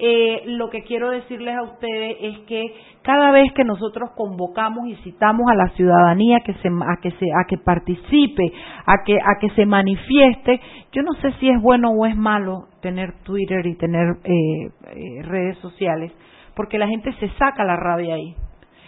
eh, 0.00 0.42
lo 0.46 0.70
que 0.70 0.82
quiero 0.82 1.10
decirles 1.10 1.56
a 1.56 1.62
ustedes 1.62 2.16
es 2.20 2.38
que 2.46 2.74
cada 3.02 3.30
vez 3.30 3.52
que 3.54 3.64
nosotros 3.64 4.10
convocamos 4.16 4.88
y 4.88 4.94
citamos 4.96 5.46
a 5.50 5.54
la 5.54 5.68
ciudadanía 5.70 6.40
que 6.40 6.54
se, 6.54 6.68
a 6.68 6.96
que 7.00 7.10
se, 7.12 7.26
a 7.32 7.44
que 7.48 7.58
participe, 7.58 8.52
a 8.86 9.04
que 9.04 9.16
a 9.16 9.38
que 9.40 9.50
se 9.50 9.66
manifieste, 9.66 10.60
yo 10.92 11.02
no 11.02 11.12
sé 11.20 11.32
si 11.40 11.48
es 11.48 11.60
bueno 11.60 11.90
o 11.90 12.06
es 12.06 12.16
malo 12.16 12.68
tener 12.80 13.14
Twitter 13.24 13.66
y 13.66 13.76
tener 13.76 14.16
eh, 14.24 14.32
eh, 14.32 15.22
redes 15.22 15.58
sociales, 15.58 16.12
porque 16.54 16.78
la 16.78 16.88
gente 16.88 17.12
se 17.20 17.28
saca 17.30 17.64
la 17.64 17.76
rabia 17.76 18.14
ahí 18.14 18.34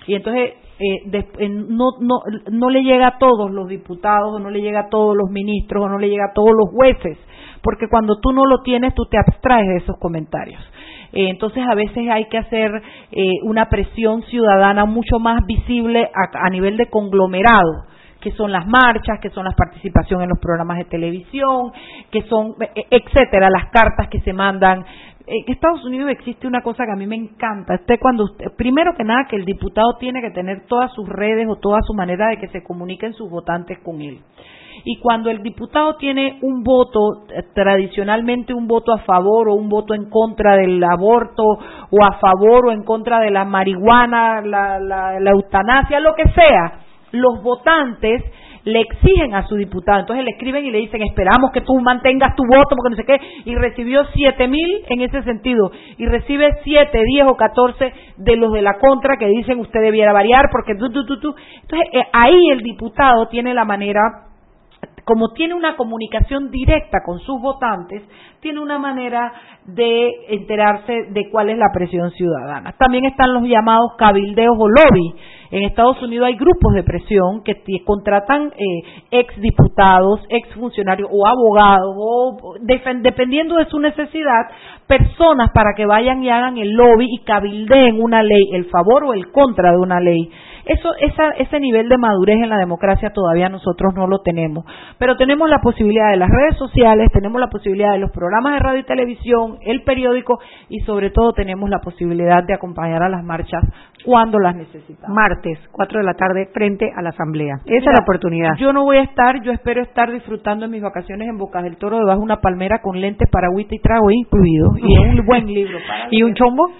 y 0.06 0.14
entonces 0.14 0.54
eh, 0.80 1.48
no, 1.48 1.90
no, 2.00 2.20
no 2.50 2.70
le 2.70 2.82
llega 2.82 3.08
a 3.08 3.18
todos 3.18 3.50
los 3.50 3.68
diputados, 3.68 4.34
o 4.34 4.38
no 4.38 4.50
le 4.50 4.60
llega 4.60 4.80
a 4.80 4.88
todos 4.88 5.16
los 5.16 5.30
ministros, 5.30 5.84
o 5.84 5.88
no 5.88 5.98
le 5.98 6.08
llega 6.08 6.24
a 6.30 6.32
todos 6.34 6.50
los 6.50 6.70
jueces, 6.70 7.18
porque 7.62 7.86
cuando 7.88 8.18
tú 8.20 8.32
no 8.32 8.46
lo 8.46 8.62
tienes, 8.62 8.94
tú 8.94 9.04
te 9.06 9.18
abstraes 9.18 9.68
de 9.68 9.76
esos 9.76 9.96
comentarios. 9.98 10.60
Eh, 11.12 11.28
entonces 11.28 11.64
a 11.68 11.74
veces 11.74 12.08
hay 12.10 12.26
que 12.26 12.38
hacer 12.38 12.70
eh, 13.10 13.30
una 13.42 13.68
presión 13.68 14.22
ciudadana 14.22 14.84
mucho 14.84 15.18
más 15.18 15.44
visible 15.46 16.08
a, 16.14 16.50
nivel 16.50 16.76
de 16.76 16.86
conglomerado 16.86 17.86
que 18.20 18.32
son 18.32 18.52
las 18.52 18.66
marchas, 18.66 19.18
que 19.22 19.30
son 19.30 19.46
las 19.46 19.54
participaciones 19.54 20.24
en 20.24 20.28
los 20.28 20.38
programas 20.38 20.76
de 20.76 20.84
televisión, 20.84 21.72
que 22.10 22.20
son, 22.24 22.54
e, 22.60 22.86
etcétera, 22.90 23.48
las 23.48 23.70
cartas 23.70 24.08
que 24.10 24.20
se 24.20 24.34
mandan. 24.34 24.84
En 25.26 25.44
Estados 25.46 25.82
Unidos 25.86 26.10
existe 26.10 26.46
una 26.46 26.60
cosa 26.60 26.84
que 26.84 26.92
a 26.92 26.96
mí 26.96 27.06
me 27.06 27.16
encanta. 27.16 27.76
Usted 27.76 27.98
cuando 27.98 28.28
primero 28.58 28.92
que 28.94 29.04
nada 29.04 29.24
que 29.26 29.36
el 29.36 29.46
diputado 29.46 29.96
tiene 29.98 30.20
que 30.20 30.32
tener 30.32 30.66
todas 30.66 30.92
sus 30.92 31.08
redes 31.08 31.46
o 31.48 31.56
toda 31.56 31.78
su 31.80 31.94
manera 31.94 32.28
de 32.28 32.36
que 32.36 32.48
se 32.48 32.62
comuniquen 32.62 33.14
sus 33.14 33.30
votantes 33.30 33.78
con 33.78 34.02
él. 34.02 34.20
Y 34.84 34.98
cuando 34.98 35.30
el 35.30 35.42
diputado 35.42 35.96
tiene 35.96 36.38
un 36.42 36.62
voto, 36.62 37.26
eh, 37.28 37.42
tradicionalmente 37.54 38.54
un 38.54 38.66
voto 38.66 38.92
a 38.92 38.98
favor 38.98 39.48
o 39.48 39.54
un 39.54 39.68
voto 39.68 39.94
en 39.94 40.08
contra 40.08 40.56
del 40.56 40.82
aborto, 40.82 41.42
o 41.44 42.04
a 42.04 42.18
favor 42.18 42.66
o 42.66 42.72
en 42.72 42.84
contra 42.84 43.20
de 43.20 43.30
la 43.30 43.44
marihuana, 43.44 44.40
la, 44.42 44.78
la, 44.78 45.30
eutanasia, 45.30 46.00
lo 46.00 46.14
que 46.14 46.28
sea, 46.30 46.80
los 47.12 47.42
votantes 47.42 48.22
le 48.64 48.80
exigen 48.80 49.34
a 49.34 49.46
su 49.46 49.56
diputado. 49.56 50.00
Entonces 50.00 50.24
le 50.24 50.32
escriben 50.32 50.64
y 50.64 50.70
le 50.70 50.78
dicen, 50.78 51.02
esperamos 51.02 51.50
que 51.50 51.62
tú 51.62 51.80
mantengas 51.80 52.36
tu 52.36 52.42
voto 52.44 52.76
porque 52.76 52.90
no 52.90 52.96
sé 52.96 53.04
qué. 53.04 53.18
Y 53.44 53.54
recibió 53.54 54.04
siete 54.12 54.48
mil 54.48 54.84
en 54.88 55.00
ese 55.00 55.22
sentido. 55.22 55.70
Y 55.96 56.06
recibe 56.06 56.58
siete, 56.62 57.02
diez 57.04 57.26
o 57.26 57.36
catorce 57.36 57.92
de 58.18 58.36
los 58.36 58.52
de 58.52 58.62
la 58.62 58.78
contra 58.78 59.16
que 59.18 59.26
dicen 59.26 59.60
usted 59.60 59.80
debiera 59.80 60.12
variar 60.12 60.46
porque 60.52 60.74
tú, 60.74 60.90
tú, 60.90 61.06
tú, 61.06 61.18
tú. 61.20 61.34
Entonces 61.62 61.88
eh, 61.92 62.04
ahí 62.12 62.50
el 62.50 62.60
diputado 62.60 63.28
tiene 63.28 63.54
la 63.54 63.64
manera 63.64 64.29
como 65.10 65.32
tiene 65.32 65.54
una 65.54 65.74
comunicación 65.74 66.52
directa 66.52 66.98
con 67.04 67.18
sus 67.18 67.40
votantes, 67.40 68.00
tiene 68.40 68.60
una 68.60 68.78
manera 68.78 69.32
de 69.66 70.10
enterarse 70.30 70.92
de 71.10 71.30
cuál 71.30 71.50
es 71.50 71.58
la 71.58 71.70
presión 71.72 72.10
ciudadana. 72.12 72.74
También 72.78 73.04
están 73.04 73.32
los 73.34 73.44
llamados 73.44 73.92
cabildeos 73.98 74.56
o 74.58 74.68
lobby. 74.68 75.14
En 75.52 75.64
Estados 75.64 76.00
Unidos 76.02 76.28
hay 76.28 76.36
grupos 76.36 76.74
de 76.74 76.84
presión 76.84 77.42
que 77.42 77.60
contratan 77.84 78.52
eh, 78.56 78.82
ex 79.10 79.40
diputados, 79.40 80.20
ex 80.28 80.48
funcionarios 80.54 81.08
o 81.12 81.26
abogados, 81.26 81.94
o 81.98 82.54
dependiendo 82.60 83.56
de 83.56 83.66
su 83.66 83.80
necesidad, 83.80 84.46
personas 84.86 85.50
para 85.52 85.70
que 85.76 85.86
vayan 85.86 86.22
y 86.22 86.30
hagan 86.30 86.56
el 86.56 86.70
lobby 86.70 87.06
y 87.10 87.24
cabildeen 87.24 88.00
una 88.00 88.22
ley, 88.22 88.50
el 88.52 88.66
favor 88.66 89.04
o 89.04 89.12
el 89.12 89.30
contra 89.32 89.72
de 89.72 89.78
una 89.78 90.00
ley. 90.00 90.30
Eso, 90.66 90.90
esa, 91.00 91.30
ese 91.30 91.58
nivel 91.58 91.88
de 91.88 91.98
madurez 91.98 92.36
en 92.36 92.48
la 92.48 92.58
democracia 92.58 93.10
todavía 93.10 93.48
nosotros 93.48 93.92
no 93.94 94.06
lo 94.06 94.20
tenemos. 94.20 94.64
Pero 94.98 95.16
tenemos 95.16 95.48
la 95.50 95.58
posibilidad 95.60 96.10
de 96.10 96.16
las 96.16 96.28
redes 96.28 96.56
sociales, 96.58 97.08
tenemos 97.12 97.40
la 97.40 97.48
posibilidad 97.48 97.92
de 97.92 97.98
los 97.98 98.12
programas 98.12 98.29
de 98.30 98.58
radio 98.58 98.80
y 98.80 98.84
televisión, 98.84 99.58
el 99.62 99.82
periódico 99.82 100.38
y 100.68 100.80
sobre 100.80 101.10
todo 101.10 101.32
tenemos 101.32 101.68
la 101.68 101.78
posibilidad 101.80 102.42
de 102.44 102.54
acompañar 102.54 103.02
a 103.02 103.08
las 103.08 103.24
marchas 103.24 103.62
cuando 104.04 104.38
las 104.38 104.56
necesitamos. 104.56 105.14
Martes, 105.14 105.58
4 105.72 105.98
de 105.98 106.04
la 106.04 106.14
tarde, 106.14 106.48
frente 106.52 106.90
a 106.96 107.02
la 107.02 107.10
Asamblea. 107.10 107.56
Esa 107.66 107.76
es 107.76 107.84
la 107.84 108.02
oportunidad. 108.02 108.56
Yo 108.58 108.72
no 108.72 108.84
voy 108.84 108.96
a 108.96 109.02
estar, 109.02 109.42
yo 109.42 109.52
espero 109.52 109.82
estar 109.82 110.10
disfrutando 110.10 110.64
en 110.64 110.70
mis 110.70 110.82
vacaciones 110.82 111.28
en 111.28 111.36
Bocas 111.36 111.62
del 111.62 111.76
Toro 111.76 111.98
debajo 111.98 112.18
de 112.20 112.24
una 112.24 112.40
palmera 112.40 112.78
con 112.80 113.00
lentes, 113.00 113.28
paragüita 113.30 113.74
y 113.74 113.78
trago 113.78 114.10
incluido. 114.10 114.70
Y 114.78 114.98
un 114.98 115.26
buen 115.26 115.46
libro. 115.46 115.78
¿Y 116.10 116.22
un 116.22 116.34
chombo? 116.34 116.70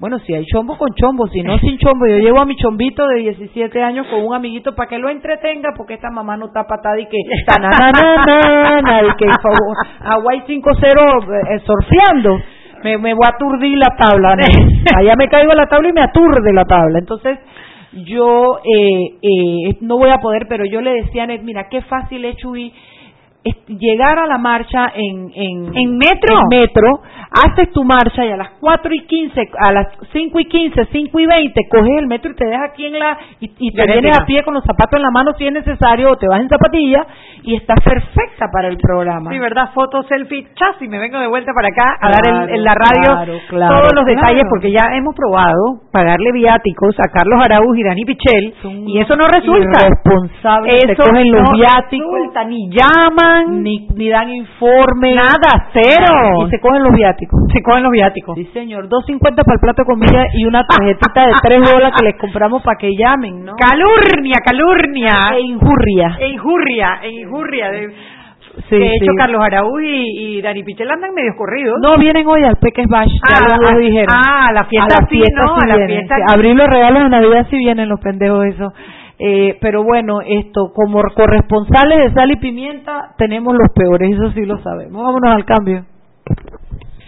Bueno, 0.00 0.20
si 0.20 0.32
hay 0.32 0.46
chombo 0.46 0.78
con 0.78 0.94
chombo, 0.94 1.26
si 1.26 1.42
no 1.42 1.58
sin 1.58 1.76
chombo, 1.76 2.06
yo 2.06 2.18
llevo 2.18 2.40
a 2.40 2.44
mi 2.44 2.54
chombito 2.54 3.04
de 3.08 3.18
17 3.18 3.82
años 3.82 4.06
con 4.06 4.24
un 4.24 4.32
amiguito 4.32 4.72
para 4.76 4.88
que 4.88 4.96
lo 4.96 5.08
entretenga, 5.08 5.70
porque 5.76 5.94
esta 5.94 6.08
mamá 6.08 6.36
no 6.36 6.46
está 6.46 6.62
patada 6.68 7.00
y 7.00 7.06
que 7.06 7.18
está 7.36 7.60
na, 7.60 7.68
na, 8.80 9.02
y 9.02 9.16
que 9.16 9.26
Hawaii 10.04 10.42
5-0 10.46 11.50
eh, 11.50 11.58
surfeando. 11.66 12.40
Me, 12.84 12.96
me 12.96 13.12
voy 13.12 13.24
a 13.26 13.34
aturdir 13.34 13.76
la 13.76 13.96
tabla. 13.96 14.36
Allá 14.96 15.14
me 15.18 15.26
caigo 15.26 15.52
la 15.52 15.66
tabla 15.66 15.88
y 15.88 15.92
me 15.92 16.02
aturde 16.02 16.52
la 16.52 16.64
tabla. 16.64 17.00
Entonces, 17.00 17.40
yo 18.04 18.60
eh, 18.62 19.18
eh, 19.20 19.78
no 19.80 19.98
voy 19.98 20.10
a 20.10 20.18
poder, 20.18 20.46
pero 20.48 20.64
yo 20.64 20.80
le 20.80 20.92
decía 20.92 21.24
a 21.24 21.26
Ned, 21.26 21.40
mira, 21.42 21.68
qué 21.68 21.82
fácil 21.82 22.24
es, 22.24 22.36
Chuy, 22.36 22.72
llegar 23.66 24.18
a 24.18 24.26
la 24.26 24.38
marcha 24.38 24.92
en, 24.94 25.30
en, 25.34 25.76
¿En 25.76 25.98
metro? 25.98 26.40
metro, 26.50 27.00
haces 27.30 27.70
tu 27.72 27.84
marcha 27.84 28.24
y 28.24 28.30
a 28.30 28.36
las 28.36 28.50
4 28.60 28.94
y 28.94 29.06
15, 29.06 29.50
a 29.58 29.72
las 29.72 29.86
5 30.12 30.40
y 30.40 30.44
15, 30.46 30.88
5 30.90 31.20
y 31.20 31.26
20, 31.26 31.60
coges 31.70 31.98
el 31.98 32.06
metro 32.06 32.32
y 32.32 32.34
te 32.34 32.46
dejas 32.46 32.70
aquí 32.70 32.86
en 32.86 32.98
la, 32.98 33.18
y, 33.40 33.48
te 33.48 33.86
vienes 33.86 34.18
a 34.18 34.24
pie 34.24 34.42
con 34.42 34.54
los 34.54 34.64
zapatos 34.64 34.96
en 34.96 35.02
la 35.02 35.10
mano 35.10 35.32
si 35.38 35.46
es 35.46 35.52
necesario, 35.52 36.10
o 36.10 36.16
te 36.16 36.26
vas 36.28 36.40
en 36.40 36.48
zapatilla, 36.48 37.06
y 37.42 37.54
estás 37.56 37.78
perfecta 37.84 38.46
para 38.52 38.68
el 38.68 38.76
programa. 38.76 39.30
Sí, 39.30 39.38
¿verdad? 39.38 39.70
Foto, 39.74 40.02
selfie, 40.04 40.48
chas, 40.54 40.80
y 40.80 40.88
me 40.88 40.98
vengo 40.98 41.18
de 41.18 41.26
vuelta 41.26 41.52
para 41.54 41.68
acá 41.68 41.96
a 42.00 42.10
dar 42.10 42.50
en 42.50 42.64
la 42.64 42.72
radio 42.74 43.38
todos 43.48 43.92
los 43.94 44.04
detalles, 44.04 44.44
porque 44.50 44.72
ya 44.72 44.96
hemos 44.96 45.14
probado 45.14 45.88
pagarle 45.92 46.32
viáticos 46.32 46.96
a 46.98 47.10
Carlos 47.12 47.40
Araúz 47.44 47.76
y 47.76 47.84
Dani 47.84 48.04
Pichel, 48.04 48.54
y 48.86 49.00
eso 49.00 49.16
no 49.16 49.26
resulta. 49.26 49.86
Irresponsables, 49.86 50.74
eso 50.84 51.02
cogen 51.02 51.30
los 51.30 51.50
viáticos. 51.52 52.12
Resulta, 52.18 52.44
ni 52.44 52.70
ni, 53.48 53.86
ni 53.94 54.08
dan 54.08 54.30
informe. 54.30 55.14
Nada, 55.14 55.70
cero. 55.72 56.46
Y 56.46 56.50
se 56.50 56.60
cogen 56.60 56.82
los 56.82 56.92
viáticos. 56.92 57.40
Se 57.52 57.62
cogen 57.62 57.82
los 57.82 57.92
viáticos. 57.92 58.36
Sí, 58.36 58.44
señor. 58.52 58.88
2.50 58.88 59.20
para 59.20 59.54
el 59.54 59.60
plato 59.60 59.82
de 59.82 59.86
comida 59.86 60.26
y 60.34 60.44
una 60.44 60.64
tarjetita 60.66 61.26
de 61.26 61.32
3 61.42 61.72
dólares 61.72 61.94
que 61.98 62.06
les 62.06 62.16
compramos 62.20 62.62
para 62.62 62.76
que 62.78 62.90
llamen, 62.96 63.44
¿no? 63.44 63.56
Calurnia, 63.56 64.36
calurnia. 64.44 65.36
E 65.36 65.40
injurria. 65.40 66.16
E 66.20 66.28
injurria, 66.28 66.98
e 67.02 67.10
injurria. 67.10 67.70
De, 67.70 67.88
sí, 68.68 68.78
de 68.78 68.86
hecho, 68.96 69.12
Carlos 69.16 69.42
Araúz 69.42 69.82
y, 69.82 70.38
y, 70.38 70.42
Dani 70.42 70.62
Pichel 70.62 70.90
andan 70.90 71.14
medio 71.14 71.32
corridos. 71.36 71.78
No, 71.82 71.96
vienen 71.98 72.26
hoy 72.26 72.42
al 72.44 72.56
Peques 72.56 72.86
Bash. 72.88 73.12
Ah, 73.22 73.46
ya 73.48 73.56
los 73.56 73.70
ah, 73.70 73.78
dijeron. 73.78 74.08
Ah, 74.10 74.46
a 74.48 74.52
la 74.52 74.64
fiesta, 74.64 74.96
a 74.96 75.00
la 75.02 75.08
sí, 75.08 75.16
fiesta 75.16 75.42
¿no? 75.42 75.54
sí 75.54 75.60
a 75.62 75.66
la 75.68 75.76
vienen, 75.76 75.96
fiesta. 75.96 76.16
sí. 76.16 76.34
Abrir 76.34 76.56
los 76.56 76.68
regalos 76.68 77.02
de 77.04 77.08
Navidad 77.08 77.46
si 77.50 77.56
vienen 77.56 77.88
los 77.88 78.00
pendejos 78.00 78.44
eso. 78.46 78.72
Eh, 79.18 79.58
pero 79.60 79.82
bueno, 79.82 80.20
esto, 80.20 80.72
como 80.72 81.02
corresponsales 81.14 81.98
de 82.04 82.14
sal 82.14 82.30
y 82.30 82.36
pimienta, 82.36 83.14
tenemos 83.18 83.52
los 83.52 83.72
peores, 83.74 84.10
eso 84.12 84.30
sí 84.32 84.44
lo 84.46 84.58
sabemos. 84.62 85.02
Vámonos 85.02 85.34
al 85.34 85.44
cambio. 85.44 85.84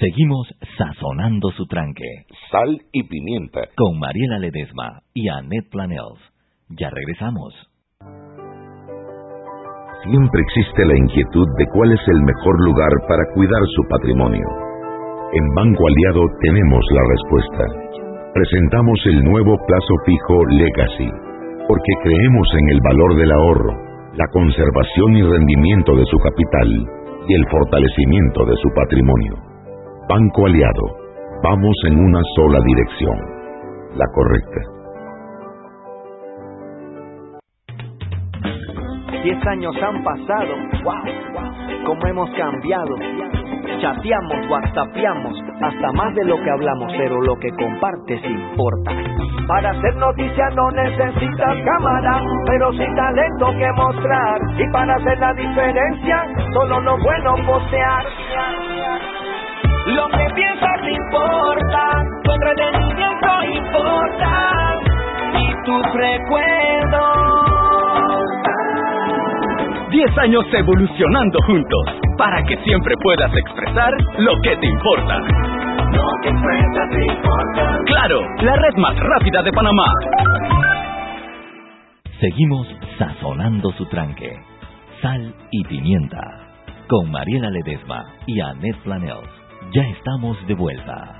Seguimos 0.01 0.49
sazonando 0.79 1.51
su 1.51 1.67
tranque. 1.67 2.25
Sal 2.51 2.81
y 2.91 3.03
pimienta. 3.05 3.69
Con 3.77 3.99
Mariela 3.99 4.39
Ledesma 4.39 5.03
y 5.15 5.29
Annette 5.29 5.71
Planels. 5.71 6.19
Ya 6.71 6.89
regresamos. 6.91 7.55
Siempre 10.05 10.41
existe 10.41 10.87
la 10.87 10.97
inquietud 10.97 11.47
de 11.59 11.67
cuál 11.75 11.93
es 11.93 12.01
el 12.09 12.23
mejor 12.23 12.65
lugar 12.65 12.91
para 13.07 13.23
cuidar 13.35 13.61
su 13.77 13.83
patrimonio. 13.91 14.47
En 15.33 15.45
Banco 15.55 15.85
Aliado 15.87 16.25
tenemos 16.41 16.81
la 16.91 17.03
respuesta. 17.07 17.65
Presentamos 18.33 18.99
el 19.05 19.23
nuevo 19.23 19.55
plazo 19.67 19.95
fijo 20.07 20.47
Legacy, 20.47 21.30
porque 21.71 21.93
creemos 22.03 22.49
en 22.59 22.68
el 22.75 22.81
valor 22.83 23.14
del 23.14 23.31
ahorro, 23.31 23.73
la 24.16 24.27
conservación 24.33 25.14
y 25.14 25.23
rendimiento 25.23 25.95
de 25.95 26.05
su 26.07 26.18
capital 26.18 26.68
y 27.29 27.33
el 27.33 27.47
fortalecimiento 27.49 28.45
de 28.45 28.57
su 28.57 28.68
patrimonio. 28.75 29.35
Banco 30.09 30.47
Aliado, 30.47 30.83
vamos 31.45 31.77
en 31.87 32.01
una 32.01 32.21
sola 32.35 32.59
dirección, 32.66 33.18
la 33.95 34.07
correcta. 34.12 34.61
Diez 39.23 39.47
años 39.47 39.77
han 39.81 40.03
pasado, 40.03 40.53
wow, 40.83 41.87
cómo 41.87 42.05
hemos 42.09 42.31
cambiado. 42.31 42.97
Chateamos, 43.81 44.47
whatsappeamos, 44.51 45.43
hasta 45.62 45.93
más 45.93 46.14
de 46.14 46.24
lo 46.24 46.37
que 46.37 46.51
hablamos, 46.51 46.93
pero 46.99 47.20
lo 47.22 47.35
que 47.37 47.51
compartes 47.53 48.22
importa. 48.24 48.91
Para 49.49 49.70
hacer 49.70 49.97
noticia 49.97 50.51
no 50.51 50.70
necesitas 50.70 51.57
cámara, 51.64 52.20
pero 52.47 52.72
sí 52.72 52.85
talento 52.95 53.47
que 53.59 53.72
mostrar. 53.72 54.41
Y 54.59 54.70
para 54.70 54.95
hacer 54.97 55.18
la 55.18 55.33
diferencia, 55.33 56.26
solo 56.53 56.81
lo 56.81 56.99
bueno 56.99 57.35
postear. 57.47 58.05
Lo 59.87 60.09
que 60.09 60.26
piensas 60.35 60.81
importa, 60.87 62.05
tu 62.22 62.33
entretenimiento 62.33 63.45
importa, 63.55 64.81
y 65.33 65.64
tus 65.64 65.95
recuerdos. 65.95 67.30
Diez 69.91 70.18
años 70.18 70.45
evolucionando 70.53 71.38
juntos 71.47 71.84
para 72.16 72.43
que 72.45 72.57
siempre 72.59 72.95
puedas 73.03 73.32
expresar 73.34 73.93
lo 74.18 74.32
que 74.43 74.57
te 74.57 74.66
importa. 74.66 75.18
Lo 75.18 76.09
que 76.22 76.28
expresas 76.28 76.91
te 76.91 77.12
importa. 77.12 77.78
Claro, 77.86 78.20
la 78.43 78.57
red 78.57 78.76
más 78.76 78.97
rápida 79.01 79.43
de 79.43 79.53
Panamá. 79.53 79.86
Seguimos 82.20 82.68
sazonando 82.99 83.72
su 83.72 83.86
tranque. 83.86 84.38
Sal 85.03 85.34
y 85.51 85.64
pimienta. 85.64 86.20
Con 86.88 87.11
Mariela 87.11 87.51
Ledesma 87.51 88.05
y 88.26 88.41
Annette 88.41 88.78
Planels. 88.84 89.28
Ya 89.72 89.82
estamos 89.82 90.36
de 90.47 90.55
vuelta. 90.55 91.20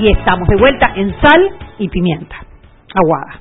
Y 0.00 0.10
estamos 0.12 0.48
de 0.48 0.56
vuelta 0.56 0.92
en 0.96 1.10
Sal 1.20 1.50
y 1.78 1.88
Pimienta, 1.88 2.36
Aguada. 2.94 3.40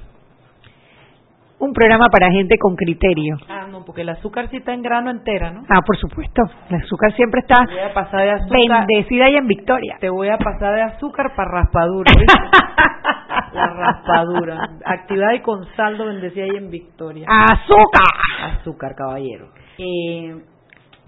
Un 1.60 1.74
programa 1.74 2.06
para 2.12 2.32
gente 2.32 2.56
con 2.58 2.76
criterio. 2.76 3.38
Ah, 3.50 3.68
no, 3.70 3.84
porque 3.86 4.02
el 4.02 4.10
azúcar 4.10 4.50
sí 4.50 4.58
está 4.58 4.74
en 4.74 4.82
grano 4.82 5.10
entera, 5.10 5.52
¿no? 5.52 5.62
Ah, 5.70 5.82
por 5.86 5.98
supuesto. 5.98 6.42
El 6.70 6.78
azúcar 6.78 7.14
siempre 7.16 7.42
está 7.42 7.66
Te 7.66 7.74
voy 7.74 7.84
a 7.84 7.94
pasar 7.94 8.22
de 8.22 8.32
azúcar. 8.32 8.86
bendecida 8.88 9.30
y 9.30 9.36
en 9.36 9.48
victoria. 9.48 9.98
Te 10.00 10.10
voy 10.10 10.30
a 10.30 10.38
pasar 10.38 10.76
de 10.76 10.82
azúcar 10.84 11.34
para 11.36 11.52
raspadura. 11.52 12.12
¿viste? 12.18 12.34
La 13.54 13.68
raspadura. 13.68 14.58
Actividad 14.86 15.34
y 15.34 15.40
con 15.42 15.66
saldo 15.76 16.06
bendecida 16.06 16.46
y 16.48 16.56
en 16.58 16.70
victoria. 16.70 17.26
¡Azúcar! 17.30 18.54
Azúcar, 18.60 18.96
caballero. 18.96 19.50
Eh, 19.78 20.36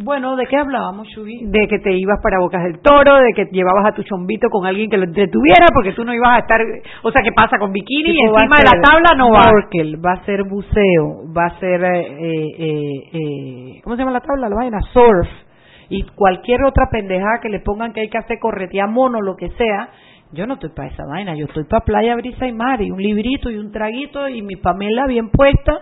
bueno, 0.04 0.36
¿de 0.36 0.46
qué 0.48 0.58
hablábamos, 0.58 1.08
Chubi? 1.10 1.46
De 1.46 1.68
que 1.68 1.80
te 1.80 1.94
ibas 1.94 2.20
para 2.22 2.40
Bocas 2.40 2.64
del 2.64 2.80
Toro, 2.82 3.16
de 3.18 3.34
que 3.34 3.46
llevabas 3.52 3.86
a 3.88 3.94
tu 3.94 4.04
chombito 4.04 4.50
con 4.50 4.66
alguien 4.66 4.90
que 4.90 4.98
lo 4.98 5.06
entretuviera, 5.06 5.68
porque 5.74 5.94
tú 5.94 6.04
no 6.04 6.14
ibas 6.14 6.36
a 6.36 6.40
estar. 6.40 6.62
O 7.04 7.12
sea, 7.12 7.22
¿qué 7.22 7.32
pasa 7.32 7.58
con 7.58 7.72
bikini 7.72 8.12
y 8.12 8.22
encima 8.22 8.58
de 8.58 8.66
la 8.66 8.82
tabla 8.82 9.16
no 9.18 9.32
va? 9.32 9.44
snorkel, 9.44 10.04
va 10.04 10.14
a 10.14 10.26
ser 10.26 10.44
buceo, 10.44 11.24
va 11.36 11.46
a 11.46 11.60
ser, 11.60 11.84
eh, 11.84 12.48
eh, 12.60 13.10
eh, 13.14 13.82
¿cómo 13.84 13.96
se 13.96 14.02
llama 14.02 14.12
la 14.12 14.22
tabla? 14.22 14.50
La 14.50 14.56
vaina, 14.56 14.80
surf. 14.94 15.28
Y 15.90 16.04
cualquier 16.16 16.64
otra 16.64 16.86
pendejada 16.90 17.40
que 17.42 17.50
le 17.50 17.60
pongan 17.60 17.92
que 17.92 18.02
hay 18.02 18.10
que 18.10 18.18
hacer 18.18 18.40
corretear 18.40 18.90
mono, 18.90 19.22
lo 19.22 19.36
que 19.36 19.50
sea. 19.50 19.90
Yo 20.34 20.48
no 20.48 20.54
estoy 20.54 20.70
para 20.74 20.88
esa 20.88 21.04
vaina, 21.06 21.36
yo 21.36 21.46
estoy 21.46 21.66
para 21.66 21.84
playa, 21.84 22.16
brisa 22.16 22.48
y 22.48 22.54
mar, 22.54 22.82
y 22.82 22.90
un 22.90 23.02
librito 23.02 23.50
y 23.50 23.58
un 23.58 23.72
traguito 23.72 24.30
y 24.30 24.42
mi 24.42 24.56
Pamela 24.56 25.06
bien 25.06 25.30
puesta. 25.30 25.82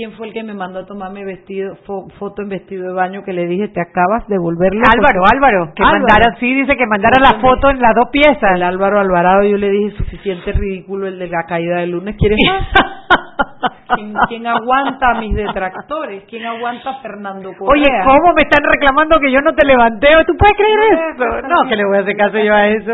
¿Quién 0.00 0.12
fue 0.12 0.28
el 0.28 0.32
que 0.32 0.42
me 0.42 0.54
mandó 0.54 0.78
a 0.78 0.86
tomarme 0.86 1.26
vestido, 1.26 1.76
fo- 1.86 2.10
foto 2.18 2.40
en 2.40 2.48
vestido 2.48 2.88
de 2.88 2.94
baño 2.94 3.22
que 3.22 3.34
le 3.34 3.46
dije, 3.46 3.68
te 3.68 3.82
acabas 3.82 4.26
de 4.28 4.38
volverlo? 4.38 4.80
Álvaro, 4.90 5.20
Álvaro, 5.30 5.72
que 5.76 5.82
mandara, 5.82 6.36
sí, 6.40 6.54
dice 6.54 6.74
que 6.74 6.86
mandara 6.86 7.20
la 7.20 7.38
foto 7.38 7.68
en 7.68 7.80
las 7.82 7.94
dos 7.94 8.08
piezas. 8.10 8.52
El 8.54 8.62
Álvaro 8.62 8.98
Alvarado, 8.98 9.42
yo 9.44 9.58
le 9.58 9.68
dije, 9.68 9.94
suficiente 9.98 10.52
ridículo 10.52 11.06
el 11.06 11.18
de 11.18 11.28
la 11.28 11.44
caída 11.46 11.80
del 11.80 11.90
lunes, 11.90 12.16
¿quieres 12.18 12.38
más? 12.48 12.66
¿Quién, 13.94 14.14
quién 14.28 14.46
aguanta 14.46 15.10
a 15.10 15.20
mis 15.20 15.34
detractores? 15.34 16.24
¿Quién 16.30 16.46
aguanta 16.46 16.90
a 16.90 17.02
Fernando 17.02 17.50
Correa? 17.58 17.82
Oye, 17.82 18.04
¿cómo 18.06 18.32
me 18.32 18.40
están 18.42 18.64
reclamando 18.72 19.20
que 19.20 19.30
yo 19.30 19.42
no 19.42 19.52
te 19.52 19.66
levanteo? 19.66 20.24
¿Tú 20.26 20.32
puedes 20.38 20.56
creer 20.56 21.12
eso? 21.12 21.46
No, 21.46 21.68
que 21.68 21.76
le 21.76 21.84
voy 21.84 21.98
a 21.98 22.00
hacer 22.00 22.16
caso 22.16 22.38
yo 22.38 22.54
a 22.54 22.68
eso. 22.68 22.92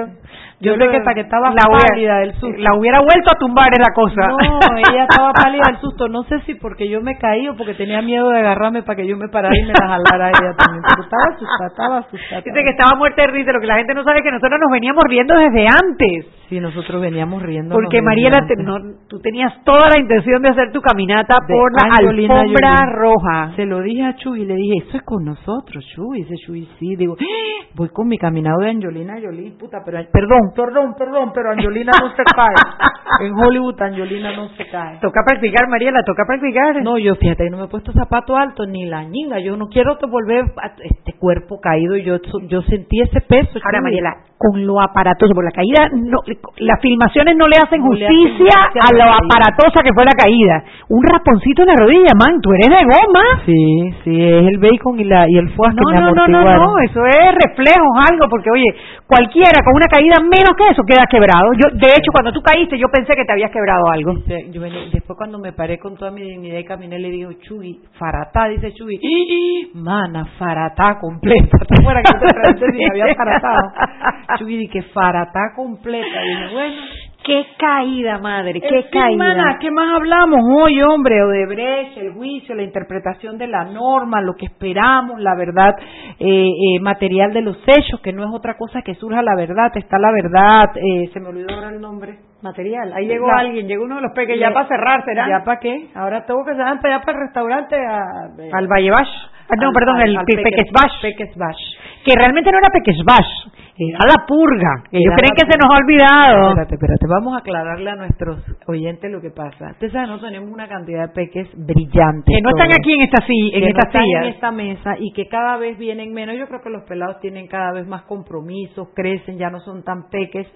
Yo 0.59 0.72
sé 0.74 0.88
que 0.88 0.96
hasta 0.96 1.12
que 1.14 1.20
estaba 1.20 1.50
la 1.50 1.68
hubiera- 1.68 1.86
pálida 1.88 2.18
del 2.20 2.32
susto. 2.34 2.57
La 2.59 2.74
hubiera 2.74 2.98
vuelto 3.00 3.28
a 3.34 3.38
tumbar 3.38 3.66
es 3.72 3.78
la 3.78 3.92
cosa. 3.92 4.26
No, 4.28 4.38
ella 4.78 5.02
estaba 5.09 5.32
pálida 5.44 5.62
del 5.68 5.80
susto. 5.80 6.09
No 6.09 6.22
sé 6.24 6.40
si 6.46 6.54
porque 6.54 6.88
yo 6.88 7.02
me 7.02 7.18
caí 7.18 7.46
o 7.48 7.57
porque 7.57 7.74
tenía 7.74 8.00
miedo 8.00 8.30
de 8.30 8.38
agarrarme 8.38 8.82
para 8.82 8.96
que 8.96 9.07
yo 9.07 9.16
me 9.18 9.28
parara 9.28 9.54
y 9.57 9.62
me 9.62 9.68
la 9.78 9.86
jalara 9.86 10.26
a 10.26 10.28
ella 10.30 10.54
también. 10.57 10.82
Pero 10.88 11.02
estaba 11.04 11.24
asustada, 11.34 11.66
estaba 11.68 11.98
asustada. 11.98 12.40
Dice 12.42 12.62
que 12.64 12.70
estaba 12.70 12.96
muerta 12.96 13.22
de 13.22 13.28
risa. 13.28 13.52
Lo 13.52 13.61
que 13.61 13.66
la 13.66 13.76
gente 13.76 13.94
no 13.94 14.02
sabe 14.04 14.18
es 14.18 14.24
que 14.24 14.30
nosotros 14.32 14.59
nos 14.61 14.70
veníamos 14.72 15.04
riendo 15.09 15.34
desde 15.36 15.66
antes. 15.68 16.26
Sí, 16.48 16.61
nosotros 16.61 17.02
veníamos 17.02 17.42
riendo. 17.42 17.74
Porque 17.74 18.00
Mariela, 18.00 18.46
te- 18.46 18.62
no, 18.62 18.76
tú 19.09 19.18
tenías 19.20 19.52
toda 19.64 19.88
la 19.92 20.00
intención 20.00 20.40
de 20.42 20.48
hacer 20.50 20.70
tu 20.72 20.80
caminata 20.80 21.38
De 21.46 21.52
por 21.54 21.72
la 21.72 21.90
Angelina 21.92 22.40
alfombra 22.40 22.76
roja. 22.94 23.52
Se 23.57 23.66
lo 23.66 23.80
dije 23.82 24.04
a 24.04 24.14
Chuy 24.16 24.42
y 24.42 24.46
le 24.46 24.54
dije, 24.54 24.86
eso 24.88 24.96
es 24.96 25.02
con 25.02 25.24
nosotros, 25.24 25.84
Chuy. 25.94 26.20
Dice 26.22 26.34
Chuy, 26.46 26.68
sí. 26.78 26.94
Digo, 26.96 27.16
"Ah, 27.20 27.66
voy 27.74 27.88
con 27.90 28.07
mi 28.09 28.16
caminado 28.16 28.61
de 28.61 28.70
Angelina 28.70 29.14
Jolie, 29.20 29.50
puta, 29.59 29.82
pero, 29.84 29.98
perdón, 30.12 30.45
perdón, 30.55 30.94
perdón, 30.99 31.32
pero 31.34 31.51
Angelina 31.51 31.92
no 32.01 32.11
se 32.11 32.22
cae. 32.24 32.55
En 33.18 33.32
Hollywood 33.32 33.80
Angelina 33.80 34.36
no 34.36 34.49
se 34.51 34.66
cae. 34.68 34.99
Toca 35.01 35.20
practicar, 35.24 35.68
Mariela, 35.68 36.03
toca 36.05 36.24
practicar. 36.26 36.82
No, 36.82 36.99
yo 36.99 37.14
fíjate, 37.14 37.49
no 37.49 37.57
me 37.59 37.64
he 37.64 37.68
puesto 37.68 37.92
zapato 37.92 38.36
alto 38.36 38.66
ni 38.66 38.84
la 38.84 39.05
ñinga. 39.05 39.38
Yo 39.38 39.57
no 39.57 39.68
quiero 39.68 39.97
volver 40.09 40.44
a 40.61 40.72
este 40.82 41.14
cuerpo 41.18 41.59
caído. 41.61 41.97
Yo 41.97 42.18
yo 42.49 42.62
sentí 42.62 43.01
ese 43.01 43.20
peso. 43.22 43.59
Ahora. 43.64 43.80
Mariela, 43.80 44.11
con 44.36 44.66
lo 44.66 44.82
aparatoso, 44.82 45.32
por 45.34 45.44
la 45.44 45.51
caída, 45.51 45.88
no, 45.94 46.18
las 46.59 46.80
filmaciones 46.82 47.36
no 47.36 47.49
le 47.49 47.57
hacen 47.57 47.80
No 47.80 47.92
le 47.92 48.05
hacen 48.05 48.16
justicia 48.18 48.61
a 48.61 48.88
a 48.88 48.92
lo 48.92 48.99
caída. 48.99 49.16
aparatosa 49.24 49.82
que 49.82 49.94
fue 49.94 50.05
la 50.05 50.12
caída. 50.12 50.64
Un 50.90 51.03
raponcito 51.07 51.62
en 51.62 51.68
la 51.68 51.76
rodilla, 51.76 52.12
man, 52.18 52.40
tú 52.42 52.51
eres 52.53 52.68
de 52.68 52.84
goma. 52.84 53.24
Sí, 53.47 53.94
sí, 54.05 54.12
es 54.22 54.44
el 54.47 54.59
bacon 54.59 55.01
y 55.01 55.05
la 55.05 55.24
y 55.30 55.38
el 55.38 55.49
foie 55.57 55.72
No, 55.72 55.82
que 55.88 55.94
me 55.94 56.01
no, 56.03 56.12
no, 56.12 56.26
no, 56.28 56.42
no, 56.42 56.78
eso 56.84 57.01
es 57.07 57.32
reflejo, 57.49 57.86
algo, 58.11 58.26
porque 58.28 58.51
oye, 58.51 58.68
cualquiera 59.07 59.62
con 59.64 59.74
una 59.76 59.86
caída 59.88 60.16
menos 60.37 60.57
que 60.57 60.68
eso 60.70 60.82
queda 60.87 61.05
quebrado. 61.11 61.53
Yo, 61.55 61.70
de 61.76 61.87
hecho, 61.97 62.11
cuando 62.12 62.32
tú 62.32 62.41
caíste, 62.43 62.78
yo 62.78 62.89
pensé 62.89 63.14
que 63.16 63.24
te 63.24 63.32
habías 63.32 63.51
quebrado 63.51 63.89
algo. 63.91 64.12
Yo 64.53 64.61
venía- 64.61 64.89
después 64.93 65.16
cuando 65.16 65.39
me 65.39 65.53
paré 65.53 65.78
con 65.78 65.97
toda 65.97 66.11
mi 66.11 66.22
dignidad 66.22 66.59
y 66.59 66.64
caminé 66.64 66.99
le 66.99 67.11
digo, 67.11 67.32
Chuy, 67.43 67.80
faratá, 67.99 68.49
dice 68.49 68.72
Chuy, 68.74 68.99
"Ih, 69.03 69.70
mana, 69.74 70.24
faratá 70.39 70.99
completa. 71.01 71.59
¿Te 71.66 71.80
acuerdas 71.80 72.03
que 72.05 72.18
te 72.26 72.34
pregunté 72.34 72.66
si 72.72 72.78
me 72.78 73.03
había 73.03 73.14
faratado? 73.14 73.72
Chuy, 74.39 74.57
di 74.59 74.68
que 74.68 74.82
faratá 74.82 75.53
completa. 75.55 76.07
Y 76.24 76.28
dije, 76.28 76.53
bueno. 76.55 76.82
Qué 77.27 77.45
caída, 77.59 78.18
madre, 78.18 78.61
qué 78.61 78.68
En 78.79 78.91
caída. 78.91 79.16
mana, 79.18 79.59
¿qué 79.61 79.70
más 79.72 79.97
hablamos 79.97 80.39
hoy, 80.62 80.81
hombre? 80.83 81.20
Odebrecht, 81.24 81.97
el 81.99 82.12
juicio, 82.12 82.55
la 82.55 82.62
interpretación 82.62 83.37
de 83.37 83.49
la 83.49 83.64
norma, 83.64 84.20
lo 84.20 84.35
que 84.35 84.47
esperamos, 84.47 85.18
la 85.20 85.35
verdad 85.37 85.74
eh, 86.20 86.47
eh, 86.49 86.81
material 86.81 87.33
de 87.33 87.43
los 87.43 87.57
hechos, 87.66 88.01
que 88.01 88.12
no 88.12 88.22
es 88.22 88.31
otra 88.33 88.55
cosa 88.57 88.81
que 88.83 88.95
surja 88.95 89.22
la 89.22 89.35
verdad, 89.35 89.72
está 89.74 89.99
la 89.99 90.12
verdad, 90.12 90.70
eh, 90.77 91.09
se 91.12 91.18
me 91.18 91.29
olvidó 91.31 91.53
ahora 91.53 91.70
el 91.70 91.81
nombre. 91.81 92.16
Material, 92.43 92.93
ahí 92.95 93.07
llegó 93.09 93.27
La- 93.27 93.39
alguien, 93.41 93.66
llegó 93.66 93.85
uno 93.87 93.97
de 93.97 94.03
los 94.03 94.12
peques 94.12 94.39
ya 94.39 94.53
para 94.53 94.68
cerrar, 94.68 95.05
¿será? 95.05 95.29
¿Ya 95.29 95.43
para 95.45 95.59
qué? 95.59 95.89
Ahora 95.97 96.24
tengo 96.27 96.45
que 96.45 96.53
cerrar 96.53 96.81
para 96.81 96.95
allá 96.97 97.05
para 97.05 97.18
el 97.18 97.24
restaurante 97.24 97.74
a, 97.77 98.57
Al 98.57 98.68
Valle 98.68 98.91
Bash. 98.91 99.09
Ah, 99.49 99.55
no, 99.61 99.68
al- 99.68 99.74
perdón, 99.74 99.97
al- 99.97 100.09
el 100.11 100.16
al 100.18 100.24
Pe- 100.24 100.34
Peques- 100.36 100.51
Peques 100.51 100.72
Bash. 100.72 101.01
Peques 101.03 101.36
Bash. 101.36 101.62
Que 102.05 102.12
realmente 102.16 102.51
no 102.53 102.59
era 102.59 102.68
Peques 102.72 102.99
Bash, 103.05 103.32
era 103.78 103.99
la 104.07 104.26
purga. 104.26 104.84
Ellos 104.92 105.14
creen 105.16 105.34
que 105.34 105.47
se 105.51 105.59
nos 105.59 105.68
ha 105.70 105.82
olvidado. 105.82 106.49
Espérate, 106.51 106.74
espérate, 106.76 107.07
vamos 107.09 107.34
a 107.34 107.38
aclararle 107.38 107.90
a 107.90 107.97
nuestros 107.97 108.38
oyentes 108.68 109.11
lo 109.11 109.20
que 109.20 109.30
pasa. 109.30 109.70
Ustedes 109.72 109.92
saben, 109.92 110.09
nosotros 110.11 110.30
tenemos 110.32 110.53
una 110.55 110.68
cantidad 110.68 111.09
de 111.09 111.14
peques 111.14 111.49
brillantes. 111.57 112.34
Que 112.34 112.42
no 112.42 112.51
están 112.51 112.68
aquí 112.78 112.92
en 112.94 113.01
esta 113.03 113.26
silla, 113.26 113.57
en 113.57 113.62
que 113.66 113.72
no 113.72 113.78
están 113.80 114.03
silla. 114.05 114.18
en 114.22 114.24
esta 114.28 114.51
mesa 114.53 114.94
y 114.99 115.12
que 115.12 115.26
cada 115.26 115.57
vez 115.59 115.76
vienen 115.78 116.12
menos. 116.14 116.36
Yo 116.36 116.47
creo 116.47 116.61
que 116.62 116.70
los 116.70 116.84
pelados 116.84 117.18
tienen 117.20 117.49
cada 117.49 117.72
vez 117.72 117.86
más 117.88 118.03
compromisos, 118.03 118.88
crecen, 118.94 119.36
ya 119.38 119.51
no 119.51 119.59
son 119.61 119.82
tan 119.82 120.09
peques. 120.11 120.47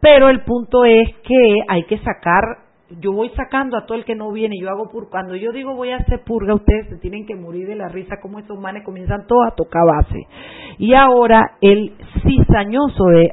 Pero 0.00 0.28
el 0.28 0.42
punto 0.44 0.84
es 0.84 1.08
que 1.24 1.58
hay 1.68 1.84
que 1.84 1.98
sacar. 1.98 2.42
Yo 3.00 3.12
voy 3.12 3.30
sacando 3.36 3.76
a 3.76 3.86
todo 3.86 3.96
el 3.98 4.04
que 4.04 4.14
no 4.14 4.30
viene. 4.32 4.56
Yo 4.60 4.68
hago 4.70 4.90
pur 4.90 5.08
Cuando 5.10 5.34
yo 5.36 5.52
digo 5.52 5.74
voy 5.74 5.90
a 5.90 5.96
hacer 5.96 6.22
purga, 6.24 6.54
ustedes 6.54 6.88
se 6.88 6.96
tienen 6.98 7.26
que 7.26 7.34
morir 7.36 7.66
de 7.66 7.76
la 7.76 7.88
risa 7.88 8.16
como 8.20 8.38
esos 8.38 8.58
manes 8.58 8.84
comienzan 8.84 9.26
todos 9.26 9.46
a 9.46 9.54
tocar 9.54 9.82
base. 9.86 10.26
Y 10.78 10.94
ahora 10.94 11.52
el 11.60 11.92
cizañoso 12.22 13.04
de, 13.06 13.30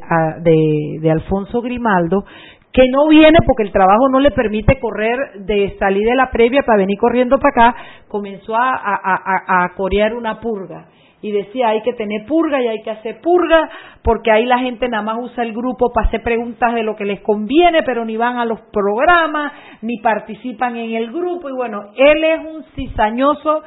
de, 1.01 1.11
Alfonso 1.11 1.61
Grimaldo 1.61 2.23
que 2.71 2.83
no 2.91 3.07
viene 3.07 3.39
porque 3.47 3.63
el 3.63 3.71
trabajo 3.71 4.09
no 4.09 4.19
le 4.19 4.29
permite 4.31 4.79
correr 4.79 5.17
de 5.39 5.75
salir 5.79 6.07
de 6.07 6.15
la 6.15 6.29
previa 6.29 6.61
para 6.65 6.77
venir 6.77 6.99
corriendo 6.99 7.39
para 7.39 7.69
acá, 7.71 7.79
comenzó 8.07 8.55
a, 8.55 8.71
a- 8.75 9.63
a 9.65 9.69
corear 9.75 10.13
una 10.13 10.39
purga. 10.39 10.85
Y 11.21 11.31
decía, 11.31 11.69
hay 11.69 11.81
que 11.81 11.93
tener 11.93 12.25
purga 12.25 12.61
y 12.61 12.67
hay 12.67 12.81
que 12.81 12.91
hacer 12.91 13.19
purga, 13.21 13.69
porque 14.03 14.31
ahí 14.31 14.45
la 14.45 14.59
gente 14.59 14.87
nada 14.87 15.03
más 15.03 15.17
usa 15.19 15.43
el 15.43 15.53
grupo 15.53 15.91
para 15.91 16.07
hacer 16.07 16.23
preguntas 16.23 16.73
de 16.73 16.83
lo 16.83 16.95
que 16.95 17.05
les 17.05 17.19
conviene, 17.21 17.83
pero 17.83 18.05
ni 18.05 18.15
van 18.15 18.37
a 18.37 18.45
los 18.45 18.61
programas, 18.71 19.51
ni 19.81 19.97
participan 19.97 20.77
en 20.77 20.95
el 20.95 21.11
grupo. 21.11 21.49
Y 21.49 21.53
bueno, 21.53 21.91
él 21.95 22.23
es 22.23 22.39
un 22.39 22.63
cizañoso 22.75 23.63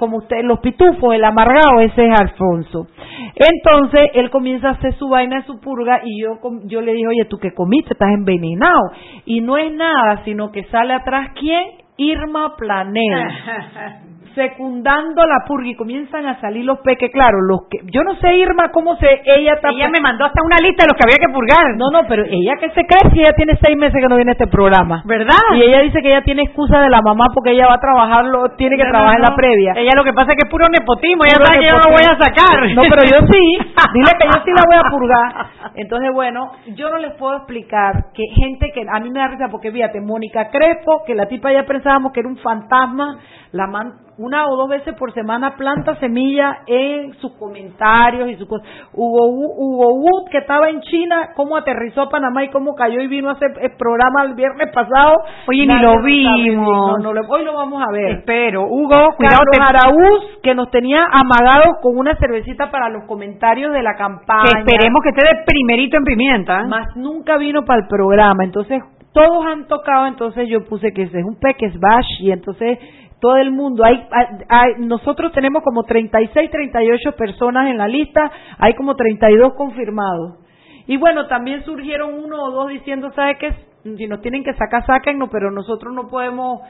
como 0.00 0.16
ustedes, 0.16 0.44
los 0.44 0.60
pitufos, 0.60 1.14
el 1.14 1.22
amargado, 1.22 1.80
ese 1.82 2.06
es 2.06 2.18
Alfonso. 2.18 2.86
Entonces, 3.34 4.12
él 4.14 4.30
comienza 4.30 4.68
a 4.68 4.72
hacer 4.72 4.94
su 4.94 5.10
vaina, 5.10 5.44
su 5.44 5.60
purga, 5.60 6.00
y 6.02 6.22
yo, 6.22 6.38
yo 6.64 6.80
le 6.80 6.94
dije, 6.94 7.06
oye, 7.06 7.26
tú 7.26 7.38
que 7.38 7.52
comiste, 7.52 7.92
estás 7.92 8.08
envenenado. 8.08 8.92
Y 9.26 9.42
no 9.42 9.58
es 9.58 9.70
nada, 9.74 10.24
sino 10.24 10.52
que 10.52 10.64
sale 10.64 10.94
atrás, 10.94 11.32
¿quién? 11.38 11.62
Irma 11.98 12.56
Planel. 12.56 13.28
secundando 14.34 15.24
la 15.26 15.44
purga 15.46 15.68
y 15.68 15.74
comienzan 15.74 16.26
a 16.26 16.40
salir 16.40 16.64
los 16.64 16.78
peques, 16.80 17.10
claro, 17.12 17.40
los 17.40 17.68
que 17.70 17.78
yo 17.90 18.02
no 18.02 18.16
sé 18.16 18.36
Irma 18.36 18.70
cómo 18.72 18.96
se 18.96 19.06
ella 19.24 19.54
está 19.54 19.70
Ella 19.70 19.88
me 19.88 20.00
mandó 20.00 20.24
hasta 20.24 20.42
una 20.44 20.56
lista 20.62 20.84
de 20.84 20.88
los 20.88 20.96
que 20.96 21.04
había 21.04 21.18
que 21.20 21.32
purgar. 21.32 21.76
no, 21.76 21.90
no, 21.90 22.06
pero 22.08 22.24
ella 22.24 22.54
que 22.60 22.70
se 22.70 22.86
cree 22.86 23.12
si 23.12 23.20
ella 23.20 23.34
tiene 23.34 23.58
seis 23.62 23.76
meses 23.76 24.00
que 24.00 24.08
no 24.08 24.16
viene 24.16 24.32
a 24.32 24.36
este 24.38 24.46
programa. 24.46 25.02
¿Verdad? 25.04 25.40
Y 25.54 25.62
ella 25.62 25.80
dice 25.80 26.00
que 26.02 26.08
ella 26.08 26.22
tiene 26.22 26.42
excusa 26.42 26.80
de 26.80 26.90
la 26.90 27.00
mamá 27.02 27.26
porque 27.34 27.52
ella 27.52 27.66
va 27.66 27.74
a 27.74 27.80
trabajar, 27.80 28.24
lo, 28.26 28.50
tiene 28.56 28.76
que 28.76 28.84
No, 28.84 28.88
no, 28.88 28.92
trabajar 28.92 29.16
en 29.16 29.22
la 29.22 29.36
previa. 29.36 29.72
Ella 29.76 29.92
lo 29.96 30.04
que 30.04 30.12
pasa 30.12 30.32
es 30.32 30.36
que 30.38 30.46
es 30.46 30.50
puro 30.50 30.66
nepotismo, 30.70 31.24
ella 31.24 31.38
sabe 31.42 31.58
que 31.58 31.66
yo 31.66 31.78
no 31.78 31.84
lo 31.84 31.90
voy 31.90 32.06
a 32.06 32.16
sacar. 32.18 32.70
No, 32.74 32.82
pero 32.88 33.02
yo 33.04 33.26
sí. 33.26 33.58
Dile 33.94 34.12
que 34.18 34.26
yo 34.26 34.42
sí 34.44 34.50
la 34.54 34.64
voy 34.66 34.78
a 34.78 34.90
purgar. 34.90 35.46
Entonces, 35.74 36.10
bueno, 36.12 36.52
yo 36.76 36.90
no 36.90 36.98
les 36.98 37.12
puedo 37.14 37.36
explicar 37.36 38.12
que 38.14 38.24
gente 38.34 38.70
que 38.72 38.84
a 38.88 39.00
mí 39.00 39.10
me 39.10 39.20
da 39.20 39.28
risa 39.28 39.48
porque 39.50 39.72
fíjate, 39.72 40.00
Mónica 40.00 40.48
Crespo, 40.50 41.04
que 41.06 41.14
la 41.14 41.26
tipa 41.26 41.52
ya 41.52 41.64
pensábamos 41.64 42.12
que 42.12 42.20
era 42.20 42.28
un 42.28 42.38
fantasma, 42.38 43.18
la 43.52 43.66
man, 43.66 43.92
una 44.18 44.46
o 44.48 44.56
dos 44.56 44.68
veces 44.68 44.94
por 44.94 45.12
semana 45.14 45.56
planta 45.56 45.96
semilla 45.96 46.58
en 46.66 47.14
sus 47.20 47.32
comentarios 47.38 48.28
y 48.30 48.36
sus 48.36 48.46
cosas. 48.48 48.66
Hugo, 48.92 49.26
Hugo 49.28 49.94
Wood, 49.94 50.30
que 50.30 50.38
estaba 50.38 50.68
en 50.68 50.80
China, 50.82 51.30
cómo 51.36 51.56
aterrizó 51.56 52.02
a 52.02 52.08
Panamá 52.10 52.44
y 52.44 52.50
cómo 52.50 52.74
cayó 52.74 53.00
y 53.00 53.06
vino 53.06 53.28
a 53.30 53.32
hacer 53.32 53.50
el 53.60 53.76
programa 53.76 54.24
el 54.24 54.34
viernes 54.34 54.68
pasado. 54.74 55.14
Oye, 55.48 55.66
ni 55.66 55.74
lo 55.80 56.02
vimos. 56.02 56.98
No, 56.98 56.98
no, 56.98 57.12
lo- 57.12 57.28
hoy 57.28 57.44
lo 57.44 57.54
vamos 57.54 57.82
a 57.82 57.90
ver. 57.92 58.18
Espero, 58.18 58.62
Hugo, 58.64 58.88
cuidado. 59.16 59.38
Carlos 59.52 59.68
Araúz, 59.82 60.40
que 60.42 60.54
nos 60.54 60.70
tenía 60.70 61.04
amagados 61.10 61.76
con 61.82 61.96
una 61.96 62.14
cervecita 62.16 62.70
para 62.70 62.88
los 62.88 63.04
comentarios 63.04 63.72
de 63.72 63.82
la 63.82 63.94
campaña. 63.96 64.42
que 64.52 64.58
esperemos 64.60 65.02
que 65.02 65.08
esté 65.10 65.26
de 65.36 65.44
primerito 65.46 65.96
en 65.96 66.04
pimienta. 66.04 66.64
Más 66.66 66.96
nunca 66.96 67.36
vino 67.38 67.64
para 67.64 67.80
el 67.82 67.88
programa. 67.88 68.44
Entonces, 68.44 68.82
todos 69.12 69.44
han 69.46 69.66
tocado. 69.66 70.06
Entonces, 70.06 70.48
yo 70.48 70.64
puse 70.64 70.92
que 70.92 71.02
ese 71.02 71.18
es 71.18 71.24
un 71.24 71.36
peques 71.40 71.72
bash. 71.80 72.20
Y 72.20 72.30
entonces, 72.32 72.78
todo 73.20 73.36
el 73.36 73.52
mundo. 73.52 73.84
Hay, 73.84 74.06
hay, 74.48 74.72
nosotros 74.78 75.32
tenemos 75.32 75.62
como 75.62 75.84
36, 75.84 76.50
38 76.50 77.12
personas 77.12 77.68
en 77.68 77.78
la 77.78 77.86
lista, 77.86 78.30
hay 78.58 78.74
como 78.74 78.96
32 78.96 79.54
confirmados. 79.54 80.38
Y 80.86 80.96
bueno, 80.96 81.26
también 81.28 81.64
surgieron 81.64 82.14
uno 82.14 82.42
o 82.42 82.50
dos 82.50 82.68
diciendo, 82.70 83.12
¿sabe 83.12 83.36
qué? 83.38 83.54
Si 83.96 84.06
nos 84.06 84.20
tienen 84.20 84.42
que 84.42 84.54
sacar, 84.54 84.84
sáquennos, 84.86 85.28
pero 85.30 85.50
nosotros 85.50 85.94
no 85.94 86.08
podemos 86.08 86.60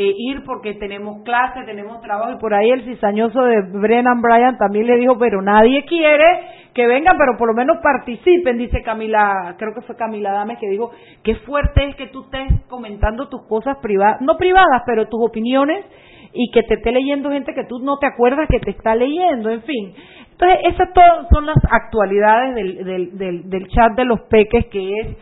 eh, 0.00 0.14
ir 0.16 0.44
porque 0.44 0.74
tenemos 0.74 1.24
clase, 1.24 1.64
tenemos 1.66 2.00
trabajo 2.00 2.30
y 2.30 2.38
por 2.38 2.54
ahí 2.54 2.70
el 2.70 2.84
cizañoso 2.84 3.42
de 3.42 3.62
Brennan 3.62 4.22
Bryan 4.22 4.56
también 4.56 4.86
le 4.86 4.96
dijo, 4.96 5.18
pero 5.18 5.42
nadie 5.42 5.84
quiere 5.86 6.24
que 6.72 6.86
vengan, 6.86 7.16
pero 7.18 7.36
por 7.36 7.48
lo 7.48 7.54
menos 7.54 7.78
participen, 7.82 8.58
dice 8.58 8.80
Camila, 8.84 9.56
creo 9.58 9.74
que 9.74 9.80
fue 9.80 9.96
Camila 9.96 10.30
Dames 10.30 10.58
que 10.60 10.68
dijo, 10.68 10.92
qué 11.24 11.34
fuerte 11.34 11.84
es 11.84 11.96
que 11.96 12.06
tú 12.06 12.22
estés 12.22 12.62
comentando 12.68 13.28
tus 13.28 13.44
cosas 13.48 13.76
privadas, 13.82 14.20
no 14.20 14.36
privadas, 14.36 14.84
pero 14.86 15.08
tus 15.08 15.20
opiniones 15.20 15.84
y 16.32 16.52
que 16.52 16.62
te 16.62 16.74
esté 16.74 16.92
leyendo 16.92 17.32
gente 17.32 17.52
que 17.52 17.64
tú 17.64 17.80
no 17.80 17.98
te 17.98 18.06
acuerdas 18.06 18.46
que 18.48 18.60
te 18.60 18.70
está 18.70 18.94
leyendo, 18.94 19.50
en 19.50 19.62
fin. 19.62 19.94
Entonces, 20.30 20.58
esas 20.62 20.90
son 21.32 21.44
las 21.44 21.58
actualidades 21.68 22.54
del, 22.54 22.84
del, 22.84 23.18
del, 23.18 23.50
del 23.50 23.66
chat 23.66 23.96
de 23.96 24.04
los 24.04 24.20
peques 24.30 24.66
que 24.66 24.92
es 25.00 25.16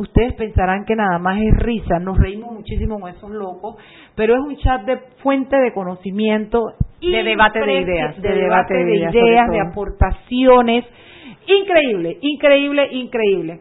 ustedes 0.00 0.32
pensarán 0.32 0.86
que 0.86 0.96
nada 0.96 1.18
más 1.18 1.38
es 1.38 1.54
risa, 1.58 1.98
nos 1.98 2.16
reímos 2.18 2.52
muchísimo 2.52 2.98
con 2.98 3.10
esos 3.10 3.30
locos, 3.30 3.76
pero 4.14 4.34
es 4.34 4.40
un 4.40 4.56
chat 4.56 4.82
de 4.86 4.96
fuente 5.22 5.56
de 5.58 5.74
conocimiento 5.74 6.72
de 7.02 7.22
debate 7.22 7.60
de 7.60 7.80
ideas, 7.80 8.20
de, 8.20 8.34
debate 8.34 8.74
de, 8.74 8.96
ideas, 8.96 9.50
de 9.50 9.60
aportaciones, 9.60 10.86
increíble, 11.46 12.16
increíble, 12.22 12.88
increíble. 12.92 13.60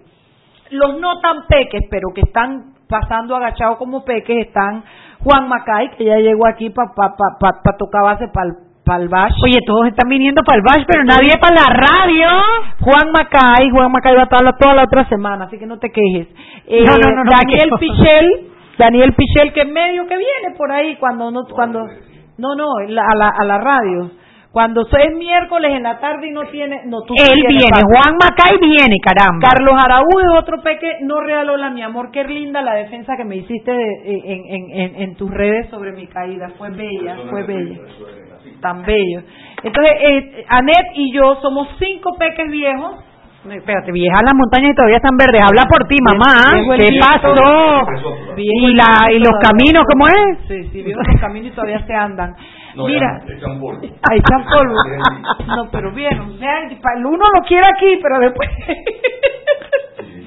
Los 0.71 0.97
no 0.99 1.19
tan 1.19 1.45
peques, 1.47 1.81
pero 1.89 2.07
que 2.15 2.21
están 2.21 2.73
pasando 2.87 3.35
agachados 3.35 3.77
como 3.77 4.05
peques, 4.05 4.47
están 4.47 4.83
Juan 5.21 5.49
Macay, 5.49 5.91
que 5.97 6.05
ya 6.05 6.19
llegó 6.19 6.47
aquí 6.47 6.69
para 6.69 6.93
pa, 6.95 7.17
pa, 7.17 7.61
pa, 7.61 7.77
tocar 7.77 8.03
base 8.03 8.29
para 8.29 8.47
el 8.47 8.68
para 8.89 9.03
el 9.03 9.09
Bash. 9.09 9.37
Oye, 9.45 9.59
todos 9.67 9.85
están 9.85 10.09
viniendo 10.09 10.41
para 10.41 10.57
el 10.57 10.63
Bash, 10.63 10.83
pero 10.87 11.03
nadie 11.03 11.37
para 11.39 11.61
la 11.61 11.69
radio. 11.69 12.27
Juan 12.81 13.11
Macay, 13.13 13.69
Juan 13.69 13.91
Macay 13.91 14.15
va 14.15 14.21
a 14.21 14.23
estar 14.23 14.57
toda 14.57 14.73
la 14.73 14.83
otra 14.85 15.07
semana, 15.07 15.45
así 15.45 15.59
que 15.59 15.67
no 15.67 15.77
te 15.77 15.91
quejes. 15.91 16.27
Eh, 16.65 16.83
no, 16.83 16.95
no, 16.97 17.23
no, 17.23 17.29
Daniel 17.29 17.69
Pichel, 17.79 18.49
Daniel 18.79 19.13
Pichel, 19.13 19.53
que 19.53 19.61
es 19.61 19.69
medio 19.69 20.07
que 20.07 20.17
viene 20.17 20.57
por 20.57 20.71
ahí 20.71 20.95
cuando 20.95 21.29
no, 21.29 21.43
cuando, 21.53 21.85
no, 22.39 22.55
no, 22.55 22.77
a 22.77 23.15
la, 23.15 23.29
a 23.29 23.45
la 23.45 23.59
radio. 23.59 24.09
Cuando 24.51 24.81
es 24.81 25.15
miércoles 25.15 25.73
en 25.75 25.83
la 25.83 25.99
tarde 25.99 26.25
y 26.25 26.31
no 26.31 26.41
tiene, 26.47 26.81
no 26.87 27.03
tú 27.03 27.13
Él 27.15 27.45
viene, 27.47 27.67
Juan 27.85 28.17
Macay 28.17 28.57
viene, 28.59 28.97
caramba. 28.99 29.47
Carlos 29.47 29.75
Araújo 29.77 30.19
es 30.19 30.39
otro 30.41 30.63
peque, 30.63 30.89
no 31.01 31.19
regaló 31.21 31.55
la 31.57 31.69
mi 31.69 31.83
amor, 31.83 32.09
qué 32.11 32.23
linda 32.23 32.63
la 32.63 32.73
defensa 32.73 33.15
que 33.15 33.25
me 33.25 33.35
hiciste 33.35 33.71
en, 33.71 34.45
en, 34.47 34.71
en, 34.71 35.01
en 35.03 35.15
tus 35.15 35.29
redes 35.29 35.69
sobre 35.69 35.91
mi 35.91 36.07
caída, 36.07 36.49
fue 36.57 36.71
bella, 36.71 37.17
fue 37.29 37.43
bella 37.43 37.77
tan 38.61 38.83
bello. 38.83 39.21
Entonces, 39.63 39.93
eh, 39.99 40.45
Anet 40.47 40.91
y 40.95 41.13
yo 41.13 41.35
somos 41.41 41.67
cinco 41.79 42.15
peques 42.17 42.49
viejos. 42.49 43.05
Espérate, 43.49 43.93
viejas 43.93 44.21
las 44.21 44.33
montañas 44.35 44.71
y 44.71 44.75
todavía 44.75 44.97
están 44.97 45.15
verdes. 45.15 45.41
Habla 45.41 45.63
por 45.69 45.87
ti, 45.87 45.95
mamá. 46.03 46.75
¿Qué 46.75 46.99
pasó? 46.99 47.87
¿Y, 48.35 48.73
la, 48.75 49.11
¿Y 49.13 49.19
los 49.19 49.31
caminos 49.41 49.85
cómo 49.89 50.07
es? 50.07 50.47
Sí, 50.47 50.69
sí, 50.71 50.83
viejos 50.83 51.03
los 51.07 51.21
caminos 51.21 51.51
y 51.51 51.55
todavía 51.55 51.79
se 51.85 51.93
andan. 51.93 52.35
Mira, 52.75 53.21
echan 53.27 53.59
polvo. 53.59 53.81
echan 53.81 54.45
polvo. 54.45 54.75
no, 55.55 55.71
pero 55.71 55.91
bien, 55.93 56.13
el 56.13 57.05
uno 57.05 57.25
lo 57.33 57.41
quiere 57.47 57.65
aquí, 57.65 57.99
pero 58.01 58.19
después... 58.19 58.49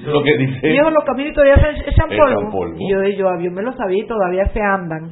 lo 0.05 0.23
que 0.23 0.37
dice. 0.37 0.67
Viejos 0.67 0.91
los 0.91 1.03
caminos 1.03 1.31
y 1.31 1.35
todavía 1.35 1.55
se 1.55 1.89
echan 1.89 2.09
polvo. 2.09 2.75
Y 2.79 2.91
yo, 2.91 3.03
yo, 3.03 3.39
yo 3.39 3.51
me 3.51 3.61
lo 3.61 3.73
sabía 3.73 4.03
y 4.03 4.07
todavía 4.07 4.45
se 4.47 4.59
andan. 4.59 5.09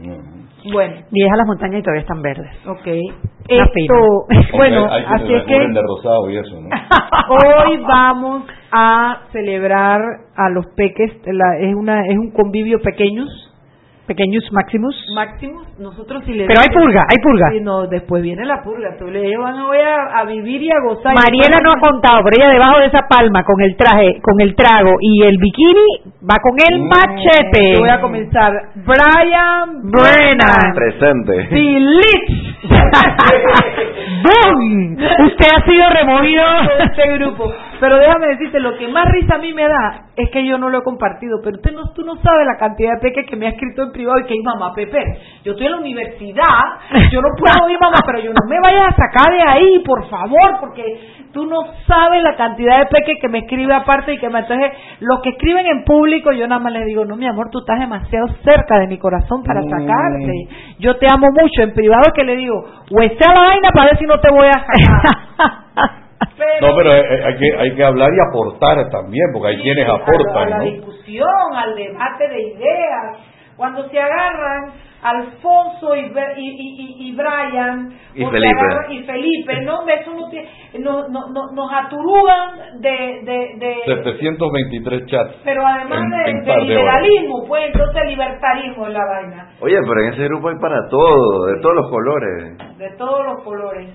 Bueno. 0.71 0.95
Viejas 1.11 1.37
las 1.37 1.47
montañas 1.47 1.79
y 1.79 1.83
todavía 1.83 2.01
están 2.01 2.21
verdes. 2.21 2.51
Ok. 2.67 2.87
Esto, 3.47 4.27
bueno, 4.53 4.85
así 4.85 5.33
es 5.33 5.43
que 5.43 5.59
de 5.59 5.81
rosado 5.81 6.29
y 6.29 6.37
eso, 6.37 6.61
¿no? 6.61 6.69
hoy 7.67 7.77
vamos 7.85 8.43
a 8.71 9.23
celebrar 9.31 9.99
a 10.35 10.49
los 10.49 10.65
peques, 10.75 11.11
la, 11.25 11.57
es 11.59 11.75
una 11.75 12.05
es 12.05 12.17
un 12.17 12.31
convivio 12.31 12.79
pequeños 12.79 13.50
pequeños 14.07 14.43
máximos. 14.51 14.95
Máximos, 15.15 15.67
nosotros 15.79 16.23
si 16.25 16.33
le 16.33 16.45
Pero 16.45 16.59
hay 16.59 16.69
purga, 16.69 17.05
hay 17.09 17.17
purga. 17.21 17.51
no, 17.61 17.87
después 17.87 18.21
viene 18.21 18.45
la 18.45 18.61
purga. 18.61 18.97
Tú 18.97 19.05
le 19.07 19.37
van 19.37 19.57
a, 19.57 19.65
voy 19.65 19.77
a, 19.77 20.23
vivir 20.25 20.61
y 20.63 20.69
a 20.71 20.79
gozar. 20.83 21.15
Mariela 21.15 21.57
no 21.63 21.71
ha 21.71 21.79
contado, 21.79 22.21
pero 22.23 22.41
ella 22.41 22.53
debajo 22.53 22.79
de 22.79 22.87
esa 22.87 23.07
palma 23.07 23.43
con 23.43 23.61
el 23.61 23.75
traje, 23.75 24.19
con 24.21 24.39
el 24.41 24.55
trago 24.55 24.97
y 24.99 25.23
el 25.23 25.37
bikini 25.37 26.13
va 26.23 26.35
con 26.41 26.55
el 26.59 26.81
mm. 26.81 26.87
machete. 26.87 27.79
voy 27.79 27.89
a 27.89 28.01
comenzar. 28.01 28.53
Brian 28.75 29.81
Brennan. 29.83 30.73
Presente. 30.75 31.47
Philip. 31.49 32.51
¡Bum! 34.21 34.97
Usted 35.25 35.47
ha 35.55 35.65
sido 35.65 35.89
removido 35.89 36.43
de 36.77 36.83
este 36.85 37.17
grupo. 37.17 37.51
Pero 37.81 37.97
déjame 37.97 38.27
decirte, 38.27 38.59
lo 38.59 38.77
que 38.77 38.87
más 38.89 39.05
risa 39.09 39.35
a 39.35 39.37
mí 39.39 39.53
me 39.53 39.67
da 39.67 40.03
es 40.15 40.29
que 40.29 40.45
yo 40.45 40.59
no 40.59 40.69
lo 40.69 40.77
he 40.77 40.83
compartido, 40.83 41.39
pero 41.43 41.55
usted 41.55 41.71
no, 41.71 41.91
tú 41.95 42.03
no 42.03 42.15
sabes 42.17 42.45
la 42.45 42.55
cantidad 42.55 42.93
de 42.93 42.99
peques 42.99 43.25
que 43.27 43.35
me 43.35 43.47
ha 43.47 43.49
escrito 43.49 43.81
en 43.81 43.91
privado 43.91 44.19
y 44.19 44.25
que, 44.25 44.35
mamá, 44.43 44.71
Pepe, 44.75 44.99
yo 45.43 45.53
estoy 45.53 45.65
en 45.65 45.71
la 45.71 45.79
universidad, 45.79 46.77
yo 47.11 47.19
no 47.21 47.29
puedo 47.35 47.69
ir, 47.71 47.79
mamá, 47.81 47.97
pero 48.05 48.19
yo 48.19 48.33
no 48.33 48.47
me 48.47 48.59
vayas 48.61 48.93
a 48.93 48.95
sacar 48.95 49.33
de 49.33 49.41
ahí, 49.41 49.79
por 49.83 50.07
favor, 50.09 50.59
porque 50.59 50.83
tú 51.33 51.47
no 51.47 51.57
sabes 51.87 52.21
la 52.21 52.35
cantidad 52.35 52.81
de 52.81 52.85
peques 52.85 53.17
que 53.19 53.29
me 53.29 53.39
escribe 53.39 53.73
aparte 53.73 54.13
y 54.13 54.19
que 54.19 54.29
me... 54.29 54.41
Entonces, 54.41 54.73
los 54.99 55.19
que 55.23 55.29
escriben 55.29 55.65
en 55.65 55.83
público, 55.83 56.31
yo 56.33 56.47
nada 56.47 56.61
más 56.61 56.73
les 56.73 56.85
digo, 56.85 57.03
no, 57.05 57.15
mi 57.15 57.25
amor, 57.25 57.49
tú 57.51 57.61
estás 57.61 57.79
demasiado 57.79 58.27
cerca 58.43 58.77
de 58.77 58.85
mi 58.85 58.99
corazón 58.99 59.41
para 59.43 59.63
sacarte. 59.63 60.33
Yo 60.77 60.97
te 60.97 61.07
amo 61.11 61.27
mucho. 61.31 61.63
En 61.63 61.73
privado 61.73 62.03
es 62.07 62.13
que 62.13 62.25
le 62.25 62.35
digo, 62.35 62.63
o 62.91 63.01
está 63.01 63.33
la 63.33 63.41
vaina 63.41 63.69
para 63.73 63.85
ver 63.87 63.97
si 63.97 64.05
no 64.05 64.19
te 64.19 64.29
voy 64.31 64.47
a 64.47 64.51
sacar. 64.51 65.91
no, 66.61 66.75
pero 66.75 66.91
hay, 66.91 67.37
que, 67.37 67.57
hay 67.57 67.75
que 67.75 67.83
hablar 67.83 68.09
y 68.13 68.29
aportar 68.29 68.89
también, 68.89 69.25
porque 69.33 69.49
hay 69.49 69.61
quienes 69.61 69.87
aportan. 69.87 70.53
A 70.53 70.57
la, 70.57 70.63
discusión, 70.63 71.55
al 71.55 71.75
debate 71.75 72.27
de 72.27 72.41
ideas. 72.41 73.17
Cuando 73.57 73.87
se 73.89 73.99
agarran 73.99 74.73
Alfonso 75.01 75.95
y, 75.95 76.13
y, 76.37 77.09
y, 77.09 77.15
Brian 77.15 77.91
y 78.13 78.23
Felipe. 78.23 78.65
y 78.89 79.03
Felipe, 79.03 79.61
no, 79.61 79.87
eso 79.87 80.11
no, 80.79 81.07
no, 81.09 81.29
no, 81.29 81.51
nos 81.53 81.73
aturugan 81.73 82.81
de, 82.81 83.21
de, 83.23 83.55
de 83.57 84.03
723 84.03 85.05
chats. 85.07 85.35
Pero 85.43 85.65
además 85.65 86.03
de, 86.25 86.65
liberalismo, 86.65 87.45
pues 87.47 87.65
entonces 87.67 88.01
libertarismo 88.07 88.87
es 88.87 88.93
la 88.93 89.05
vaina. 89.05 89.49
Oye, 89.59 89.77
pero 89.87 90.01
en 90.01 90.13
ese 90.13 90.23
grupo 90.25 90.49
hay 90.49 90.59
para 90.59 90.87
todo, 90.89 91.45
de 91.47 91.61
todos 91.61 91.75
los 91.75 91.89
colores. 91.89 92.57
De 92.77 92.89
todos 92.97 93.25
los 93.25 93.43
colores. 93.43 93.89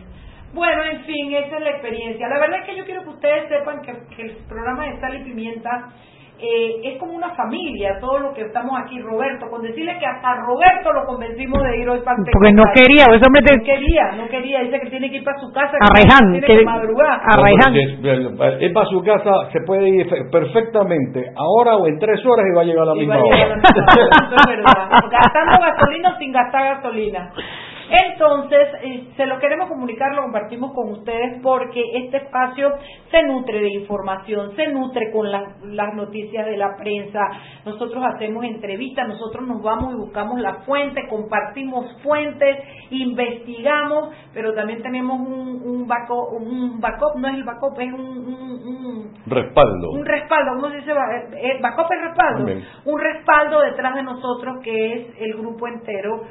Bueno, 0.57 0.85
en 0.91 1.05
fin, 1.05 1.35
esa 1.35 1.57
es 1.57 1.63
la 1.63 1.71
experiencia. 1.71 2.29
La 2.29 2.41
verdad 2.41 2.61
es 2.61 2.67
que 2.67 2.77
yo 2.77 2.85
quiero 2.87 3.03
que 3.03 3.11
ustedes 3.11 3.49
sepan 3.51 3.83
que, 3.83 3.93
que 4.17 4.23
el 4.23 4.37
programa 4.49 4.87
de 4.87 4.99
Sal 5.01 5.21
y 5.21 5.25
Pimienta 5.25 5.93
eh, 6.39 6.81
es 6.85 6.99
como 6.99 7.13
una 7.13 7.35
familia, 7.35 7.97
todo 8.01 8.19
lo 8.19 8.35
que 8.35 8.43
estamos 8.43 8.73
aquí, 8.85 9.01
Roberto, 9.01 9.49
con 9.49 9.63
decirle 9.63 9.97
que 9.99 10.05
hasta 10.05 10.37
Roberto 10.45 10.93
lo 10.93 11.07
convencimos 11.07 11.63
de 11.63 11.79
ir 11.79 11.89
hoy 11.89 12.01
para 12.01 12.17
Porque 12.31 12.53
no 12.53 12.65
quería, 12.75 13.05
ese 13.05 13.25
hombre 13.25 13.41
no 13.41 13.65
quería, 13.65 14.13
no 14.17 14.29
quería, 14.29 14.61
dice 14.61 14.81
que 14.81 14.91
tiene 14.91 15.11
que 15.11 15.17
ir 15.17 15.25
para 15.25 15.39
su 15.41 15.51
casa, 15.53 15.77
a 15.81 15.89
Reján, 15.97 16.35
que, 16.35 16.47
tiene 16.47 16.61
que, 16.61 16.67
madrugar. 16.67 17.21
A 17.21 17.41
Reján. 17.41 18.61
es 18.61 18.73
para 18.73 18.87
su 18.87 19.03
casa, 19.03 19.49
se 19.53 19.61
puede 19.67 19.89
ir 19.89 20.07
perfectamente, 20.31 21.25
ahora 21.37 21.77
o 21.77 21.87
en 21.87 21.99
tres 21.99 22.25
horas 22.27 22.45
y 22.51 22.55
va 22.55 22.63
a 22.63 22.65
llegar 22.65 22.83
a 22.83 22.87
la 22.87 22.95
misma 22.95 23.17
hora. 23.17 23.57
Gastando 25.11 25.57
gasolina 25.61 26.11
o 26.15 26.19
sin 26.19 26.33
gastar 26.33 26.77
gasolina. 26.77 27.31
Entonces, 27.89 28.69
eh, 28.83 29.09
se 29.17 29.27
lo 29.27 29.39
queremos 29.39 29.69
comunicar, 29.69 30.15
lo 30.15 30.23
compartimos 30.23 30.73
con 30.73 30.91
ustedes 30.91 31.41
porque 31.43 31.83
este 31.95 32.19
espacio 32.19 32.75
se 33.11 33.23
nutre 33.23 33.61
de 33.61 33.71
información, 33.71 34.57
se 34.57 34.67
nutre 34.69 35.13
con 35.13 35.31
las 35.31 35.95
noticias 35.95 36.47
de 36.47 36.57
la 36.57 36.77
prensa. 36.77 37.21
Nosotros 37.65 38.03
hacemos 38.15 38.45
entrevistas, 38.45 39.07
nosotros 39.07 39.47
nos 39.47 39.63
vamos 39.63 39.95
y 39.95 39.97
buscamos 39.97 40.41
la 40.41 40.55
fuente, 40.65 41.07
compartimos 41.09 41.87
fuentes, 42.03 42.57
investigamos, 42.91 44.11
pero 44.35 44.53
también 44.55 44.83
tenemos 44.83 45.21
un, 45.21 45.63
un, 45.65 45.87
backup, 45.87 46.33
un 46.33 46.81
backup, 46.81 47.17
no 47.17 47.29
es 47.29 47.35
el 47.35 47.45
backup, 47.45 47.79
es 47.79 47.93
un, 47.93 49.13
respaldo. 49.27 49.91
Un 49.91 50.05
respaldo, 50.05 50.53
¿cómo 50.55 50.71
se 50.71 50.77
dice? 50.77 50.91
Eh, 50.91 51.29
eh, 51.35 51.59
backup 51.63 51.87
es 51.93 52.03
respaldo. 52.03 52.47
Un 52.85 53.01
respaldo 53.01 53.61
detrás 53.61 53.95
de 53.95 54.03
nosotros 54.03 54.59
que 54.63 54.93
es 54.93 55.07
el 55.21 55.35
grupo 55.35 55.69
entero 55.69 56.23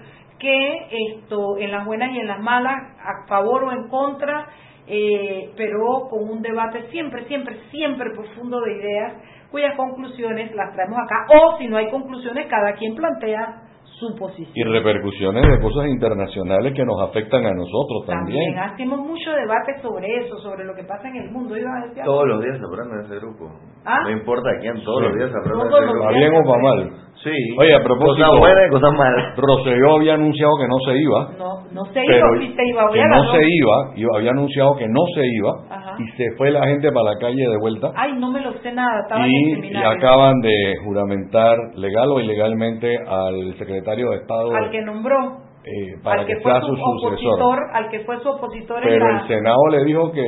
que 0.45 0.87
esto 1.15 1.57
en 1.57 1.71
las 1.71 1.85
buenas 1.85 2.13
y 2.13 2.19
en 2.19 2.27
las 2.27 2.39
malas, 2.39 2.75
a 2.99 3.27
favor 3.27 3.63
o 3.63 3.71
en 3.71 3.87
contra, 3.87 4.47
eh, 4.87 5.49
pero 5.57 6.07
con 6.09 6.29
un 6.29 6.41
debate 6.43 6.85
siempre, 6.91 7.25
siempre, 7.25 7.57
siempre 7.71 8.11
profundo 8.11 8.61
de 8.61 8.77
ideas, 8.77 9.13
cuyas 9.49 9.75
conclusiones 9.75 10.53
las 10.53 10.73
traemos 10.73 10.99
acá, 10.99 11.25
o 11.33 11.57
si 11.57 11.67
no 11.67 11.77
hay 11.77 11.89
conclusiones, 11.89 12.45
cada 12.47 12.73
quien 12.73 12.93
plantea 12.93 13.61
su 13.99 14.13
posición. 14.15 14.53
Y 14.53 14.63
repercusiones 14.63 15.41
de 15.41 15.61
cosas 15.61 15.87
internacionales 15.87 16.73
que 16.75 16.85
nos 16.85 17.01
afectan 17.01 17.45
a 17.45 17.53
nosotros 17.53 18.05
también. 18.05 18.53
También 18.53 18.73
hacemos 18.73 18.99
mucho 18.99 19.31
debate 19.31 19.81
sobre 19.81 20.25
eso, 20.25 20.37
sobre 20.39 20.65
lo 20.65 20.75
que 20.75 20.83
pasa 20.83 21.07
en 21.07 21.15
el 21.15 21.31
mundo. 21.31 21.55
todos 22.03 22.27
los 22.27 22.41
días 22.41 22.59
se 22.59 22.65
aprende 22.65 23.05
ese 23.05 23.15
grupo. 23.19 23.49
¿Ah? 23.85 24.01
No 24.03 24.11
importa 24.11 24.49
quién, 24.59 24.83
todos 24.83 25.01
los 25.03 25.15
días 25.15 25.31
se 25.31 25.37
aprende 25.37 25.63
ese 25.65 25.85
grupo. 25.87 26.07
Bien 26.09 26.35
o 26.35 26.43
para 26.43 26.61
mal. 26.61 26.91
Sí. 27.25 27.33
Oye, 27.57 27.73
a 27.73 27.79
propósito. 27.81 28.21
Cosas 28.21 28.39
buenas 28.39 28.63
y 28.67 28.69
cosas 28.69 28.93
malas. 28.93 29.35
Roselló 29.35 29.95
había 29.97 30.13
anunciado 30.13 30.51
que 30.61 30.67
no 30.69 30.77
se 30.85 30.93
iba. 31.01 31.19
No, 31.39 31.51
no 31.73 31.85
se 31.91 32.05
iba, 32.05 32.27
sí 32.39 32.53
se 32.55 32.65
iba. 32.69 32.91
Que 32.93 33.03
no 33.03 33.31
se 33.33 33.41
iba, 33.49 33.77
y 33.95 34.03
había 34.15 34.29
anunciado 34.29 34.75
que 34.77 34.87
no 34.87 35.01
se 35.15 35.25
iba, 35.25 35.51
Ajá. 35.71 35.95
y 35.97 36.05
se 36.17 36.25
fue 36.37 36.51
la 36.51 36.63
gente 36.67 36.91
para 36.91 37.11
la 37.13 37.19
calle 37.19 37.41
de 37.49 37.57
vuelta. 37.57 37.89
Ay, 37.95 38.13
no 38.19 38.29
me 38.31 38.41
lo 38.41 38.53
sé 38.61 38.71
nada, 38.71 39.01
estaba 39.01 39.25
en 39.25 39.31
y, 39.31 39.71
y 39.73 39.75
acaban 39.75 40.39
de 40.41 40.75
juramentar 40.83 41.57
legal 41.77 42.11
o 42.11 42.19
ilegalmente 42.19 42.95
al 43.07 43.55
secretario 43.57 44.11
de 44.11 44.17
Estado 44.17 44.55
Al 44.55 44.69
que 44.69 44.81
nombró, 44.83 45.17
eh, 45.65 45.97
para 46.03 46.21
al 46.21 46.27
que, 46.27 46.35
que 46.35 46.41
fue 46.41 46.51
sea 46.51 46.61
su 46.61 46.67
su 46.67 46.75
sucesor. 46.75 47.33
opositor, 47.33 47.59
al 47.73 47.89
que 47.89 47.99
fue 48.01 48.19
su 48.19 48.29
opositor 48.29 48.77
en 48.83 48.89
Pero 48.89 49.07
la... 49.11 49.21
el 49.21 49.27
Senado 49.27 49.61
le 49.71 49.83
dijo 49.83 50.11
que 50.11 50.23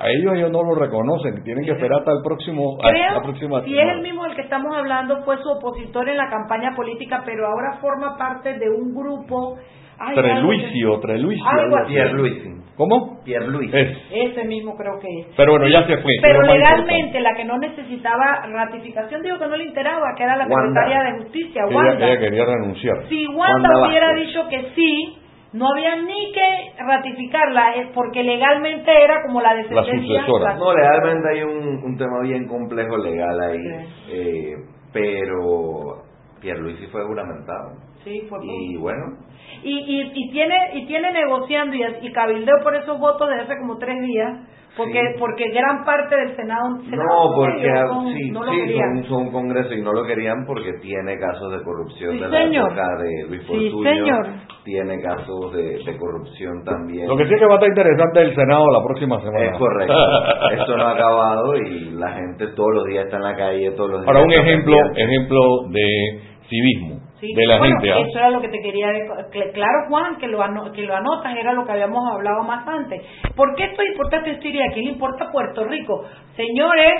a 0.00 0.08
ellos 0.08 0.32
ellos 0.34 0.50
no 0.50 0.62
lo 0.62 0.74
reconocen, 0.74 1.44
tienen 1.44 1.64
que 1.64 1.72
esperar 1.72 1.98
hasta 1.98 2.12
el 2.12 2.22
próximo, 2.24 2.78
hasta 2.82 2.98
la 2.98 3.08
Creo, 3.08 3.22
próxima 3.22 3.62
si 3.64 3.78
es 3.78 3.88
el 3.88 4.00
mismo 4.00 4.24
del 4.24 4.34
que 4.34 4.42
estamos 4.42 4.74
hablando, 4.74 5.22
fue 5.24 5.36
su 5.42 5.48
opositor 5.50 6.08
en 6.08 6.16
la 6.16 6.30
campaña 6.30 6.74
política, 6.74 7.22
pero 7.26 7.46
ahora 7.46 7.78
forma 7.80 8.16
parte 8.16 8.58
de 8.58 8.70
un 8.70 8.94
grupo... 8.94 9.58
Ay, 10.02 10.14
Treluicio, 10.14 10.98
Treluicio. 11.00 11.46
Algo 11.46 11.76
así. 11.76 11.92
Pierluisi. 11.92 12.50
¿Cómo? 12.74 13.22
Pierluisi. 13.22 13.76
Es. 13.76 13.98
Ese 14.10 14.44
mismo 14.46 14.74
creo 14.74 14.98
que 14.98 15.20
es. 15.20 15.26
Pero 15.36 15.52
bueno, 15.52 15.68
ya 15.68 15.86
se 15.86 15.98
fue. 15.98 16.14
Pero 16.22 16.40
legalmente 16.40 17.20
la 17.20 17.34
que 17.34 17.44
no 17.44 17.58
necesitaba 17.58 18.46
ratificación, 18.50 19.20
digo 19.20 19.38
que 19.38 19.46
no 19.46 19.56
le 19.58 19.64
enteraba, 19.64 20.14
que 20.16 20.22
era 20.22 20.36
la 20.38 20.46
Wanda. 20.46 20.80
secretaria 20.80 21.12
de 21.12 21.22
Justicia. 21.22 21.66
Wanda. 21.66 21.96
Ella, 21.96 22.06
ella 22.12 22.20
quería 22.20 22.44
renunciar. 22.46 22.96
Si 23.10 23.26
Wanda, 23.26 23.68
Wanda 23.68 23.88
hubiera 23.88 24.14
dicho 24.14 24.48
que 24.48 24.70
sí, 24.74 25.18
no 25.52 25.66
había 25.72 25.96
ni 25.96 26.32
que 26.32 26.82
ratificarla, 26.82 27.76
eh, 27.76 27.90
porque 27.94 28.22
legalmente 28.22 28.90
era 29.02 29.22
como 29.26 29.40
la 29.40 29.54
descendencia. 29.54 30.22
la 30.26 30.54
No, 30.54 30.72
legalmente 30.72 31.28
hay 31.28 31.42
un, 31.42 31.84
un 31.84 31.96
tema 31.96 32.20
bien 32.22 32.46
complejo 32.46 32.96
legal 32.96 33.40
ahí. 33.40 33.88
Eh, 34.10 34.54
pero 34.92 36.02
Pierluisi 36.40 36.86
fue 36.86 37.04
juramentado. 37.04 37.72
Sí, 38.04 38.26
fue 38.28 38.38
Y 38.42 38.76
bueno, 38.76 39.18
y, 39.62 39.78
y, 39.78 40.12
y 40.14 40.30
tiene 40.30 40.56
y 40.74 40.86
tiene 40.86 41.12
negociando 41.12 41.74
y, 41.74 41.82
y 42.00 42.12
cabildeó 42.12 42.54
por 42.62 42.74
esos 42.76 42.98
votos 42.98 43.28
desde 43.28 43.42
hace 43.42 43.58
como 43.58 43.76
tres 43.78 44.00
días 44.00 44.38
porque 44.76 44.92
Sí. 45.00 45.18
porque 45.18 45.44
gran 45.50 45.84
parte 45.84 46.16
del 46.16 46.36
senado, 46.36 46.78
senado 46.88 47.30
no, 47.30 47.34
porque 47.36 47.72
son- 47.88 48.12
sí, 48.14 48.30
no 48.30 48.44
lo 48.44 48.52
sí 48.52 48.74
son, 48.78 49.04
son 49.04 49.22
un 49.26 49.32
congreso 49.32 49.74
y 49.74 49.82
no 49.82 49.92
lo 49.92 50.04
querían 50.04 50.44
porque 50.46 50.72
tiene 50.80 51.18
casos 51.18 51.50
de 51.52 51.62
corrupción 51.64 52.12
Sí, 52.12 52.18
de 52.20 52.28
la 52.28 52.38
señor. 52.38 52.66
época 52.72 52.96
de 53.02 53.26
Luis 53.28 53.42
Sí, 53.42 53.46
Fortuño. 53.70 53.90
señor. 53.90 54.26
Tiene 54.64 55.00
casos 55.02 55.52
de, 55.54 55.78
de 55.84 55.96
corrupción 55.98 56.62
también. 56.64 57.08
Lo 57.08 57.16
que 57.16 57.26
sí 57.26 57.34
es 57.34 57.40
que 57.40 57.46
va 57.46 57.52
a 57.54 57.56
estar 57.56 57.68
interesante 57.70 58.20
el 58.20 58.34
Senado 58.34 58.64
la 58.70 58.84
próxima 58.84 59.20
semana. 59.20 59.44
Es 59.46 59.58
correcto. 59.58 59.92
Esto 60.58 60.76
no 60.76 60.84
ha 60.86 60.92
acabado 60.92 61.56
y 61.56 61.90
la 61.92 62.10
gente 62.12 62.46
todos 62.48 62.74
los 62.74 62.84
días 62.86 63.04
está 63.06 63.16
en 63.16 63.22
la 63.24 63.36
calle, 63.36 63.70
todos 63.72 63.90
los 63.90 64.00
días. 64.02 64.08
Ahora 64.08 64.22
un 64.24 64.32
ejemplo, 64.32 64.76
ejemplo 64.94 65.40
de 65.70 66.20
civismo 66.48 67.00
Sí, 67.20 67.34
de 67.34 67.46
la 67.46 67.58
bueno, 67.58 67.74
gente. 67.80 67.92
¿ah? 67.92 67.98
Eso 68.00 68.18
era 68.18 68.30
lo 68.30 68.40
que 68.40 68.48
te 68.48 68.60
quería 68.62 68.88
decir. 68.88 69.50
Claro, 69.52 69.86
Juan, 69.88 70.16
que 70.16 70.26
lo, 70.26 70.42
ano- 70.42 70.72
que 70.72 70.82
lo 70.82 70.96
anotas, 70.96 71.36
era 71.36 71.52
lo 71.52 71.64
que 71.66 71.72
habíamos 71.72 72.02
hablado 72.10 72.42
más 72.44 72.66
antes. 72.66 73.02
¿Por 73.36 73.54
qué 73.56 73.64
esto 73.64 73.82
importa 73.84 74.16
esta 74.18 74.30
historia? 74.30 74.64
¿A 74.70 74.72
quién 74.72 74.86
le 74.86 74.92
importa 74.92 75.30
Puerto 75.30 75.64
Rico? 75.64 76.04
Señores, 76.34 76.92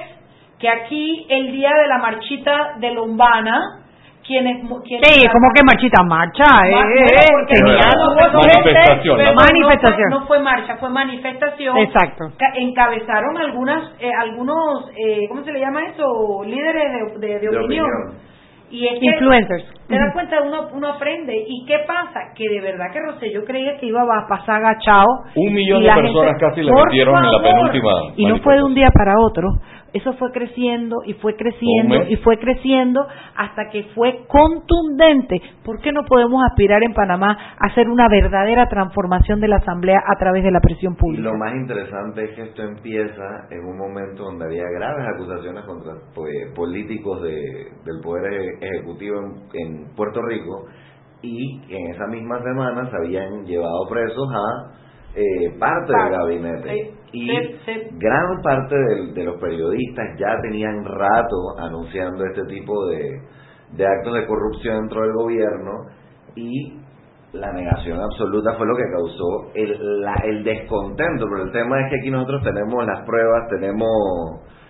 que 0.59 0.69
aquí 0.69 1.27
el 1.31 1.53
día 1.53 1.71
de 1.83 1.89
la 1.89 1.99
marchita 1.99 2.75
de 2.79 2.91
Lombana, 2.93 3.59
quienes... 4.27 4.59
quienes 4.87 5.09
Sí, 5.09 5.27
como 5.33 5.49
que 5.55 5.63
marchita 5.65 6.03
marcha, 6.05 6.45
eh, 6.69 6.73
eh, 6.73 7.27
porque 7.33 7.57
su 7.57 7.65
no 7.65 8.43
manifestación, 8.43 9.19
no, 9.25 9.33
manifestación. 9.35 10.11
No 10.11 10.19
fue, 10.19 10.21
no 10.21 10.27
fue 10.27 10.39
marcha, 10.41 10.77
fue 10.77 10.91
manifestación. 10.91 11.79
Exacto. 11.79 12.25
Ca- 12.37 12.53
Encabezaron 12.57 13.39
algunas, 13.39 13.93
eh, 14.01 14.11
algunos, 14.21 14.91
eh, 14.97 15.27
¿cómo 15.29 15.43
se 15.45 15.53
le 15.53 15.61
llama 15.61 15.81
eso? 15.87 16.43
Líderes 16.45 16.85
de, 17.17 17.27
de- 17.27 17.39
de 17.39 17.49
De 17.49 17.59
opinión. 17.59 17.87
opinión. 17.87 18.30
Y 18.71 18.87
es 18.87 19.01
que 19.01 19.07
Influencers. 19.07 19.65
Te 19.89 19.99
das 19.99 20.13
cuenta, 20.13 20.37
uno, 20.43 20.69
uno 20.73 20.89
aprende. 20.89 21.35
¿Y 21.47 21.65
qué 21.67 21.79
pasa? 21.87 22.21
Que 22.37 22.49
de 22.49 22.61
verdad 22.61 22.87
que 22.93 23.01
Rosselló 23.01 23.45
creía 23.45 23.77
que 23.79 23.87
iba 23.87 24.01
a 24.03 24.27
pasar 24.29 24.63
agachado. 24.65 25.07
Un 25.35 25.53
millón 25.53 25.83
de 25.83 25.89
personas 25.93 26.31
gente- 26.39 26.45
casi 26.47 26.63
le 26.63 26.73
metieron 26.73 27.17
en 27.25 27.33
la 27.33 27.43
penúltima. 27.43 27.91
Y 28.17 28.27
no 28.27 28.39
fue 28.39 28.55
de 28.57 28.63
un 28.63 28.75
día 28.75 28.89
para 28.95 29.15
otro. 29.19 29.49
Eso 29.93 30.13
fue 30.15 30.31
creciendo 30.33 30.99
y 31.05 31.15
fue 31.15 31.35
creciendo 31.37 32.03
y 32.09 32.17
fue 32.17 32.39
creciendo 32.39 33.07
hasta 33.37 33.69
que 33.71 33.85
fue 33.95 34.25
contundente. 34.29 35.41
¿Por 35.65 35.81
qué 35.81 35.93
no 35.93 36.05
podemos 36.05 36.43
aspirar 36.49 36.83
en 36.83 36.93
Panamá 36.95 37.37
a 37.59 37.67
hacer 37.67 37.89
una 37.89 38.09
verdadera 38.09 38.69
transformación 38.69 39.41
de 39.41 39.49
la 39.49 39.57
Asamblea 39.57 39.99
a 40.07 40.19
través 40.19 40.45
de 40.45 40.51
la 40.51 40.61
presión 40.61 40.95
Y 40.95 40.97
pública? 40.97 41.23
lo 41.31 41.37
más 41.39 41.55
interesante 41.55 42.25
es 42.25 42.31
que 42.37 42.43
esto 42.43 42.63
empieza 42.63 43.47
en 43.51 43.65
un 43.67 43.79
momento 43.79 44.25
donde 44.25 44.45
había 44.47 44.65
graves 44.79 45.07
acusaciones 45.15 45.65
contra 45.65 45.93
pues, 46.15 46.33
políticos 46.55 47.23
de, 47.23 47.33
del 47.85 48.01
Poder 48.03 48.33
Eje- 48.33 48.59
Ejecutivo 48.61 49.17
en, 49.21 49.61
en 49.61 49.95
Puerto 49.97 50.21
Rico 50.23 50.67
y 51.23 51.61
en 51.69 51.95
esa 51.95 52.07
misma 52.07 52.43
semana 52.43 52.89
se 52.91 52.97
habían 52.97 53.45
llevado 53.45 53.87
presos 53.91 54.29
a 54.35 54.90
eh, 55.15 55.51
parte 55.59 55.93
del 55.93 56.11
gabinete. 56.11 56.93
Y 57.13 57.29
gran 57.99 58.41
parte 58.43 58.77
de, 59.15 59.25
los 59.25 59.41
periodistas 59.41 60.17
ya 60.19 60.41
tenían 60.43 60.85
rato 60.85 61.59
anunciando 61.59 62.25
este 62.25 62.45
tipo 62.45 62.87
de, 62.87 63.21
de 63.73 63.87
actos 63.87 64.15
de 64.15 64.27
corrupción 64.27 64.81
dentro 64.83 65.03
del 65.03 65.13
gobierno 65.15 65.73
y 66.37 66.75
la 67.33 67.53
negación 67.53 68.01
absoluta 68.01 68.55
fue 68.57 68.67
lo 68.67 68.77
que 68.77 68.85
causó 68.93 69.51
el, 69.55 70.01
la- 70.03 70.23
el 70.25 70.45
descontento, 70.45 71.27
pero 71.31 71.45
el 71.45 71.53
tema 71.53 71.81
es 71.81 71.91
que 71.91 71.97
aquí 72.01 72.11
nosotros 72.11 72.43
tenemos 72.45 72.85
las 72.87 73.01
pruebas, 73.05 73.49
tenemos 73.49 73.89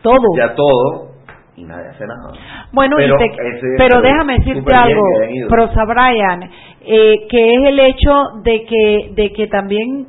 Todo. 0.02 0.16
ya 0.38 0.54
todo 0.54 1.10
y 1.56 1.64
nadie 1.64 1.88
hace 1.88 2.06
nada. 2.06 2.32
Bueno, 2.72 2.96
y 2.98 3.02
pero, 3.04 3.16
te- 3.18 3.24
ese- 3.48 3.74
pero 3.76 4.00
déjame 4.00 4.38
decirte 4.38 4.74
algo. 4.74 5.02
Prosa 5.50 5.84
Brian, 5.84 6.42
eh, 6.82 7.26
que 7.28 7.54
es 7.54 7.68
el 7.68 7.80
hecho 7.80 8.12
de 8.44 8.64
que, 8.64 9.10
de 9.14 9.32
que 9.32 9.46
también 9.48 10.06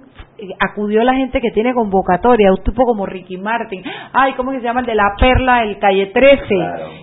acudió 0.59 1.03
la 1.03 1.13
gente 1.13 1.39
que 1.41 1.51
tiene 1.51 1.73
convocatoria, 1.73 2.51
un 2.51 2.63
tipo 2.63 2.83
como 2.83 3.05
Ricky 3.05 3.37
Martin, 3.37 3.83
ay, 4.13 4.33
¿cómo 4.33 4.51
que 4.51 4.57
se 4.59 4.63
llama? 4.63 4.81
El 4.81 4.85
de 4.87 4.95
la 4.95 5.13
Perla, 5.19 5.63
el 5.63 5.77
Calle 5.79 6.07
13. 6.07 6.45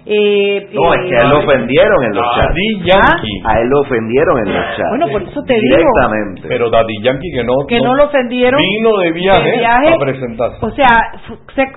Eh, 0.07 0.69
No, 0.73 0.95
es 0.95 1.01
que 1.09 1.17
a 1.17 1.21
él 1.21 1.29
lo 1.31 1.39
ofendieron 1.39 2.05
en 2.05 2.15
los 2.15 2.25
chats. 2.35 2.49
Daddy 2.49 2.81
Yankee. 2.85 3.43
A 3.45 3.61
él 3.61 3.69
lo 3.69 3.81
ofendieron 3.81 4.39
en 4.39 4.55
los 4.55 4.65
chats. 4.77 4.89
Bueno, 4.91 5.09
por 5.11 5.23
eso 5.23 5.43
te 5.43 5.55
digo. 5.55 5.77
Directamente. 5.77 6.49
Pero 6.49 6.71
Daddy 6.71 7.03
Yankee 7.03 7.31
que 7.33 7.45
no, 7.45 7.53
que 7.69 7.81
no 7.81 7.95
lo 7.95 8.05
ofendieron. 8.05 8.59
vino 8.61 8.97
de 8.99 9.13
viaje, 9.13 9.51
de 9.51 9.59
viaje. 9.59 9.89
a 9.95 9.99
presentarse. 9.99 10.59
O 10.65 10.71
sea, 10.71 10.89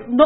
no, 0.08 0.24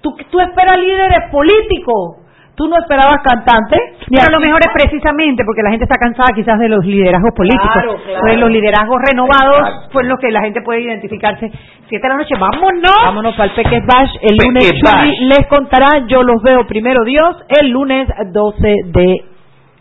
tú, 0.00 0.14
tú 0.30 0.40
esperas 0.40 0.78
líderes 0.78 1.30
políticos, 1.30 2.16
tú 2.58 2.66
no 2.66 2.76
esperabas 2.76 3.22
cantantes. 3.22 3.78
Pero 4.10 4.26
a 4.26 4.32
lo 4.32 4.40
mejor 4.40 4.60
es 4.60 4.72
precisamente 4.74 5.44
porque 5.46 5.62
la 5.62 5.70
gente 5.70 5.84
está 5.84 5.94
cansada 5.94 6.34
quizás 6.34 6.58
de 6.58 6.68
los 6.68 6.84
liderazgos 6.84 7.32
políticos. 7.34 7.70
Claro, 7.72 7.96
claro. 8.04 8.20
Pues 8.20 8.38
los 8.38 8.50
liderazgos 8.50 8.98
renovados 9.08 9.88
fue 9.92 10.04
los 10.04 10.18
que 10.18 10.30
la 10.32 10.42
gente 10.42 10.60
puede 10.62 10.82
identificarse. 10.82 11.50
Siete 11.88 12.02
de 12.02 12.08
la 12.08 12.16
noche, 12.16 12.34
vámonos. 12.38 12.98
Vámonos 13.04 13.34
para 13.36 13.50
el 13.50 13.54
Peques 13.54 13.86
Bash. 13.86 14.10
El 14.20 14.36
lunes 14.44 14.64
Peques 14.64 14.80
Chuli 14.82 15.08
Bash. 15.08 15.38
les 15.38 15.46
contará. 15.46 16.06
Yo 16.08 16.22
los 16.22 16.42
veo 16.42 16.66
primero 16.66 17.04
Dios 17.04 17.36
el 17.62 17.70
lunes 17.70 18.08
12 18.32 18.74
de 18.86 19.24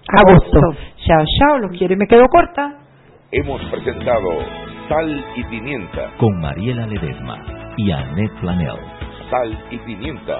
agosto. 0.08 0.60
Chao, 1.06 1.26
chao. 1.40 1.58
Los 1.58 1.72
quiero 1.72 1.96
y 1.96 1.98
me 1.98 2.08
quedo 2.08 2.28
corta. 2.28 2.76
Hemos 3.32 3.62
presentado 3.66 4.30
Sal 4.88 5.26
y 5.36 5.44
Pimienta. 5.46 6.12
Con 6.18 6.40
Mariela 6.40 6.86
Ledesma 6.86 7.44
y 7.76 7.92
Annette 7.92 8.40
Planel. 8.40 8.78
Sal 9.30 9.58
y 9.72 9.78
Pimienta. 9.80 10.40